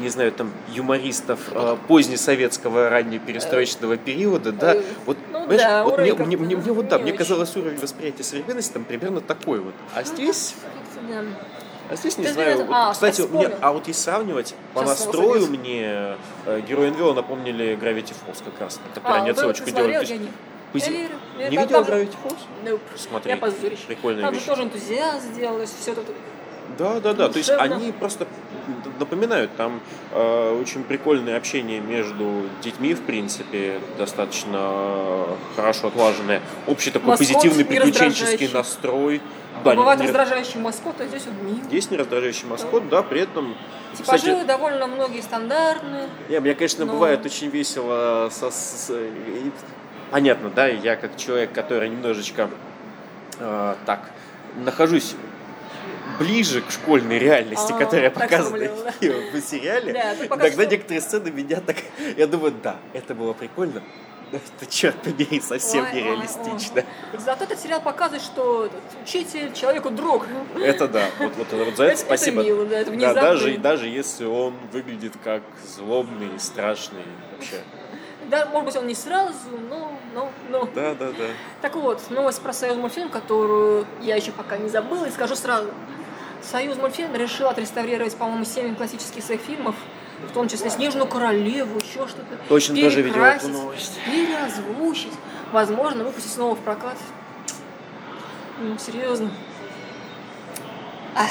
не 0.00 0.08
знаю, 0.08 0.32
там, 0.32 0.52
юмористов 0.68 1.40
э, 1.52 1.76
позднесоветского 1.88 2.88
раннеперестроечного 2.90 3.96
периода, 3.96 4.52
да, 4.52 4.74
Э, 4.74 4.82
вот, 5.06 5.16
ну 5.32 5.46
да, 5.48 5.84
вот 5.84 5.98
мне, 5.98 6.12
мне, 6.14 6.36
мне, 6.36 6.56
мне 6.56 6.72
вот 6.72 6.88
да, 6.88 6.96
не 6.98 7.04
мне 7.04 7.12
казалось 7.12 7.56
уровень 7.56 7.78
восприятия 7.78 8.22
современности 8.24 8.72
там 8.72 8.84
примерно 8.84 9.20
такой 9.20 9.60
вот. 9.60 9.74
А 9.94 10.02
здесь 10.02 10.54
Да. 11.08 11.22
а 11.90 11.96
здесь 11.96 12.18
не 12.18 12.24
Ты 12.24 12.32
знаю. 12.32 12.58
вот, 12.58 12.66
а, 12.70 12.92
кстати, 12.92 13.22
мне, 13.22 13.46
а 13.60 13.72
вот 13.72 13.86
если 13.88 14.00
сравнивать 14.02 14.54
по 14.74 14.80
Сейчас 14.80 14.88
настрою 15.06 15.46
мне 15.46 16.16
э, 16.46 16.60
герои 16.68 16.90
НВО 16.90 17.14
напомнили 17.14 17.76
Gravity 17.80 18.12
Falls 18.26 18.42
как 18.44 18.60
раз. 18.60 18.80
Которые 18.94 19.18
А, 19.20 19.22
они 19.22 19.30
отсылочку 19.30 19.64
есть 19.66 19.76
я 20.10 20.16
не. 20.18 20.28
пози- 20.72 20.82
Я 20.84 20.90
верю. 20.90 21.14
Не 21.36 21.42
там- 21.44 21.50
видел 21.50 21.68
там 21.68 21.84
же- 21.84 21.92
Gravity 21.92 22.14
Falls? 22.24 22.36
Nope. 22.64 22.80
Смотри, 22.96 23.30
Я 23.30 23.36
прикольная 23.86 24.22
Там 24.24 24.34
же 24.34 24.40
вещь. 24.40 24.48
тоже 24.48 24.62
энтузиаст 24.64 25.34
делалось, 25.34 25.72
все 25.80 25.92
это. 25.92 26.02
Да, 26.78 27.00
да, 27.00 27.12
да. 27.14 27.28
То 27.28 27.38
есть 27.38 27.50
они 27.50 27.92
просто 27.92 28.26
напоминают, 28.98 29.54
там 29.56 29.80
э, 30.12 30.58
очень 30.60 30.82
прикольное 30.84 31.36
общение 31.36 31.80
между 31.80 32.42
детьми, 32.62 32.94
в 32.94 33.02
принципе, 33.02 33.80
достаточно 33.98 35.26
хорошо 35.54 35.88
отлаженное. 35.88 36.42
Общий 36.66 36.90
такой 36.90 37.10
Маскот 37.10 37.26
позитивный 37.28 37.64
приключенческий 37.64 38.48
настрой. 38.52 39.20
Да, 39.64 39.74
Бывает 39.74 40.00
не- 40.00 40.06
раздражающий 40.06 40.60
маскот, 40.60 41.00
а 41.00 41.06
здесь 41.06 41.24
вот 41.26 41.34
милый. 41.42 41.62
есть 41.70 41.90
нераздражающий 41.90 42.46
маскот, 42.46 42.88
да, 42.88 43.02
при 43.02 43.22
этом... 43.22 43.56
Типажи 43.96 44.18
кстати, 44.26 44.44
довольно 44.46 44.86
многие 44.86 45.22
стандартные. 45.22 46.08
Не, 46.28 46.40
мне, 46.40 46.54
конечно, 46.54 46.84
Но- 46.84 46.92
бывает 46.92 47.24
очень 47.24 47.48
весело. 47.48 48.28
Со, 48.30 48.50
с- 48.50 48.90
и- 48.92 49.50
понятно, 50.10 50.50
да, 50.50 50.66
я 50.66 50.96
как 50.96 51.16
человек, 51.16 51.52
который 51.52 51.88
немножечко 51.88 52.50
э, 53.38 53.74
так 53.86 54.10
нахожусь 54.62 55.14
ближе 56.18 56.62
к 56.62 56.70
школьной 56.70 57.18
реальности, 57.18 57.72
А, 57.72 57.78
которая 57.78 58.10
показана 58.10 58.56
в 59.00 59.40
сериале. 59.40 59.92
Да, 59.92 60.14
Иногда 60.26 60.50
что- 60.50 60.66
некоторые 60.66 61.00
сцены 61.00 61.30
меня 61.30 61.60
так... 61.60 61.76
Я 62.16 62.26
думаю, 62.26 62.54
да, 62.62 62.76
это 62.92 63.14
было 63.14 63.32
прикольно. 63.32 63.82
но 64.32 64.38
Это, 64.38 64.66
черт 64.70 64.96
побери, 65.02 65.40
совсем 65.40 65.84
Ой, 65.84 65.90
ой, 65.92 65.96
нереалистично. 66.00 66.84
ой. 67.12 67.18
Зато 67.18 67.44
этот 67.44 67.60
сериал 67.60 67.80
показывает, 67.80 68.22
что 68.22 68.70
учитель 69.04 69.52
человеку 69.52 69.90
друг. 69.90 70.26
Это 70.60 70.88
да, 70.88 71.04
вот, 71.18 71.32
вот, 71.36 71.46
вот 71.52 71.76
за 71.76 71.84
это, 71.84 71.92
Это- 71.92 71.92
это 71.92 71.98
спасибо. 71.98 72.42
мило, 72.42 72.64
да, 72.66 72.78
это 72.78 72.90
да, 72.90 72.96
внезапно. 72.96 73.22
даже, 73.22 73.58
даже 73.58 73.86
если 73.88 74.24
он 74.24 74.54
выглядит 74.72 75.12
как 75.22 75.42
злобный, 75.76 76.38
страшный 76.38 77.04
вообще. 77.32 77.60
Да, 78.28 78.46
может 78.46 78.64
быть, 78.66 78.76
он 78.76 78.88
не 78.88 78.94
сразу, 78.96 79.34
но, 79.70 79.92
но, 80.12 80.32
но. 80.50 80.68
Да, 80.74 80.94
да, 80.98 81.10
да. 81.10 81.24
Так 81.62 81.76
вот, 81.76 82.02
новость 82.10 82.40
про 82.42 82.52
Союз 82.52 82.76
мультфильм, 82.76 83.08
которую 83.08 83.86
я 84.00 84.16
еще 84.16 84.32
пока 84.32 84.56
не 84.56 84.68
забыла, 84.68 85.04
и 85.04 85.10
скажу 85.12 85.36
сразу. 85.36 85.70
Союз 86.50 86.76
мультфильм 86.76 87.14
решил 87.16 87.48
отреставрировать, 87.48 88.14
по-моему, 88.16 88.44
7 88.44 88.74
классических 88.76 89.22
своих 89.24 89.40
фильмов, 89.40 89.74
в 90.30 90.32
том 90.32 90.48
числе 90.48 90.70
Снежную 90.70 91.06
королеву, 91.08 91.78
еще 91.78 92.06
что-то. 92.06 92.36
Точно 92.48 92.76
тоже 92.76 93.02
видел 93.02 93.22
эту 93.22 93.48
новость. 93.48 93.98
Переозвучить. 94.06 95.12
Возможно, 95.52 96.04
выпустить 96.04 96.32
снова 96.32 96.54
в 96.54 96.58
прокат. 96.60 96.96
Ну, 98.60 98.76
серьезно. 98.78 99.30
Ах, 101.14 101.30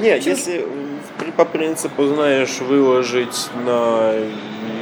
Не, 0.00 0.20
Чё- 0.20 0.30
если 0.30 0.66
по 1.36 1.44
принципу, 1.44 2.04
знаешь, 2.06 2.58
выложить 2.60 3.48
на 3.64 4.12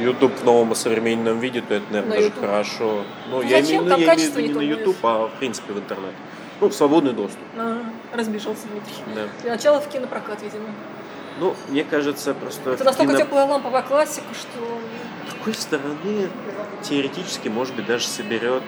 YouTube 0.01 0.33
в 0.39 0.43
новом 0.43 0.71
и 0.71 0.75
современном 0.75 1.39
виде, 1.39 1.61
то 1.61 1.75
это, 1.75 1.85
наверное, 1.91 2.09
На 2.09 2.15
даже 2.15 2.27
YouTube. 2.29 2.41
хорошо. 2.41 3.03
Ну, 3.29 3.37
Ну, 3.37 3.41
я 3.43 3.61
зачем? 3.61 3.83
имею, 3.83 3.83
ну, 3.83 3.97
я 3.99 4.15
имею 4.15 4.31
в 4.31 4.35
виду 4.35 4.59
не 4.61 4.67
на. 4.67 4.71
YouTube, 4.71 4.97
а 5.03 5.27
в 5.27 5.31
принципе 5.39 5.73
в 5.73 5.77
интернет. 5.77 6.13
Ну, 6.61 6.71
свободный 6.71 7.13
доступ. 7.13 7.39
а, 7.57 7.83
разбежался 8.13 8.67
Дмитрий. 8.67 8.93
Да. 9.15 9.27
Для 9.41 9.51
начала 9.51 9.79
в 9.81 9.87
кинопрокат, 9.89 10.41
видимо. 10.41 10.67
Ну, 11.39 11.55
мне 11.69 11.83
кажется, 11.83 12.33
просто 12.35 12.71
Это 12.71 12.83
настолько 12.83 13.13
кино- 13.13 13.23
теплая 13.25 13.45
ламповая 13.45 13.81
классика, 13.81 14.27
что 14.33 14.59
С 15.27 15.33
другой 15.33 15.53
стороны, 15.55 16.29
теоретически, 16.83 17.47
может 17.49 17.75
быть, 17.75 17.85
даже 17.87 18.05
соберет. 18.07 18.63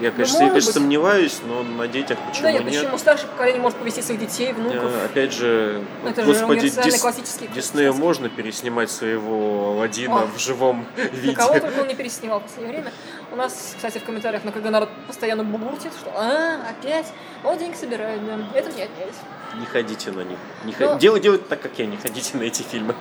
Я, 0.00 0.10
конечно, 0.12 0.34
Ну, 0.34 0.48
конечно 0.50 0.54
быть. 0.68 0.74
сомневаюсь, 0.74 1.40
но 1.46 1.62
на 1.64 1.88
детях 1.88 2.18
почему 2.28 2.42
да 2.44 2.52
нет, 2.52 2.64
нет? 2.66 2.82
почему 2.82 2.98
старшее 2.98 3.28
поколение 3.30 3.60
может 3.60 3.78
повести 3.78 4.00
своих 4.00 4.20
детей, 4.20 4.52
внуков. 4.52 4.92
Э, 4.94 5.04
Опять 5.06 5.32
же, 5.32 5.82
Это 6.06 6.22
же 6.22 6.26
господи, 6.28 6.58
универсальный 6.60 6.90
Дис- 6.92 7.00
классический 7.00 7.48
Диснею 7.48 7.94
можно 7.94 8.28
переснимать 8.28 8.90
своего 8.90 9.72
Аладдина 9.72 10.22
О. 10.22 10.26
в 10.26 10.38
живом 10.38 10.86
виде. 10.96 11.34
кого 11.34 11.58
только 11.58 11.80
он 11.80 11.88
не 11.88 11.94
переснимал 11.96 12.38
в 12.40 12.44
последнее 12.44 12.74
время. 12.78 12.92
У 13.32 13.36
нас, 13.36 13.72
кстати, 13.76 13.98
в 13.98 14.04
комментариях 14.04 14.44
на 14.44 14.52
КГ 14.52 14.70
народ 14.70 14.88
постоянно 15.08 15.42
бугуртит, 15.42 15.92
что 16.00 16.12
а, 16.14 16.60
опять, 16.70 17.06
вот 17.42 17.58
деньги 17.58 17.74
собирают, 17.74 18.24
да. 18.24 18.38
Это 18.54 18.68
не 18.68 18.82
отнять. 18.82 19.14
Не 19.58 19.66
ходите 19.66 20.12
на 20.12 20.20
них. 20.20 20.38
Не 20.64 20.74
Но- 20.78 20.94
Делай- 20.96 21.20
Делайте 21.20 21.44
так, 21.48 21.60
как 21.60 21.72
я, 21.78 21.86
не 21.86 21.96
ходите 21.96 22.36
на 22.36 22.42
эти 22.44 22.62
фильмы. 22.62 22.94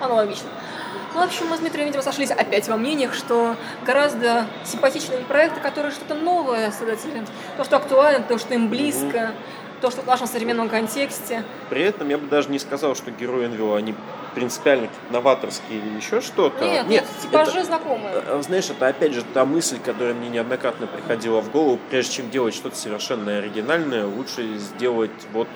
Аналогично. 0.00 0.46
Ну, 0.50 0.77
в 1.18 1.22
общем, 1.22 1.46
мы 1.48 1.56
с 1.56 1.60
Дмитрием, 1.60 1.86
видимо, 1.86 2.02
сошлись 2.02 2.30
опять 2.30 2.68
во 2.68 2.76
мнениях, 2.76 3.14
что 3.14 3.56
гораздо 3.84 4.46
симпатичнее 4.64 5.20
проекты, 5.20 5.60
которые 5.60 5.92
что-то 5.92 6.14
новое 6.14 6.70
создатели. 6.70 7.24
То, 7.56 7.64
что 7.64 7.76
актуально, 7.76 8.24
то, 8.24 8.38
что 8.38 8.54
им 8.54 8.68
близко, 8.68 9.32
то, 9.80 9.90
что 9.90 10.02
в 10.02 10.06
нашем 10.06 10.26
современном 10.26 10.68
контексте. 10.68 11.44
При 11.70 11.82
этом 11.82 12.08
я 12.08 12.18
бы 12.18 12.26
даже 12.26 12.50
не 12.50 12.58
сказал, 12.58 12.94
что 12.96 13.10
герои 13.12 13.46
НВО, 13.46 13.76
они 13.76 13.94
принципиально 14.34 14.88
новаторские 15.10 15.78
или 15.78 15.96
еще 15.96 16.20
что-то. 16.20 16.64
Нет, 16.64 16.88
нет, 16.88 17.04
типажи 17.22 17.58
это- 17.58 17.64
знакомые. 17.66 18.22
э, 18.26 18.42
Знаешь, 18.42 18.68
это 18.70 18.88
опять 18.88 19.12
же 19.12 19.22
та 19.22 19.44
мысль, 19.44 19.78
которая 19.84 20.14
мне 20.14 20.28
неоднократно 20.28 20.86
приходила 20.86 21.40
в 21.40 21.50
голову. 21.50 21.78
Прежде 21.90 22.12
чем 22.14 22.30
делать 22.30 22.54
что-то 22.54 22.76
совершенно 22.76 23.38
оригинальное, 23.38 24.04
лучше 24.06 24.58
сделать 24.58 25.10
вот 25.32 25.48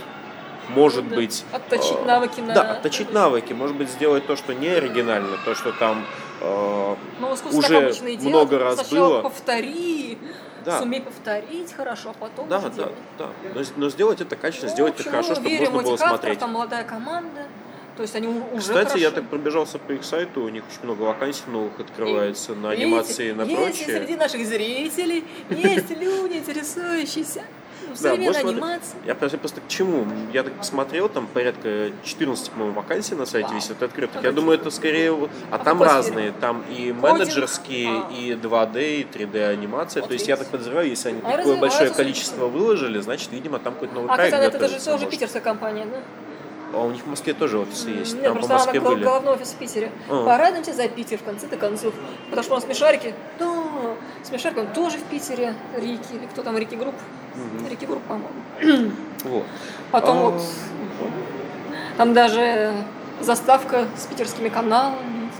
может 0.68 1.08
Да. 1.08 1.16
быть... 1.16 1.44
Отточить 1.52 1.96
э, 2.00 2.04
навыки 2.04 2.40
на... 2.40 2.54
Да, 2.54 2.72
отточить 2.72 3.12
навыки. 3.12 3.52
Может 3.52 3.76
быть, 3.76 3.88
сделать 3.90 4.26
то, 4.26 4.36
что 4.36 4.54
не 4.54 4.68
оригинально, 4.68 5.36
то, 5.44 5.54
что 5.54 5.72
там 5.72 6.04
э, 6.40 6.96
Но 7.20 7.34
искусство 7.34 7.58
уже 7.58 7.90
и 8.10 8.16
много 8.28 8.58
раз 8.58 8.74
Сначала 8.86 9.08
было. 9.08 9.22
повтори, 9.22 10.18
Да. 10.64 10.78
сумей 10.78 11.00
повторить 11.00 11.72
хорошо, 11.72 12.10
а 12.10 12.12
потом 12.14 12.48
Да, 12.48 12.60
да, 12.60 12.68
делай. 12.70 12.92
да. 13.18 13.28
Но, 13.54 13.60
но 13.76 13.90
сделать 13.90 14.20
это 14.20 14.36
качественно, 14.36 14.70
Ну, 14.70 14.74
сделать 14.76 15.00
это 15.00 15.10
хорошо, 15.10 15.34
чтобы 15.34 15.48
верим 15.50 15.72
можно 15.72 15.88
было 15.90 15.96
смотреть. 15.96 16.38
Там 16.38 16.52
молодая 16.52 16.84
команда, 16.84 17.46
то 17.96 18.02
есть 18.02 18.14
они 18.16 18.28
уже 18.28 18.60
Кстати, 18.68 18.88
хорошо. 18.88 18.98
я 18.98 19.10
так 19.10 19.26
пробежался 19.28 19.78
по 19.78 19.92
их 19.92 20.04
сайту, 20.04 20.42
у 20.44 20.48
них 20.48 20.62
очень 20.70 20.84
много 20.84 21.02
вакансий 21.02 21.42
новых 21.48 21.78
открывается 21.80 22.54
на 22.54 22.68
Видите, 22.70 22.84
анимации 22.86 23.28
и 23.28 23.32
на 23.32 23.42
есть 23.42 23.56
прочее. 23.56 23.98
среди 23.98 24.16
наших 24.16 24.46
зрителей 24.46 25.24
есть 25.50 25.90
люди, 25.90 26.36
интересующиеся. 26.38 27.42
Ну, 27.88 27.96
современная 27.96 28.32
смотри- 28.40 28.50
анимация. 28.50 29.00
Я 29.06 29.14
просто, 29.14 29.60
к 29.60 29.68
чему? 29.68 30.06
Я 30.32 30.42
так 30.42 30.52
посмотрел, 30.54 31.08
там 31.08 31.26
порядка 31.26 31.90
14, 32.04 32.50
по-моему, 32.50 32.74
вакансий 32.74 33.14
на 33.14 33.26
сайте 33.26 33.48
Вау. 33.48 33.56
висит 33.56 33.82
открытых. 33.82 34.16
Ну, 34.16 34.22
Я 34.22 34.32
думаю, 34.32 34.58
это 34.58 34.70
скорее... 34.70 35.12
А, 35.50 35.56
А 35.56 35.58
там 35.58 35.82
разные. 35.82 36.32
Там 36.32 36.62
и 36.70 36.92
менеджерские, 36.92 37.90
А. 37.90 38.12
и 38.12 38.32
2D, 38.32 39.00
и 39.00 39.04
3D 39.04 39.44
анимация. 39.48 40.00
Вот 40.02 40.08
То 40.08 40.14
есть 40.14 40.28
я 40.28 40.36
так 40.36 40.48
подозреваю, 40.48 40.88
если 40.88 41.10
они 41.10 41.20
А 41.24 41.36
такое 41.36 41.56
большое 41.56 41.90
количество 41.90 42.46
выложили, 42.46 43.00
значит, 43.00 43.30
видимо, 43.32 43.58
там 43.58 43.74
какой-то 43.74 43.94
новый 43.94 44.10
А, 44.10 44.14
проект 44.14 44.34
кстати, 44.34 44.54
это, 44.54 44.64
это 44.64 44.78
же 44.78 44.84
тоже 44.84 45.06
питерская 45.06 45.42
компания, 45.42 45.86
да? 45.86 45.98
А 46.74 46.78
у 46.84 46.90
них 46.90 47.02
в 47.02 47.06
Москве 47.06 47.34
тоже 47.34 47.58
офисы 47.58 47.90
есть. 47.90 48.14
Нет, 48.14 48.24
Там 48.24 48.32
по 48.34 48.38
просто 48.38 48.54
она 48.54 48.64
Москве 48.64 48.80
гол- 48.80 48.92
были. 48.92 49.04
головной 49.04 49.34
офис 49.34 49.48
в 49.48 49.56
Питере. 49.56 49.90
А. 50.08 50.24
Порадуемся 50.24 50.72
за 50.72 50.88
Питер 50.88 51.18
в 51.18 51.22
конце-то 51.22 51.56
концов. 51.56 51.92
Потому 52.30 52.42
что 52.42 52.52
у 52.52 52.56
нас 52.56 52.64
смешарики. 52.64 53.14
Да, 53.38 53.52
смешарики, 54.22 54.58
он 54.60 54.66
тоже 54.68 54.96
в 54.98 55.02
Питере. 55.04 55.54
Рики, 55.76 56.12
или 56.12 56.26
кто 56.32 56.42
там, 56.42 56.56
Riki 56.56 56.74
Group? 56.74 56.94
Мгм. 57.34 57.68
Riki 57.68 57.84
Group, 57.84 58.02
по-моему. 58.04 58.92
Вот. 59.24 59.44
Потом 59.92 60.16
А, 60.18 60.20
вот, 60.30 60.42
там 61.96 62.12
даже 62.12 62.72
заставка 63.20 63.86
с 63.96 64.06
питерскими 64.06 64.48
каналами. 64.48 65.30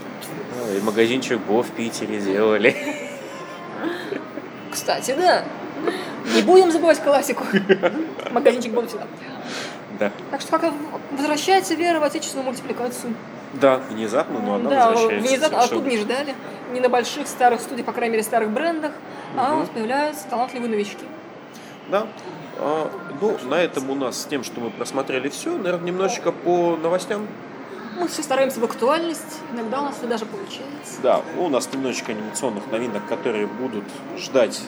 И 0.77 0.81
магазинчик 0.81 1.39
Бо 1.47 1.63
в 1.63 1.71
Питере 1.71 2.19
сделали. 2.19 2.75
Кстати, 4.71 5.13
да. 5.17 5.43
Не 6.33 6.41
будем 6.43 6.71
забывать 6.71 7.01
классику. 7.03 7.43
Магазинчик 8.31 8.71
был 8.71 8.87
всегда. 8.87 9.05
Да. 10.03 10.11
Так 10.31 10.41
что 10.41 10.59
как 10.59 10.73
возвращается 11.11 11.75
вера 11.75 11.99
в 11.99 12.03
отечественную 12.03 12.45
мультипликацию. 12.45 13.13
Да, 13.53 13.77
внезапно, 13.89 14.39
но 14.39 14.55
она 14.55 14.69
да, 14.69 14.89
возвращается. 14.91 15.27
внезапно, 15.29 15.57
совершенно. 15.61 15.63
откуда 15.63 15.89
не 15.89 15.97
ждали. 15.97 16.35
Не 16.73 16.79
на 16.79 16.89
больших 16.89 17.27
старых 17.27 17.61
студиях, 17.61 17.85
по 17.85 17.93
крайней 17.93 18.13
мере, 18.13 18.23
старых 18.23 18.49
брендах, 18.49 18.91
а 19.37 19.49
Мгм. 19.51 19.59
вот 19.59 19.71
появляются 19.71 20.27
талантливые 20.27 20.69
новички. 20.71 21.03
Да. 21.89 22.07
А, 22.57 22.89
ну, 23.21 23.37
на 23.45 23.55
этом 23.55 23.89
у 23.89 23.95
нас 23.95 24.21
с 24.21 24.25
тем, 24.25 24.43
что 24.43 24.59
мы 24.59 24.69
просмотрели 24.71 25.29
все, 25.29 25.51
наверное, 25.55 25.85
немножечко 25.87 26.31
по 26.31 26.75
новостям. 26.77 27.27
Мы 27.99 28.07
все 28.07 28.23
стараемся 28.23 28.59
в 28.59 28.63
актуальность, 28.63 29.39
иногда 29.53 29.81
у 29.81 29.83
нас 29.85 29.97
это 29.99 30.07
даже 30.07 30.25
получается. 30.25 31.01
Да, 31.03 31.21
у 31.37 31.47
нас 31.49 31.69
немножечко 31.71 32.11
анимационных 32.11 32.63
новинок, 32.71 33.05
которые 33.07 33.45
будут 33.45 33.83
ждать 34.17 34.61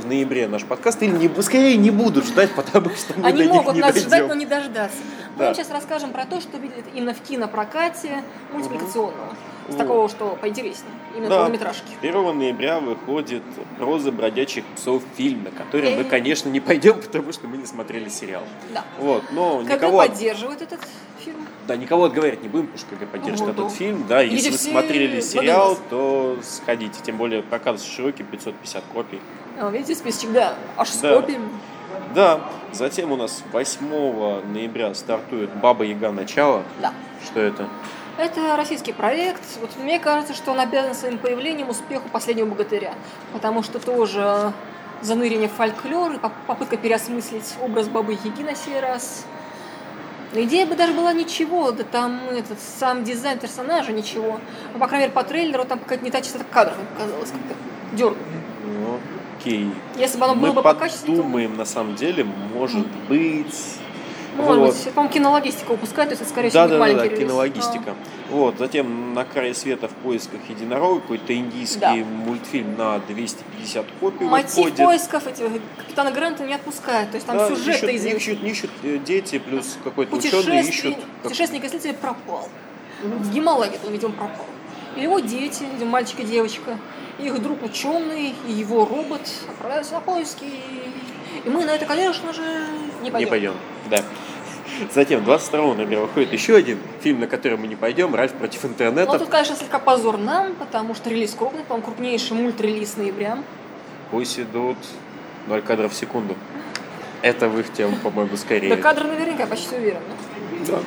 в 0.00 0.06
ноябре 0.06 0.48
наш 0.48 0.64
подкаст, 0.64 1.02
или 1.02 1.10
не, 1.28 1.42
скорее 1.42 1.76
не 1.76 1.90
будут 1.90 2.24
ждать, 2.26 2.50
потому 2.54 2.90
что 2.90 3.18
мы 3.18 3.26
Они 3.28 3.38
до 3.38 3.44
них 3.44 3.52
могут 3.54 3.74
не 3.74 3.80
нас 3.80 3.92
дойдем. 3.92 4.08
ждать, 4.08 4.28
но 4.28 4.34
не 4.34 4.46
дождаться. 4.46 4.98
Мы 5.32 5.38
Да. 5.38 5.44
вам 5.46 5.54
сейчас 5.54 5.70
расскажем 5.70 6.12
про 6.12 6.24
то, 6.26 6.40
что 6.40 6.56
видели 6.58 6.84
именно 6.94 7.14
в 7.14 7.20
кинопрокате 7.20 8.22
мультипликационного. 8.52 9.34
С 9.68 9.74
Вот. 9.74 9.78
такого, 9.78 10.08
что 10.08 10.36
поинтереснее. 10.40 10.92
Именно 11.16 11.28
Да. 11.28 11.36
полнометражки. 11.42 11.84
1 12.00 12.32
ноября 12.32 12.80
выходит 12.80 13.42
«Проза 13.78 14.10
бродячих 14.10 14.64
псов» 14.76 15.02
фильм, 15.16 15.44
на 15.44 15.50
который 15.50 15.94
мы, 15.94 16.02
Э. 16.02 16.04
конечно, 16.04 16.48
не 16.48 16.58
пойдем, 16.60 16.94
потому 17.00 17.32
что 17.32 17.46
мы 17.46 17.58
не 17.58 17.66
смотрели 17.66 18.08
сериал. 18.08 18.42
Да. 18.74 18.84
Вот, 18.98 19.22
но 19.30 19.58
КГ 19.60 19.74
никого, 19.74 19.98
поддерживает 19.98 20.62
этот. 20.62 20.80
Да, 21.66 21.76
никого 21.76 22.04
отговаривать 22.04 22.42
не 22.42 22.48
будем, 22.48 22.66
потому 22.66 22.78
что 22.86 22.96
КГ 22.96 23.08
поддержит 23.10 23.46
Ну, 23.46 23.52
этот 23.52 23.72
фильм. 23.72 24.04
Да, 24.08 24.20
если 24.20 24.50
вы 24.50 24.58
смотрели 24.58 25.20
сериал, 25.20 25.78
то 25.90 26.38
сходите. 26.42 27.00
Тем 27.02 27.16
более 27.16 27.42
прокат 27.42 27.80
широкий, 27.80 28.22
550 28.24 28.82
копий. 28.92 29.20
А, 29.60 29.70
видите, 29.70 29.94
списочек, 29.94 30.32
да, 30.32 30.54
аж 30.76 30.88
с 30.88 30.98
Да. 31.00 31.16
копиями. 31.20 31.48
Да, 32.14 32.40
затем 32.72 33.12
у 33.12 33.16
нас 33.16 33.42
8 33.52 34.42
ноября 34.52 34.94
стартует 34.94 35.50
«Баба 35.56 35.84
Яга. 35.84 36.10
Начало». 36.10 36.62
Да. 36.80 36.92
Что 37.24 37.40
это? 37.40 37.68
Это 38.18 38.56
российский 38.56 38.92
проект. 38.92 39.40
Вот 39.60 39.70
мне 39.78 39.98
кажется, 39.98 40.34
что 40.34 40.50
он 40.50 40.60
обязан 40.60 40.94
своим 40.94 41.16
появлением 41.18 41.70
успеху 41.70 42.08
последнего 42.10 42.46
богатыря. 42.46 42.92
Потому 43.32 43.62
что 43.62 43.78
тоже 43.78 44.52
занырение 45.00 45.48
в 45.48 45.52
фольклор 45.52 46.12
и 46.12 46.18
поп- 46.18 46.32
попытка 46.46 46.76
переосмыслить 46.76 47.54
образ 47.62 47.88
бабы 47.88 48.12
Яги 48.12 48.42
на 48.42 48.54
сей 48.54 48.80
раз. 48.80 49.24
Но 50.32 50.40
идея 50.42 50.66
бы 50.66 50.74
даже 50.74 50.94
была 50.94 51.12
ничего, 51.12 51.72
да 51.72 51.84
там 51.84 52.20
этот 52.30 52.58
сам 52.60 53.04
дизайн 53.04 53.38
персонажа 53.38 53.92
ничего. 53.92 54.40
Ну, 54.72 54.78
по 54.78 54.86
крайней 54.86 55.06
мере, 55.06 55.14
по 55.14 55.24
трейлеру 55.24 55.64
там 55.64 55.78
какая-то 55.78 56.04
не 56.04 56.10
та 56.10 56.22
частота 56.22 56.44
кадров 56.50 56.78
мне 56.78 56.86
показалось, 56.86 57.30
как-то 57.30 57.96
дерганно. 57.96 58.16
Ну, 58.64 58.98
окей. 59.38 59.70
Если 59.96 60.18
бы 60.18 60.24
оно 60.24 60.34
было 60.34 60.46
Мы 60.46 60.52
бы 60.54 60.62
покачественнее, 60.62 61.16
то... 61.16 61.22
подумаем, 61.22 61.56
на 61.56 61.64
самом 61.64 61.96
деле, 61.96 62.24
может 62.24 62.86
быть... 63.08 63.78
Может 64.36 64.56
Вот. 64.56 64.68
быть, 64.72 64.80
это, 64.82 64.90
по-моему, 64.92 65.12
кинологистика 65.14 65.72
упускает, 65.72 66.08
то 66.08 66.12
есть 66.14 66.22
это, 66.22 66.30
скорее 66.30 66.48
всего, 66.48 66.62
Да, 66.62 66.68
да, 66.68 66.74
да, 66.74 66.80
маленький 66.80 66.98
да, 67.00 67.04
релиз. 67.14 67.18
кинологистика. 67.20 67.94
Вот, 68.30 68.54
затем 68.58 69.12
на 69.12 69.24
крае 69.24 69.54
света 69.54 69.88
в 69.88 69.92
поисках 69.96 70.40
единорога 70.48 71.00
какой-то 71.00 71.34
индийский 71.34 71.80
Да. 71.80 71.94
мультфильм 71.94 72.76
на 72.78 72.98
250 73.00 73.84
копий 74.00 74.24
А, 74.24 74.28
Мотив 74.30 74.54
выходит. 74.56 74.76
поисков 74.78 75.26
этих 75.26 75.46
капитана 75.76 76.10
Гранта 76.12 76.44
не 76.44 76.54
отпускает. 76.54 77.10
То 77.10 77.16
есть 77.16 77.26
там 77.26 77.36
Да, 77.36 77.48
сюжет-то 77.48 77.86
ищут, 77.88 78.00
известен. 78.00 78.16
ищут, 78.16 78.42
ищут 78.42 78.70
э, 78.84 78.98
дети, 79.04 79.38
плюс 79.38 79.76
какой-то 79.84 80.16
ученый 80.16 80.32
ищут. 80.38 80.42
Путешествие, 80.66 80.94
как- 80.94 81.22
путешественник 81.24 81.64
исследователь 81.64 81.94
пропал. 82.00 82.48
В 83.02 83.30
Гималае 83.34 83.72
он, 83.84 83.92
видимо, 83.92 84.12
пропал. 84.14 84.46
И 84.96 85.02
его 85.02 85.18
дети, 85.18 85.64
видимо, 85.72 85.90
мальчик 85.90 86.20
и 86.20 86.24
девочка, 86.24 86.78
и 87.18 87.26
их 87.26 87.42
друг 87.42 87.62
ученый, 87.62 88.34
и 88.48 88.52
его 88.52 88.86
робот 88.86 89.28
отправляются 89.48 89.92
на 89.94 90.00
поиски. 90.00 90.44
И 91.44 91.48
мы 91.50 91.64
на 91.66 91.70
это, 91.70 91.84
конечно 91.86 92.32
же, 92.32 92.42
не 93.02 93.10
пойдем. 93.10 93.26
Не 93.26 93.30
пойдем, 93.30 93.52
да. 93.90 93.98
Затем 94.94 95.22
22 95.24 95.74
ноября 95.74 96.00
выходит 96.00 96.32
еще 96.32 96.56
один 96.56 96.78
фильм, 97.02 97.20
на 97.20 97.26
который 97.26 97.58
мы 97.58 97.66
не 97.66 97.76
пойдем, 97.76 98.14
Ральф 98.14 98.32
против 98.32 98.64
интернета. 98.64 99.12
Но 99.12 99.18
тут, 99.18 99.28
конечно, 99.28 99.54
слегка 99.54 99.78
позор 99.78 100.16
нам, 100.18 100.54
потому 100.54 100.94
что 100.94 101.10
релиз 101.10 101.34
крупный, 101.34 101.62
по-моему, 101.62 101.84
крупнейший 101.86 102.36
мультрелиз 102.36 102.96
ноября. 102.96 103.38
Пусть 104.10 104.38
идут 104.40 104.76
0 105.48 105.60
кадров 105.62 105.92
в 105.92 105.94
секунду. 105.94 106.36
Это 107.20 107.48
в 107.48 107.58
их 107.60 107.72
тему, 107.72 107.96
по-моему, 108.02 108.36
скорее. 108.36 108.74
Да 108.74 108.82
кадры 108.82 109.06
наверняка, 109.06 109.46
почти 109.46 109.76
уверена. 109.76 110.00
Да. 110.66 110.78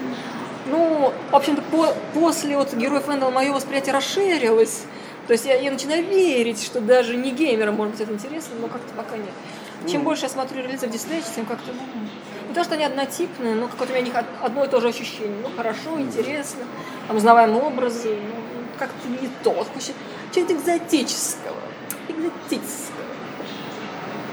Ну, 0.68 1.14
в 1.32 1.36
общем-то, 1.36 1.62
по- 1.62 1.94
после 2.14 2.58
вот 2.58 2.74
Героев 2.74 3.08
Эндела 3.08 3.30
мое 3.30 3.54
восприятие 3.54 3.94
расширилось. 3.94 4.84
То 5.28 5.34
есть 5.34 5.46
я, 5.46 5.56
я 5.56 5.72
начинаю 5.72 6.04
верить, 6.06 6.64
что 6.64 6.82
даже 6.82 7.16
не 7.16 7.32
геймерам 7.32 7.76
может 7.76 7.94
быть 7.94 8.02
это 8.02 8.14
интересно, 8.14 8.56
но 8.60 8.68
как-то 8.68 8.94
пока 8.96 9.16
нет. 9.16 9.32
Чем 9.88 10.02
Ну. 10.02 10.06
больше 10.06 10.24
я 10.24 10.30
смотрю 10.30 10.64
релизов 10.64 10.90
Диснея, 10.90 11.22
тем 11.36 11.46
как-то, 11.46 11.72
ну, 11.72 12.48
не 12.50 12.54
то, 12.56 12.64
что 12.64 12.74
они 12.76 12.84
однотипные, 12.86 13.56
но 13.56 13.68
какое-то 13.68 13.94
у 13.94 13.96
меня 13.96 14.06
них 14.06 14.16
од- 14.16 14.26
одно 14.44 14.64
и 14.64 14.68
то 14.68 14.80
же 14.82 14.88
ощущение. 14.90 15.38
Ну, 15.44 15.50
хорошо, 15.56 16.00
интересно, 16.00 16.64
там 17.08 17.18
узнаваемые 17.18 17.62
образы, 17.62 18.18
ну, 18.22 18.64
как-то 18.80 19.08
не 19.10 19.30
то. 19.44 19.66
Чего-то 20.34 20.54
экзотического. 20.54 21.56
Экзотического. 22.08 22.96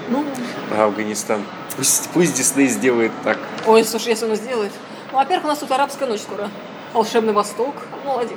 Ну, 0.08 0.24
Про 0.70 0.84
Афганистан. 0.84 1.42
Пусть, 1.76 2.08
пусть 2.12 2.34
Дисней 2.34 2.68
сделает 2.68 3.12
так. 3.24 3.38
ой, 3.66 3.84
слушай, 3.84 4.08
если 4.08 4.26
он 4.28 4.36
сделает. 4.36 4.72
Ну, 5.10 5.18
во-первых, 5.18 5.44
у 5.44 5.48
нас 5.48 5.58
тут 5.58 5.70
арабская 5.70 6.06
ночь 6.06 6.20
скоро. 6.20 6.48
Волшебный 6.92 7.32
Восток. 7.32 7.74
Один. 8.06 8.36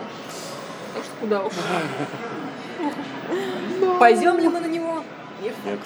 Так 0.93 1.03
что 1.03 1.13
куда 1.19 1.43
уж. 1.43 1.53
Пойдем 3.99 4.37
ли 4.39 4.47
мы 4.47 4.59
на 4.59 4.67
него? 4.67 5.03
Нет. 5.41 5.53
Нет. 5.65 5.79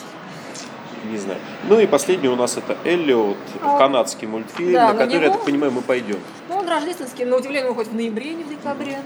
Не 1.06 1.18
знаю. 1.18 1.39
Ну 1.68 1.80
и 1.80 1.88
последний 1.88 2.28
у 2.30 2.36
нас 2.36 2.58
это 2.58 2.78
Эллиот, 2.84 3.38
А. 3.62 3.78
канадский 3.78 4.28
мультфильм, 4.28 4.74
Да, 4.74 4.88
на 4.93 5.00
который, 5.00 5.14
я 5.14 5.20
него- 5.26 5.34
так 5.36 5.45
понимаю, 5.45 5.72
мы 5.72 5.82
пойдем. 5.82 6.20
Ну, 6.50 6.56
он 6.58 6.68
рождественский, 6.68 7.26
на 7.26 7.38
удивление, 7.38 7.70
выходит 7.70 7.91
в 7.91 7.95
ноябре, 7.95 8.34
не 8.34 8.43
в 8.43 8.50
декабре. 8.50 9.00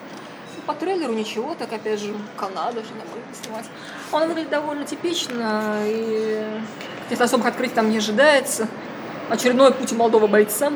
По 0.66 0.74
трейлеру 0.74 1.14
ничего, 1.14 1.56
так 1.56 1.72
опять 1.74 2.00
же, 2.00 2.14
Канада 2.38 2.80
же 2.82 2.88
нормально 2.98 3.34
снимать. 3.44 3.66
Он 4.12 4.28
выглядит 4.28 4.50
довольно 4.50 4.86
типично, 4.86 5.76
и 5.86 6.46
каких-то 7.04 7.26
особых 7.26 7.48
открытий 7.48 7.76
там 7.76 7.89
не 7.89 7.98
ожидается. 7.98 8.68
Очередной 9.30 9.74
путь 9.74 9.91
молодого 9.94 10.28
бойца. 10.28 10.72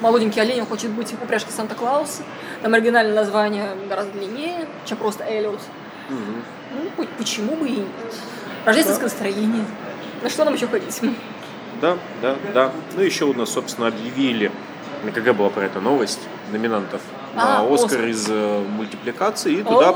Молоденький 0.00 0.40
олень, 0.42 0.64
хочет 0.66 0.90
быть 0.90 1.10
в 1.12 1.22
упряжке 1.22 1.50
Санта-Клауса. 1.52 2.22
Там 2.62 2.74
оригинальное 2.74 3.14
название 3.14 3.70
гораздо 3.88 4.12
длиннее, 4.18 4.66
чем 4.84 4.98
просто 4.98 5.24
Эллиот. 5.24 5.60
Мгм. 6.08 6.42
Ну, 6.72 6.90
по- 6.96 7.10
почему 7.18 7.56
бы 7.56 7.66
и 7.68 7.72
нет. 7.76 7.86
Рождественское 8.64 9.04
настроение. 9.08 9.64
На 10.22 10.28
что 10.30 10.44
нам 10.44 10.54
еще 10.54 10.66
ходить? 10.66 11.00
Да, 11.80 11.96
да, 12.20 12.36
да. 12.52 12.72
Ну 12.94 13.02
еще 13.02 13.24
у 13.24 13.32
нас, 13.34 13.50
собственно, 13.50 13.86
объявили, 13.88 14.52
КГ 15.14 15.32
была 15.34 15.48
про 15.48 15.64
это 15.64 15.80
новость, 15.80 16.20
номинантов 16.52 17.00
на 17.34 17.60
А, 17.60 17.62
Оскар 17.74 17.86
Оскар. 18.00 18.06
из 18.08 18.26
э, 18.28 18.64
мультипликации, 18.76 19.54
и 19.54 19.62
туда 19.62 19.90
О, 19.90 19.92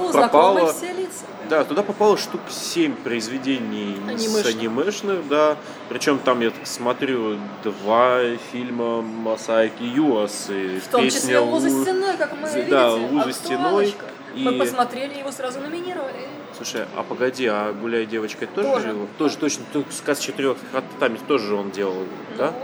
лица. 0.92 1.24
Да, 1.50 1.64
туда 1.64 1.82
попало 1.82 2.16
штук 2.16 2.40
7 2.48 2.94
произведений 2.96 3.96
с 4.06 4.08
Анимешных. 4.08 4.46
анимешных, 4.46 5.28
да. 5.28 5.56
Причем 5.90 6.18
там, 6.20 6.40
я 6.40 6.50
так 6.50 6.66
смотрю, 6.66 7.36
два 7.62 8.20
фильма 8.52 9.02
Масайки 9.02 9.82
Юасы. 9.82 10.80
В 10.80 10.88
том 10.88 11.04
числе 11.10 11.38
«Луза 11.40 11.68
«Лу- 11.68 11.82
стеной», 11.82 12.16
как 12.16 12.32
мы 12.40 12.48
Да, 12.48 12.56
видите. 12.96 13.14
«Луза 13.14 13.32
стеной» 13.32 13.58
актуалочка. 13.88 14.04
Мы 14.36 14.54
и- 14.54 14.58
посмотрели, 14.58 15.18
его 15.18 15.30
сразу 15.32 15.60
номинировали. 15.60 16.28
Слушай, 16.64 16.86
а 16.96 17.02
погоди, 17.02 17.46
а 17.46 17.74
«Гуляй, 17.74 18.06
девочка» 18.06 18.46
тоже, 18.46 18.68
Тоже. 18.68 18.88
его? 18.88 19.06
Тоже, 19.18 19.36
точно, 19.36 19.64
сказ 19.90 20.18
четырех 20.18 20.56
там 20.98 21.16
тоже 21.18 21.54
он 21.54 21.70
делал, 21.70 22.06
да? 22.38 22.54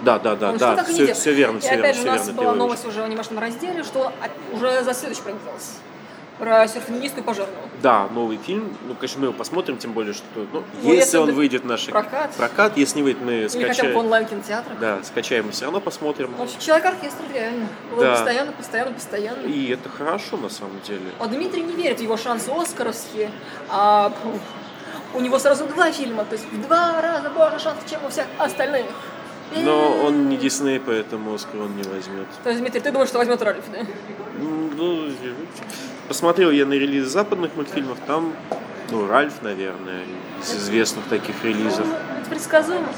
Да, 0.00 0.18
да, 0.18 0.34
да, 0.34 0.50
Он 0.52 0.56
да, 0.56 0.74
и 0.88 0.92
не 0.92 1.04
все, 1.04 1.14
все 1.14 1.32
верно, 1.34 1.58
И 1.58 1.60
все 1.60 1.70
верно, 1.70 1.84
опять 1.84 1.96
же, 1.96 2.00
все 2.00 2.10
у 2.10 2.12
нас 2.12 2.26
верно, 2.26 2.42
была 2.42 2.54
новость 2.54 2.86
уже 2.86 3.02
в 3.02 3.04
анимешном 3.04 3.38
разделе, 3.38 3.82
что 3.82 4.10
уже 4.52 4.82
за 4.82 4.94
следующий 4.94 5.20
проект 5.22 5.42
делался. 5.44 5.72
Про 6.38 6.66
серфингистку 6.66 7.20
и 7.20 7.22
пожарного. 7.22 7.62
Да, 7.80 8.08
новый 8.08 8.38
фильм. 8.38 8.76
Ну, 8.88 8.94
конечно, 8.94 9.20
мы 9.20 9.26
его 9.26 9.34
посмотрим, 9.34 9.76
тем 9.78 9.92
более, 9.92 10.14
что 10.14 10.24
ну, 10.34 10.46
Ну, 10.52 10.62
если 10.82 10.96
если 10.96 11.16
он 11.18 11.32
выйдет 11.32 11.62
в 11.62 11.66
наш 11.66 11.86
прокат. 11.86 12.32
прокат, 12.36 12.76
если 12.76 12.96
не 12.98 13.02
выйдет, 13.04 13.22
мы 13.22 13.32
Или 13.32 13.46
хотя 13.48 13.58
бы 13.66 13.70
в 13.70 13.74
скачаем. 13.74 13.96
онлайн-кинотеатрах. 13.96 14.78
Да, 14.80 14.98
скачаем 15.04 15.48
и 15.48 15.52
все 15.52 15.64
равно 15.66 15.80
посмотрим. 15.80 16.34
Общем, 16.40 16.58
человек-оркестр 16.58 17.22
реально. 17.32 17.68
Да. 17.98 18.12
Постоянно, 18.16 18.52
постоянно, 18.52 18.92
постоянно. 18.92 19.46
И 19.46 19.68
это 19.70 19.88
хорошо 19.88 20.36
на 20.36 20.48
самом 20.48 20.80
деле. 20.80 21.12
А 21.20 21.26
Дмитрий 21.28 21.62
не 21.62 21.74
верит 21.74 22.00
в 22.00 22.02
его 22.02 22.16
шансы 22.16 22.50
оскаровские, 22.50 23.30
а 23.70 24.12
у 25.14 25.20
него 25.20 25.38
сразу 25.38 25.66
два 25.66 25.92
фильма, 25.92 26.24
то 26.24 26.32
есть 26.32 26.50
в 26.50 26.62
два 26.62 27.00
раза 27.00 27.30
больше 27.30 27.60
шансов, 27.60 27.88
чем 27.88 28.04
у 28.04 28.08
всех 28.08 28.26
остальных. 28.38 28.86
Но 29.56 30.00
он 30.04 30.28
не 30.28 30.36
Дисней, 30.36 30.80
поэтому 30.80 31.34
Оскар 31.34 31.60
он 31.60 31.76
не 31.76 31.82
возьмет. 31.84 32.26
То 32.42 32.48
есть, 32.50 32.60
Дмитрий, 32.60 32.80
ты 32.80 32.90
думаешь, 32.90 33.08
что 33.10 33.18
возьмет 33.18 33.40
Ральф, 33.40 33.62
да? 33.72 33.78
Ну, 34.40 35.10
посмотрел 36.08 36.50
я 36.50 36.66
на 36.66 36.74
релиз 36.74 37.06
западных 37.08 37.54
мультфильмов, 37.56 37.98
там, 38.06 38.32
ну, 38.90 39.06
Ральф, 39.06 39.42
наверное, 39.42 40.02
из 40.42 40.54
известных 40.54 41.06
таких 41.06 41.42
релизов. 41.44 41.86
Ну, 41.86 42.30
предсказуемо. 42.30 42.88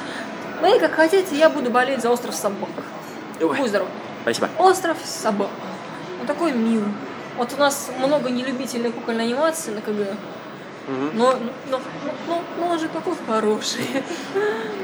Вы 0.60 0.78
как 0.78 0.92
хотите, 0.92 1.36
я 1.36 1.50
буду 1.50 1.70
болеть 1.70 2.00
за 2.00 2.10
остров 2.10 2.34
собак. 2.34 2.70
Ой. 3.40 3.56
Будь 3.58 3.68
здоров. 3.68 3.88
Спасибо. 4.22 4.48
Остров 4.58 4.96
собак. 5.04 5.50
Он 6.20 6.26
такой 6.26 6.52
милый. 6.52 6.88
Вот 7.36 7.52
у 7.52 7.60
нас 7.60 7.90
много 7.98 8.30
нелюбительной 8.30 8.90
кукольной 8.90 9.24
анимации 9.24 9.70
на 9.72 9.82
КГ. 9.82 10.16
Мгм. 10.88 11.10
Но, 11.14 11.38
но, 11.68 11.80
но, 12.28 12.42
но, 12.58 12.66
он 12.68 12.78
же 12.78 12.88
какой 12.88 13.14
хороший. 13.26 13.82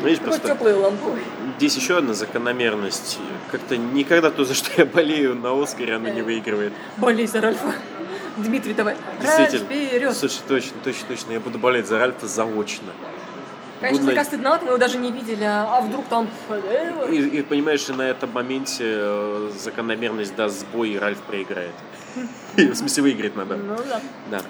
Видишь, 0.02 0.18
Такой 0.18 0.32
просто 0.32 0.48
теплый 0.48 0.74
лампой. 0.74 1.22
здесь 1.58 1.76
еще 1.76 1.98
одна 1.98 2.12
закономерность. 2.12 3.18
Как-то 3.52 3.76
никогда 3.76 4.30
то, 4.30 4.44
за 4.44 4.54
что 4.54 4.70
я 4.76 4.84
болею 4.84 5.36
на 5.36 5.60
Оскаре, 5.62 5.94
оно 5.94 6.08
не 6.08 6.22
выигрывает. 6.22 6.72
Болей 6.96 7.26
за 7.26 7.40
Ральфа. 7.40 7.72
Дмитрий, 8.36 8.74
давай. 8.74 8.96
Действительно. 9.20 9.68
Ральф, 9.68 9.88
вперед. 9.88 10.16
Слушай, 10.16 10.40
точно, 10.48 10.72
точно, 10.84 11.08
точно. 11.08 11.32
Я 11.32 11.40
буду 11.40 11.58
болеть 11.58 11.86
за 11.86 11.98
Ральфа 11.98 12.26
заочно. 12.26 12.88
Конечно, 13.80 14.04
слегка 14.04 14.24
стыдновато, 14.24 14.64
мы 14.64 14.70
его 14.70 14.78
даже 14.78 14.98
не 14.98 15.10
видели, 15.10 15.42
а 15.42 15.78
а 15.78 15.80
вдруг 15.80 16.04
там... 16.06 16.28
И, 17.10 17.16
и 17.16 17.42
понимаешь, 17.42 17.88
и 17.88 17.92
на 17.92 18.02
этом 18.02 18.30
моменте 18.32 18.84
э, 18.86 19.50
закономерность 19.58 20.36
даст 20.36 20.60
сбой, 20.60 20.90
и 20.90 20.98
Ральф 20.98 21.18
проиграет. 21.22 21.72
В 22.56 22.74
смысле, 22.74 23.02
выиграет 23.02 23.34
надо. 23.34 23.56
Ну 23.56 23.76
да. 23.76 24.00
Да. 24.30 24.42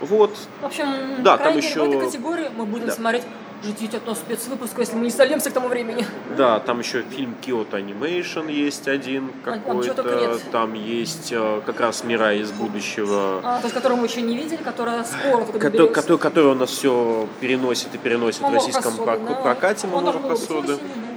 Вот. 0.00 0.36
В 0.60 0.66
общем, 0.66 1.22
Да, 1.22 1.38
там 1.38 1.56
мере, 1.56 1.62
в 1.62 1.70
еще- 1.70 1.86
этой 1.86 2.00
категории 2.00 2.50
мы 2.54 2.66
будем 2.66 2.86
Да. 2.86 2.92
смотреть 2.92 3.22
Ждите 3.64 3.96
от 3.96 4.06
нас 4.06 4.18
спецвыпуска, 4.18 4.80
если 4.82 4.94
мы 4.96 5.04
не 5.04 5.10
сольемся 5.10 5.48
к 5.50 5.54
тому 5.54 5.68
времени. 5.68 6.04
Да, 6.36 6.60
там 6.60 6.80
еще 6.80 7.02
фильм 7.02 7.34
Kyoto 7.40 7.72
Animation 7.72 8.52
есть 8.52 8.86
один 8.88 9.30
А, 9.44 9.58
только 9.58 9.94
какой-то. 9.94 10.38
Там 10.52 10.74
есть 10.74 11.32
э, 11.32 11.62
как 11.64 11.80
раз 11.80 12.04
Мира 12.04 12.34
из 12.34 12.50
будущего. 12.52 13.40
А, 13.42 13.58
то 13.58 13.64
есть, 13.64 13.74
которую 13.74 14.00
мы 14.00 14.06
еще 14.06 14.20
не 14.20 14.36
видели, 14.36 14.56
которая 14.62 15.04
скоро 15.04 15.44
только 15.44 15.58
Который, 15.70 15.88
который, 15.88 16.18
который 16.18 16.50
у 16.52 16.54
нас 16.54 16.70
все 16.70 17.26
переносит 17.40 17.94
и 17.94 17.98
переносит 17.98 18.40
в 18.40 18.42
Мамор 18.42 18.58
российском 18.58 18.96
пак- 18.98 19.26
да. 19.26 19.34
прокате 19.34 19.86
Мамора 19.86 20.18
должен 20.18 20.22
был 20.22 20.28
быть 20.30 20.40
Хасода. 20.40 20.72
осенью, 20.74 20.78
да. 20.78 21.14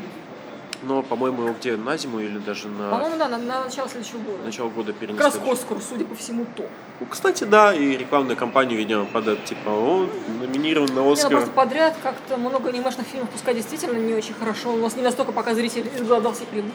Но, 0.84 1.02
по-моему, 1.02 1.44
его 1.44 1.56
где 1.60 1.76
на 1.76 1.98
зиму 1.98 2.20
или 2.20 2.38
даже 2.38 2.68
на 2.68 2.92
По-моему, 2.92 3.18
да, 3.18 3.28
на, 3.28 3.38
на 3.38 3.64
начало 3.66 3.90
следующего 3.90 4.20
года. 4.20 4.44
начало 4.46 4.70
года 4.70 4.94
Как 4.94 5.02
раз 5.20 5.34
перенесли. 5.34 5.52
Оскару, 5.52 5.82
судя 5.82 6.06
по 6.06 6.16
всему, 6.16 6.46
то. 6.56 6.70
Ну, 7.00 7.06
Кстати, 7.08 7.46
да, 7.46 7.74
и 7.74 7.98
рекламную 7.98 8.38
кампанию, 8.38 8.78
видимо, 8.78 9.06
подать, 9.06 9.44
типа, 9.46 9.70
о, 9.70 10.08
номинирован 10.40 10.90
на 10.90 11.00
Не, 11.00 11.06
ну 11.06 11.12
Оскар. 11.14 11.32
просто 11.32 11.52
подряд 11.52 11.96
как-то 12.04 12.38
много 12.38 12.70
анимешных 12.70 13.08
фильмов, 13.08 13.30
пускай 13.32 13.56
действительно 13.56 13.98
не 13.98 14.14
очень 14.14 14.36
хорошо, 14.36 14.72
у 14.74 14.78
нас 14.78 14.96
не 14.96 15.02
настолько 15.02 15.32
пока 15.32 15.56
зритель 15.56 15.90
изголодался 15.98 16.44
и 16.44 16.46
привык. 16.46 16.74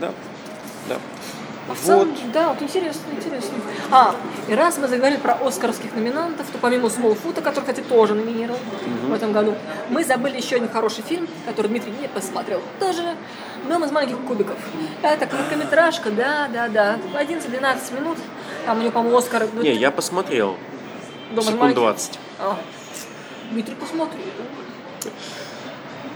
Да, 0.00 0.12
да. 0.88 0.96
А 1.68 1.74
в 1.74 1.76
Вот. 1.76 1.78
целом, 1.86 2.14
да, 2.32 2.48
вот 2.48 2.60
интересно, 2.60 3.02
интересно. 3.12 3.54
А, 3.90 4.14
и 4.48 4.54
раз 4.54 4.78
мы 4.78 4.88
заговорили 4.88 5.18
про 5.18 5.34
оскаровских 5.34 5.94
номинантов, 5.94 6.46
то 6.50 6.58
помимо 6.58 6.90
Смолфута, 6.90 7.40
который, 7.40 7.60
кстати, 7.60 7.80
тоже 7.80 8.14
номинирован 8.14 8.58
в 9.08 9.12
этом 9.12 9.32
году, 9.32 9.54
мы 9.88 10.04
забыли 10.04 10.36
еще 10.38 10.56
один 10.56 10.68
хороший 10.68 11.02
фильм, 11.02 11.28
который 11.46 11.68
Дмитрий 11.68 11.92
не 12.00 12.08
посмотрел. 12.08 12.60
Тоже 12.80 13.14
«Дом 13.68 13.84
из 13.84 13.92
маленьких 13.92 14.18
кубиков». 14.26 14.56
Это 15.02 15.26
короткометражка, 15.26 16.10
да, 16.10 16.48
да, 16.52 16.68
да, 16.68 16.98
11-12 17.14 17.94
минут. 18.00 18.18
Там 18.66 18.78
у 18.78 18.80
него, 18.80 18.90
по-моему, 18.90 19.16
Оскар... 19.18 19.46
ну, 19.52 19.62
Не, 19.62 19.72
я 19.72 19.90
посмотрел. 19.92 20.56
«Дом 21.32 21.44
Секунд 21.44 21.60
маленьких». 21.60 21.80
20. 21.80 22.18
А, 22.40 22.56
Дмитрий, 23.52 23.76
посмотри. 23.76 24.20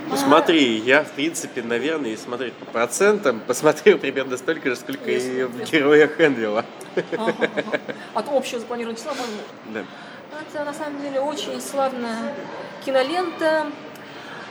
Ну, 0.08 0.16
смотри, 0.16 0.78
я, 0.78 1.02
в 1.02 1.10
принципе, 1.12 1.62
наверное, 1.62 2.10
если 2.10 2.24
смотреть 2.24 2.54
по 2.54 2.64
процентам, 2.66 3.40
посмотрел 3.46 3.98
примерно 3.98 4.36
столько 4.36 4.70
же, 4.70 4.76
сколько 4.76 5.10
и 5.10 5.44
в 5.44 5.70
героях 5.70 6.20
Энвилла. 6.20 6.64
Ага, 7.12 7.34
ага. 7.40 7.80
От 8.14 8.28
общего 8.28 8.60
запланированного 8.60 8.98
числа 8.98 9.12
возможно. 9.12 9.42
Да. 9.74 9.84
Это 10.50 10.64
на 10.64 10.74
самом 10.74 11.00
деле 11.02 11.20
очень 11.20 11.60
славная 11.60 12.34
кинолента. 12.84 13.66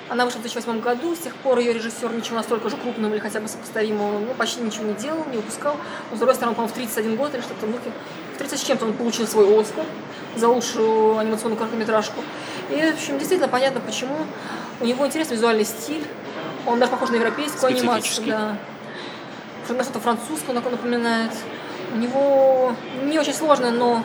Она 0.07 0.25
вышла 0.25 0.37
в 0.37 0.41
2008 0.41 0.81
году, 0.81 1.15
с 1.15 1.19
тех 1.19 1.35
пор 1.35 1.57
ее 1.57 1.73
режиссер 1.73 2.13
ничего 2.13 2.35
настолько 2.35 2.69
же 2.69 2.77
крупного 2.77 3.13
или 3.13 3.19
хотя 3.19 3.39
бы 3.39 3.47
сопоставимого, 3.47 4.19
ну, 4.19 4.33
почти 4.35 4.61
ничего 4.61 4.83
не 4.83 4.93
делал, 4.93 5.25
не 5.31 5.37
выпускал. 5.37 5.77
Но, 6.11 6.15
с 6.15 6.19
другой 6.19 6.35
стороны, 6.35 6.55
по-моему, 6.55 6.71
в 6.71 6.77
31 6.77 7.15
год 7.15 7.33
или 7.33 7.41
что-то 7.41 7.65
в. 7.65 7.71
В 7.71 8.37
30 8.37 8.59
с 8.59 8.63
чем-то 8.63 8.85
он 8.85 8.93
получил 8.93 9.25
свой 9.25 9.59
Оскар 9.59 9.85
за 10.35 10.47
лучшую 10.49 11.17
анимационную 11.17 11.57
короткометражку. 11.57 12.21
И, 12.69 12.75
в 12.75 12.93
общем, 12.95 13.17
действительно 13.17 13.47
понятно, 13.47 13.79
почему. 13.79 14.17
У 14.81 14.85
него 14.85 15.05
интересный 15.05 15.37
визуальный 15.37 15.65
стиль. 15.65 16.05
Он 16.65 16.79
даже 16.79 16.91
похож 16.91 17.09
на 17.09 17.15
европейскую 17.15 17.71
анимацию. 17.71 18.25
Да. 18.27 18.57
На 19.69 19.83
что-то 19.83 19.99
французское 19.99 20.55
он 20.55 20.63
напоминает. 20.63 21.31
У 21.93 21.97
него 21.97 22.75
не 23.03 23.17
очень 23.19 23.33
сложная, 23.33 23.71
но 23.71 24.03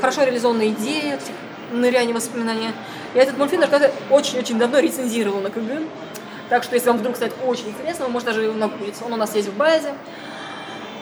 хорошо 0.00 0.22
реализованная 0.22 0.68
идея, 0.68 1.14
этих 1.14 1.34
ныряния 1.72 2.14
воспоминания. 2.14 2.72
И 3.14 3.18
этот 3.18 3.36
мультфильм 3.38 3.62
даже 3.62 3.72
когда-то 3.72 3.94
очень-очень 4.10 4.58
давно 4.58 4.78
рецензировал 4.78 5.40
на 5.40 5.50
КГ. 5.50 5.82
Так 6.48 6.62
что, 6.62 6.74
если 6.74 6.88
вам 6.88 6.98
вдруг 6.98 7.16
станет 7.16 7.34
очень 7.44 7.68
интересно, 7.68 8.06
вы 8.06 8.12
можете 8.12 8.32
даже 8.32 8.44
его 8.44 8.54
нагуглить. 8.54 8.96
Он 9.04 9.12
у 9.12 9.16
нас 9.16 9.34
есть 9.34 9.48
в 9.48 9.56
базе. 9.56 9.94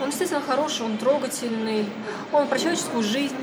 Он 0.00 0.06
действительно 0.08 0.40
хороший, 0.40 0.86
он 0.86 0.96
трогательный, 0.96 1.86
он 2.32 2.48
про 2.48 2.58
человеческую 2.58 3.04
жизнь, 3.04 3.36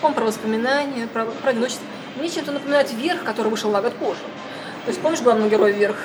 он 0.00 0.14
про 0.14 0.24
воспоминания, 0.24 1.06
про, 1.08 1.26
про 1.26 1.50
одиночество. 1.50 1.84
Мне 2.16 2.30
чем-то 2.30 2.52
напоминает 2.52 2.90
«Вверх», 2.92 3.22
который 3.24 3.48
вышел 3.48 3.70
на 3.70 3.82
год 3.82 3.94
позже. 3.96 4.20
То 4.86 4.90
есть 4.90 5.02
помнишь 5.02 5.20
главного 5.20 5.48
героя 5.48 5.72
«Вверх»? 5.72 5.96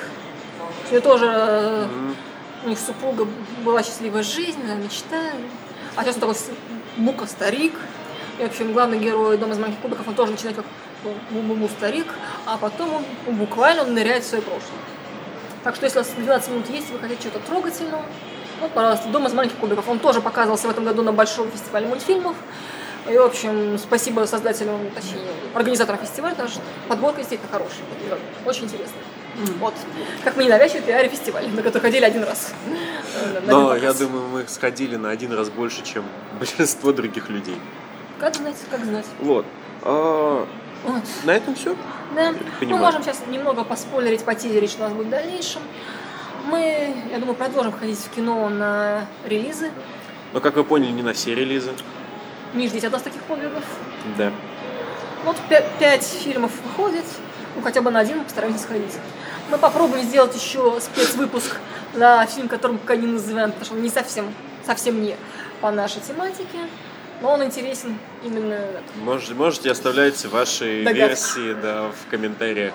У 0.90 0.92
него 0.92 1.04
тоже 1.04 1.32
э, 1.32 1.86
у 2.64 2.68
них 2.68 2.80
супруга 2.80 3.28
была 3.64 3.80
счастливая 3.84 4.24
жизнь, 4.24 4.60
она 4.64 4.74
мечта. 4.74 5.20
А 5.94 6.02
сейчас 6.02 6.16
он 6.16 6.20
такой 6.20 6.36
мука 6.96 7.26
старик. 7.26 7.74
И, 8.40 8.42
в 8.42 8.46
общем, 8.46 8.72
главный 8.72 8.98
герой 8.98 9.38
«Дома 9.38 9.52
из 9.52 9.58
маленьких 9.60 9.80
кубиков», 9.80 10.08
он 10.08 10.16
тоже 10.16 10.32
начинает 10.32 10.56
как 10.56 10.64
бу-бу-бу 11.04 11.68
старик, 11.68 12.08
а 12.44 12.56
потом 12.56 12.92
он 12.94 13.04
ну, 13.28 13.32
буквально 13.34 13.82
он 13.82 13.94
ныряет 13.94 14.24
в 14.24 14.26
свое 14.26 14.42
прошлое. 14.42 14.80
Так 15.62 15.76
что 15.76 15.86
если 15.86 16.00
у 16.00 16.02
вас 16.02 16.10
12 16.16 16.50
минут 16.50 16.70
есть, 16.70 16.90
вы 16.90 16.98
хотите 16.98 17.22
чего-то 17.22 17.38
трогательного, 17.46 18.02
вот, 18.60 18.72
пожалуйста, 18.72 19.08
«Дом 19.10 19.28
из 19.28 19.32
маленьких 19.32 19.58
кубиков». 19.58 19.88
Он 19.88 20.00
тоже 20.00 20.20
показывался 20.20 20.66
в 20.66 20.70
этом 20.72 20.84
году 20.84 21.02
на 21.02 21.12
Большом 21.12 21.48
фестивале 21.52 21.86
мультфильмов. 21.86 22.34
И, 23.08 23.16
в 23.16 23.22
общем, 23.22 23.78
спасибо 23.78 24.24
создателям, 24.26 24.78
точнее, 24.94 25.22
организаторам 25.54 26.00
фестиваля, 26.00 26.32
потому 26.34 26.48
что 26.50 26.60
подборка 26.88 27.18
действительно 27.18 27.50
хорошая. 27.50 27.82
Очень 28.46 28.64
интересно. 28.64 28.96
Вот. 29.60 29.74
Как 30.24 30.36
мы 30.36 30.44
ненавязчиво 30.44 30.82
пиаре 30.82 31.08
фестиваль, 31.08 31.48
на 31.48 31.62
который 31.62 31.82
ходили 31.82 32.04
один 32.04 32.22
раз. 32.22 32.52
Но 33.46 33.74
я 33.74 33.92
думаю, 33.92 34.28
мы 34.28 34.44
сходили 34.46 34.96
на 34.96 35.10
один 35.10 35.32
раз 35.32 35.50
больше, 35.50 35.82
чем 35.82 36.04
большинство 36.38 36.92
других 36.92 37.28
людей. 37.28 37.56
Как 38.20 38.36
знать, 38.36 38.56
как 38.70 38.84
знать. 38.84 39.06
Вот. 39.20 39.44
А, 39.82 40.46
Вот. 40.84 41.02
на 41.24 41.32
этом 41.32 41.54
все. 41.56 41.74
Да. 42.14 42.34
Мы 42.60 42.76
можем 42.76 43.02
сейчас 43.02 43.22
немного 43.26 43.64
поспойлерить, 43.64 44.24
потизерить, 44.24 44.70
что 44.70 44.82
у 44.82 44.84
нас 44.84 44.92
будет 44.92 45.06
в 45.06 45.10
дальнейшем. 45.10 45.62
Мы, 46.44 46.94
я 47.10 47.18
думаю, 47.18 47.34
продолжим 47.34 47.72
ходить 47.72 47.98
в 47.98 48.10
кино 48.10 48.48
на 48.48 49.06
релизы. 49.24 49.70
Но, 50.32 50.40
как 50.40 50.56
вы 50.56 50.64
поняли, 50.64 50.90
не 50.92 51.02
на 51.02 51.14
все 51.14 51.34
релизы. 51.34 51.72
Не 52.54 52.68
ждите 52.68 52.86
от 52.88 52.92
нас 52.92 53.02
таких 53.02 53.22
подвигов. 53.22 53.64
Да. 54.18 54.30
Вот 55.24 55.36
пя- 55.48 55.64
пять 55.78 56.04
фильмов 56.04 56.50
выходит, 56.64 57.04
ну 57.56 57.62
хотя 57.62 57.80
бы 57.80 57.90
на 57.90 58.00
один 58.00 58.18
мы 58.18 58.24
постараемся 58.24 58.62
сходить. 58.64 58.96
Мы 59.50 59.58
попробуем 59.58 60.04
сделать 60.04 60.34
еще 60.34 60.78
спецвыпуск 60.80 61.56
на 61.94 62.24
фильм, 62.26 62.48
который 62.48 62.72
мы 62.72 62.78
пока 62.78 62.96
не 62.96 63.06
называем, 63.06 63.50
потому 63.50 63.64
что 63.64 63.74
он 63.74 63.82
не 63.82 63.88
совсем, 63.88 64.32
совсем 64.66 65.02
не 65.02 65.16
по 65.60 65.70
нашей 65.70 66.00
тематике, 66.00 66.58
но 67.20 67.32
он 67.32 67.44
интересен 67.44 67.96
именно 68.24 68.58
Можете, 68.96 69.34
можете 69.34 69.70
оставлять 69.70 70.24
ваши 70.26 70.82
Догадки. 70.84 70.98
версии 70.98 71.52
да, 71.54 71.90
в 71.90 72.10
комментариях. 72.10 72.74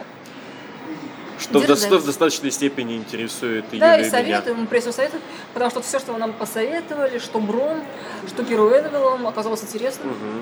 Что 1.40 1.60
в, 1.60 1.68
до- 1.68 1.76
что 1.76 1.98
в 2.00 2.06
достаточной 2.06 2.52
степени 2.52 2.96
интересует 2.98 3.66
и 3.72 3.78
Да, 3.80 3.96
и 3.96 4.02
меня. 4.02 4.10
советуем, 4.10 4.62
мы 4.62 4.68
пресс 4.68 4.86
советуем, 4.86 5.22
потому 5.54 5.70
что 5.72 5.82
все, 5.82 6.00
что 6.00 6.18
нам 6.18 6.34
посоветовали, 6.34 7.20
что 7.20 7.40
Бром, 7.40 7.84
что 8.28 8.44
Энвилл, 8.76 9.28
оказалось 9.28 9.64
интересным. 9.64 10.08
Мгм. 10.10 10.42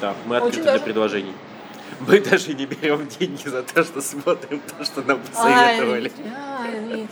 Да, 0.00 0.14
мы 0.26 0.36
Очень 0.36 0.46
открыты 0.46 0.62
для 0.62 0.72
даже. 0.72 0.84
предложений. 0.84 1.32
Мы 2.00 2.20
даже 2.20 2.52
не 2.54 2.66
берем 2.66 3.06
деньги 3.06 3.48
за 3.48 3.62
то, 3.62 3.84
что 3.84 4.00
смотрим 4.02 4.60
то, 4.76 4.84
что 4.84 5.00
нам 5.02 5.20
Ай, 5.36 5.78
посоветовали. 5.78 6.08
Дмитрий, 6.08 6.32
ай, 6.36 6.80
Дмитрий. 6.80 7.08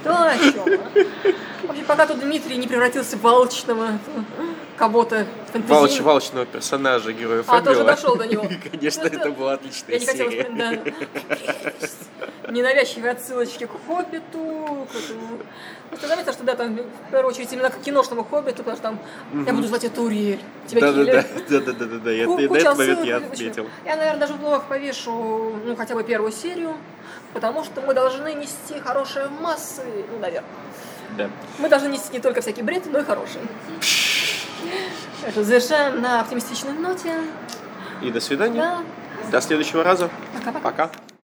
Кто 0.00 0.10
о 0.16 0.36
чем? 0.38 0.80
а? 0.80 1.66
В 1.66 1.70
общем, 1.70 1.84
пока 1.86 2.06
тут 2.06 2.20
Дмитрий 2.20 2.56
не 2.56 2.66
превратился 2.66 3.16
в 3.18 3.26
алчного 3.26 3.98
кого-то 4.80 5.26
фэнтезийного. 5.52 6.02
Валочного 6.08 6.46
персонажа 6.46 7.12
героя 7.12 7.44
А, 7.46 7.60
тоже 7.60 7.84
дошел 7.84 8.16
до 8.16 8.26
него. 8.26 8.48
Конечно, 8.72 9.02
Это- 9.02 9.16
это 9.16 9.30
была 9.30 9.52
отличная 9.52 9.94
Я 9.96 10.00
не 10.00 10.06
хотела 10.06 10.30
серия. 10.30 10.50
да. 10.56 12.50
Ненавязчивые 12.50 13.12
отсылочки 13.12 13.66
к 13.66 13.70
Хоббиту, 13.86 14.88
ты 16.00 16.06
заметил, 16.06 16.32
что 16.32 16.42
да, 16.44 16.56
там, 16.56 16.74
в 16.76 17.10
первую 17.10 17.28
очередь, 17.32 17.52
именно 17.52 17.68
к 17.70 17.78
киношному 17.80 18.24
Хоббиту, 18.24 18.64
потому 18.64 18.76
что 18.76 18.82
там, 18.82 18.98
я 19.46 19.52
буду 19.52 19.68
звать 19.68 19.84
это 19.84 20.00
Уриэль, 20.00 20.40
тебя 20.66 20.80
Да-да-да, 20.80 21.22
киллер. 21.22 21.62
да-да-да, 21.78 22.10
я 22.10 22.24
Ку- 22.26 22.38
на 22.38 22.48
куча 22.48 22.60
этот 22.62 22.78
момент 22.78 23.04
я 23.04 23.16
отметил. 23.18 23.66
Я, 23.84 23.96
наверное, 23.96 24.18
даже 24.20 24.32
в 24.32 24.38
блогах 24.40 24.64
повешу, 24.64 25.54
ну, 25.64 25.76
хотя 25.76 25.94
бы 25.94 26.02
первую 26.02 26.32
серию, 26.32 26.74
потому 27.34 27.62
что 27.64 27.82
мы 27.82 27.92
должны 27.94 28.32
нести 28.32 28.80
хорошие 28.82 29.28
массы, 29.28 29.82
ну, 30.10 30.18
наверное. 30.18 30.50
Да. 31.18 31.28
Мы 31.58 31.68
должны 31.68 31.88
нести 31.88 32.12
не 32.12 32.20
только 32.20 32.40
всякий 32.40 32.62
бред, 32.62 32.84
но 32.90 32.98
и 33.00 33.04
хороший. 33.04 33.40
Что 35.30 35.44
завершаем 35.44 36.00
на 36.00 36.20
оптимистичной 36.20 36.72
ноте. 36.72 37.14
И 38.02 38.10
до 38.10 38.20
свидания. 38.20 38.60
Да, 38.60 38.82
До 39.30 39.40
следующего 39.40 39.84
раза. 39.84 40.08
пока-пока. 40.34 40.86
Пока. 40.86 40.90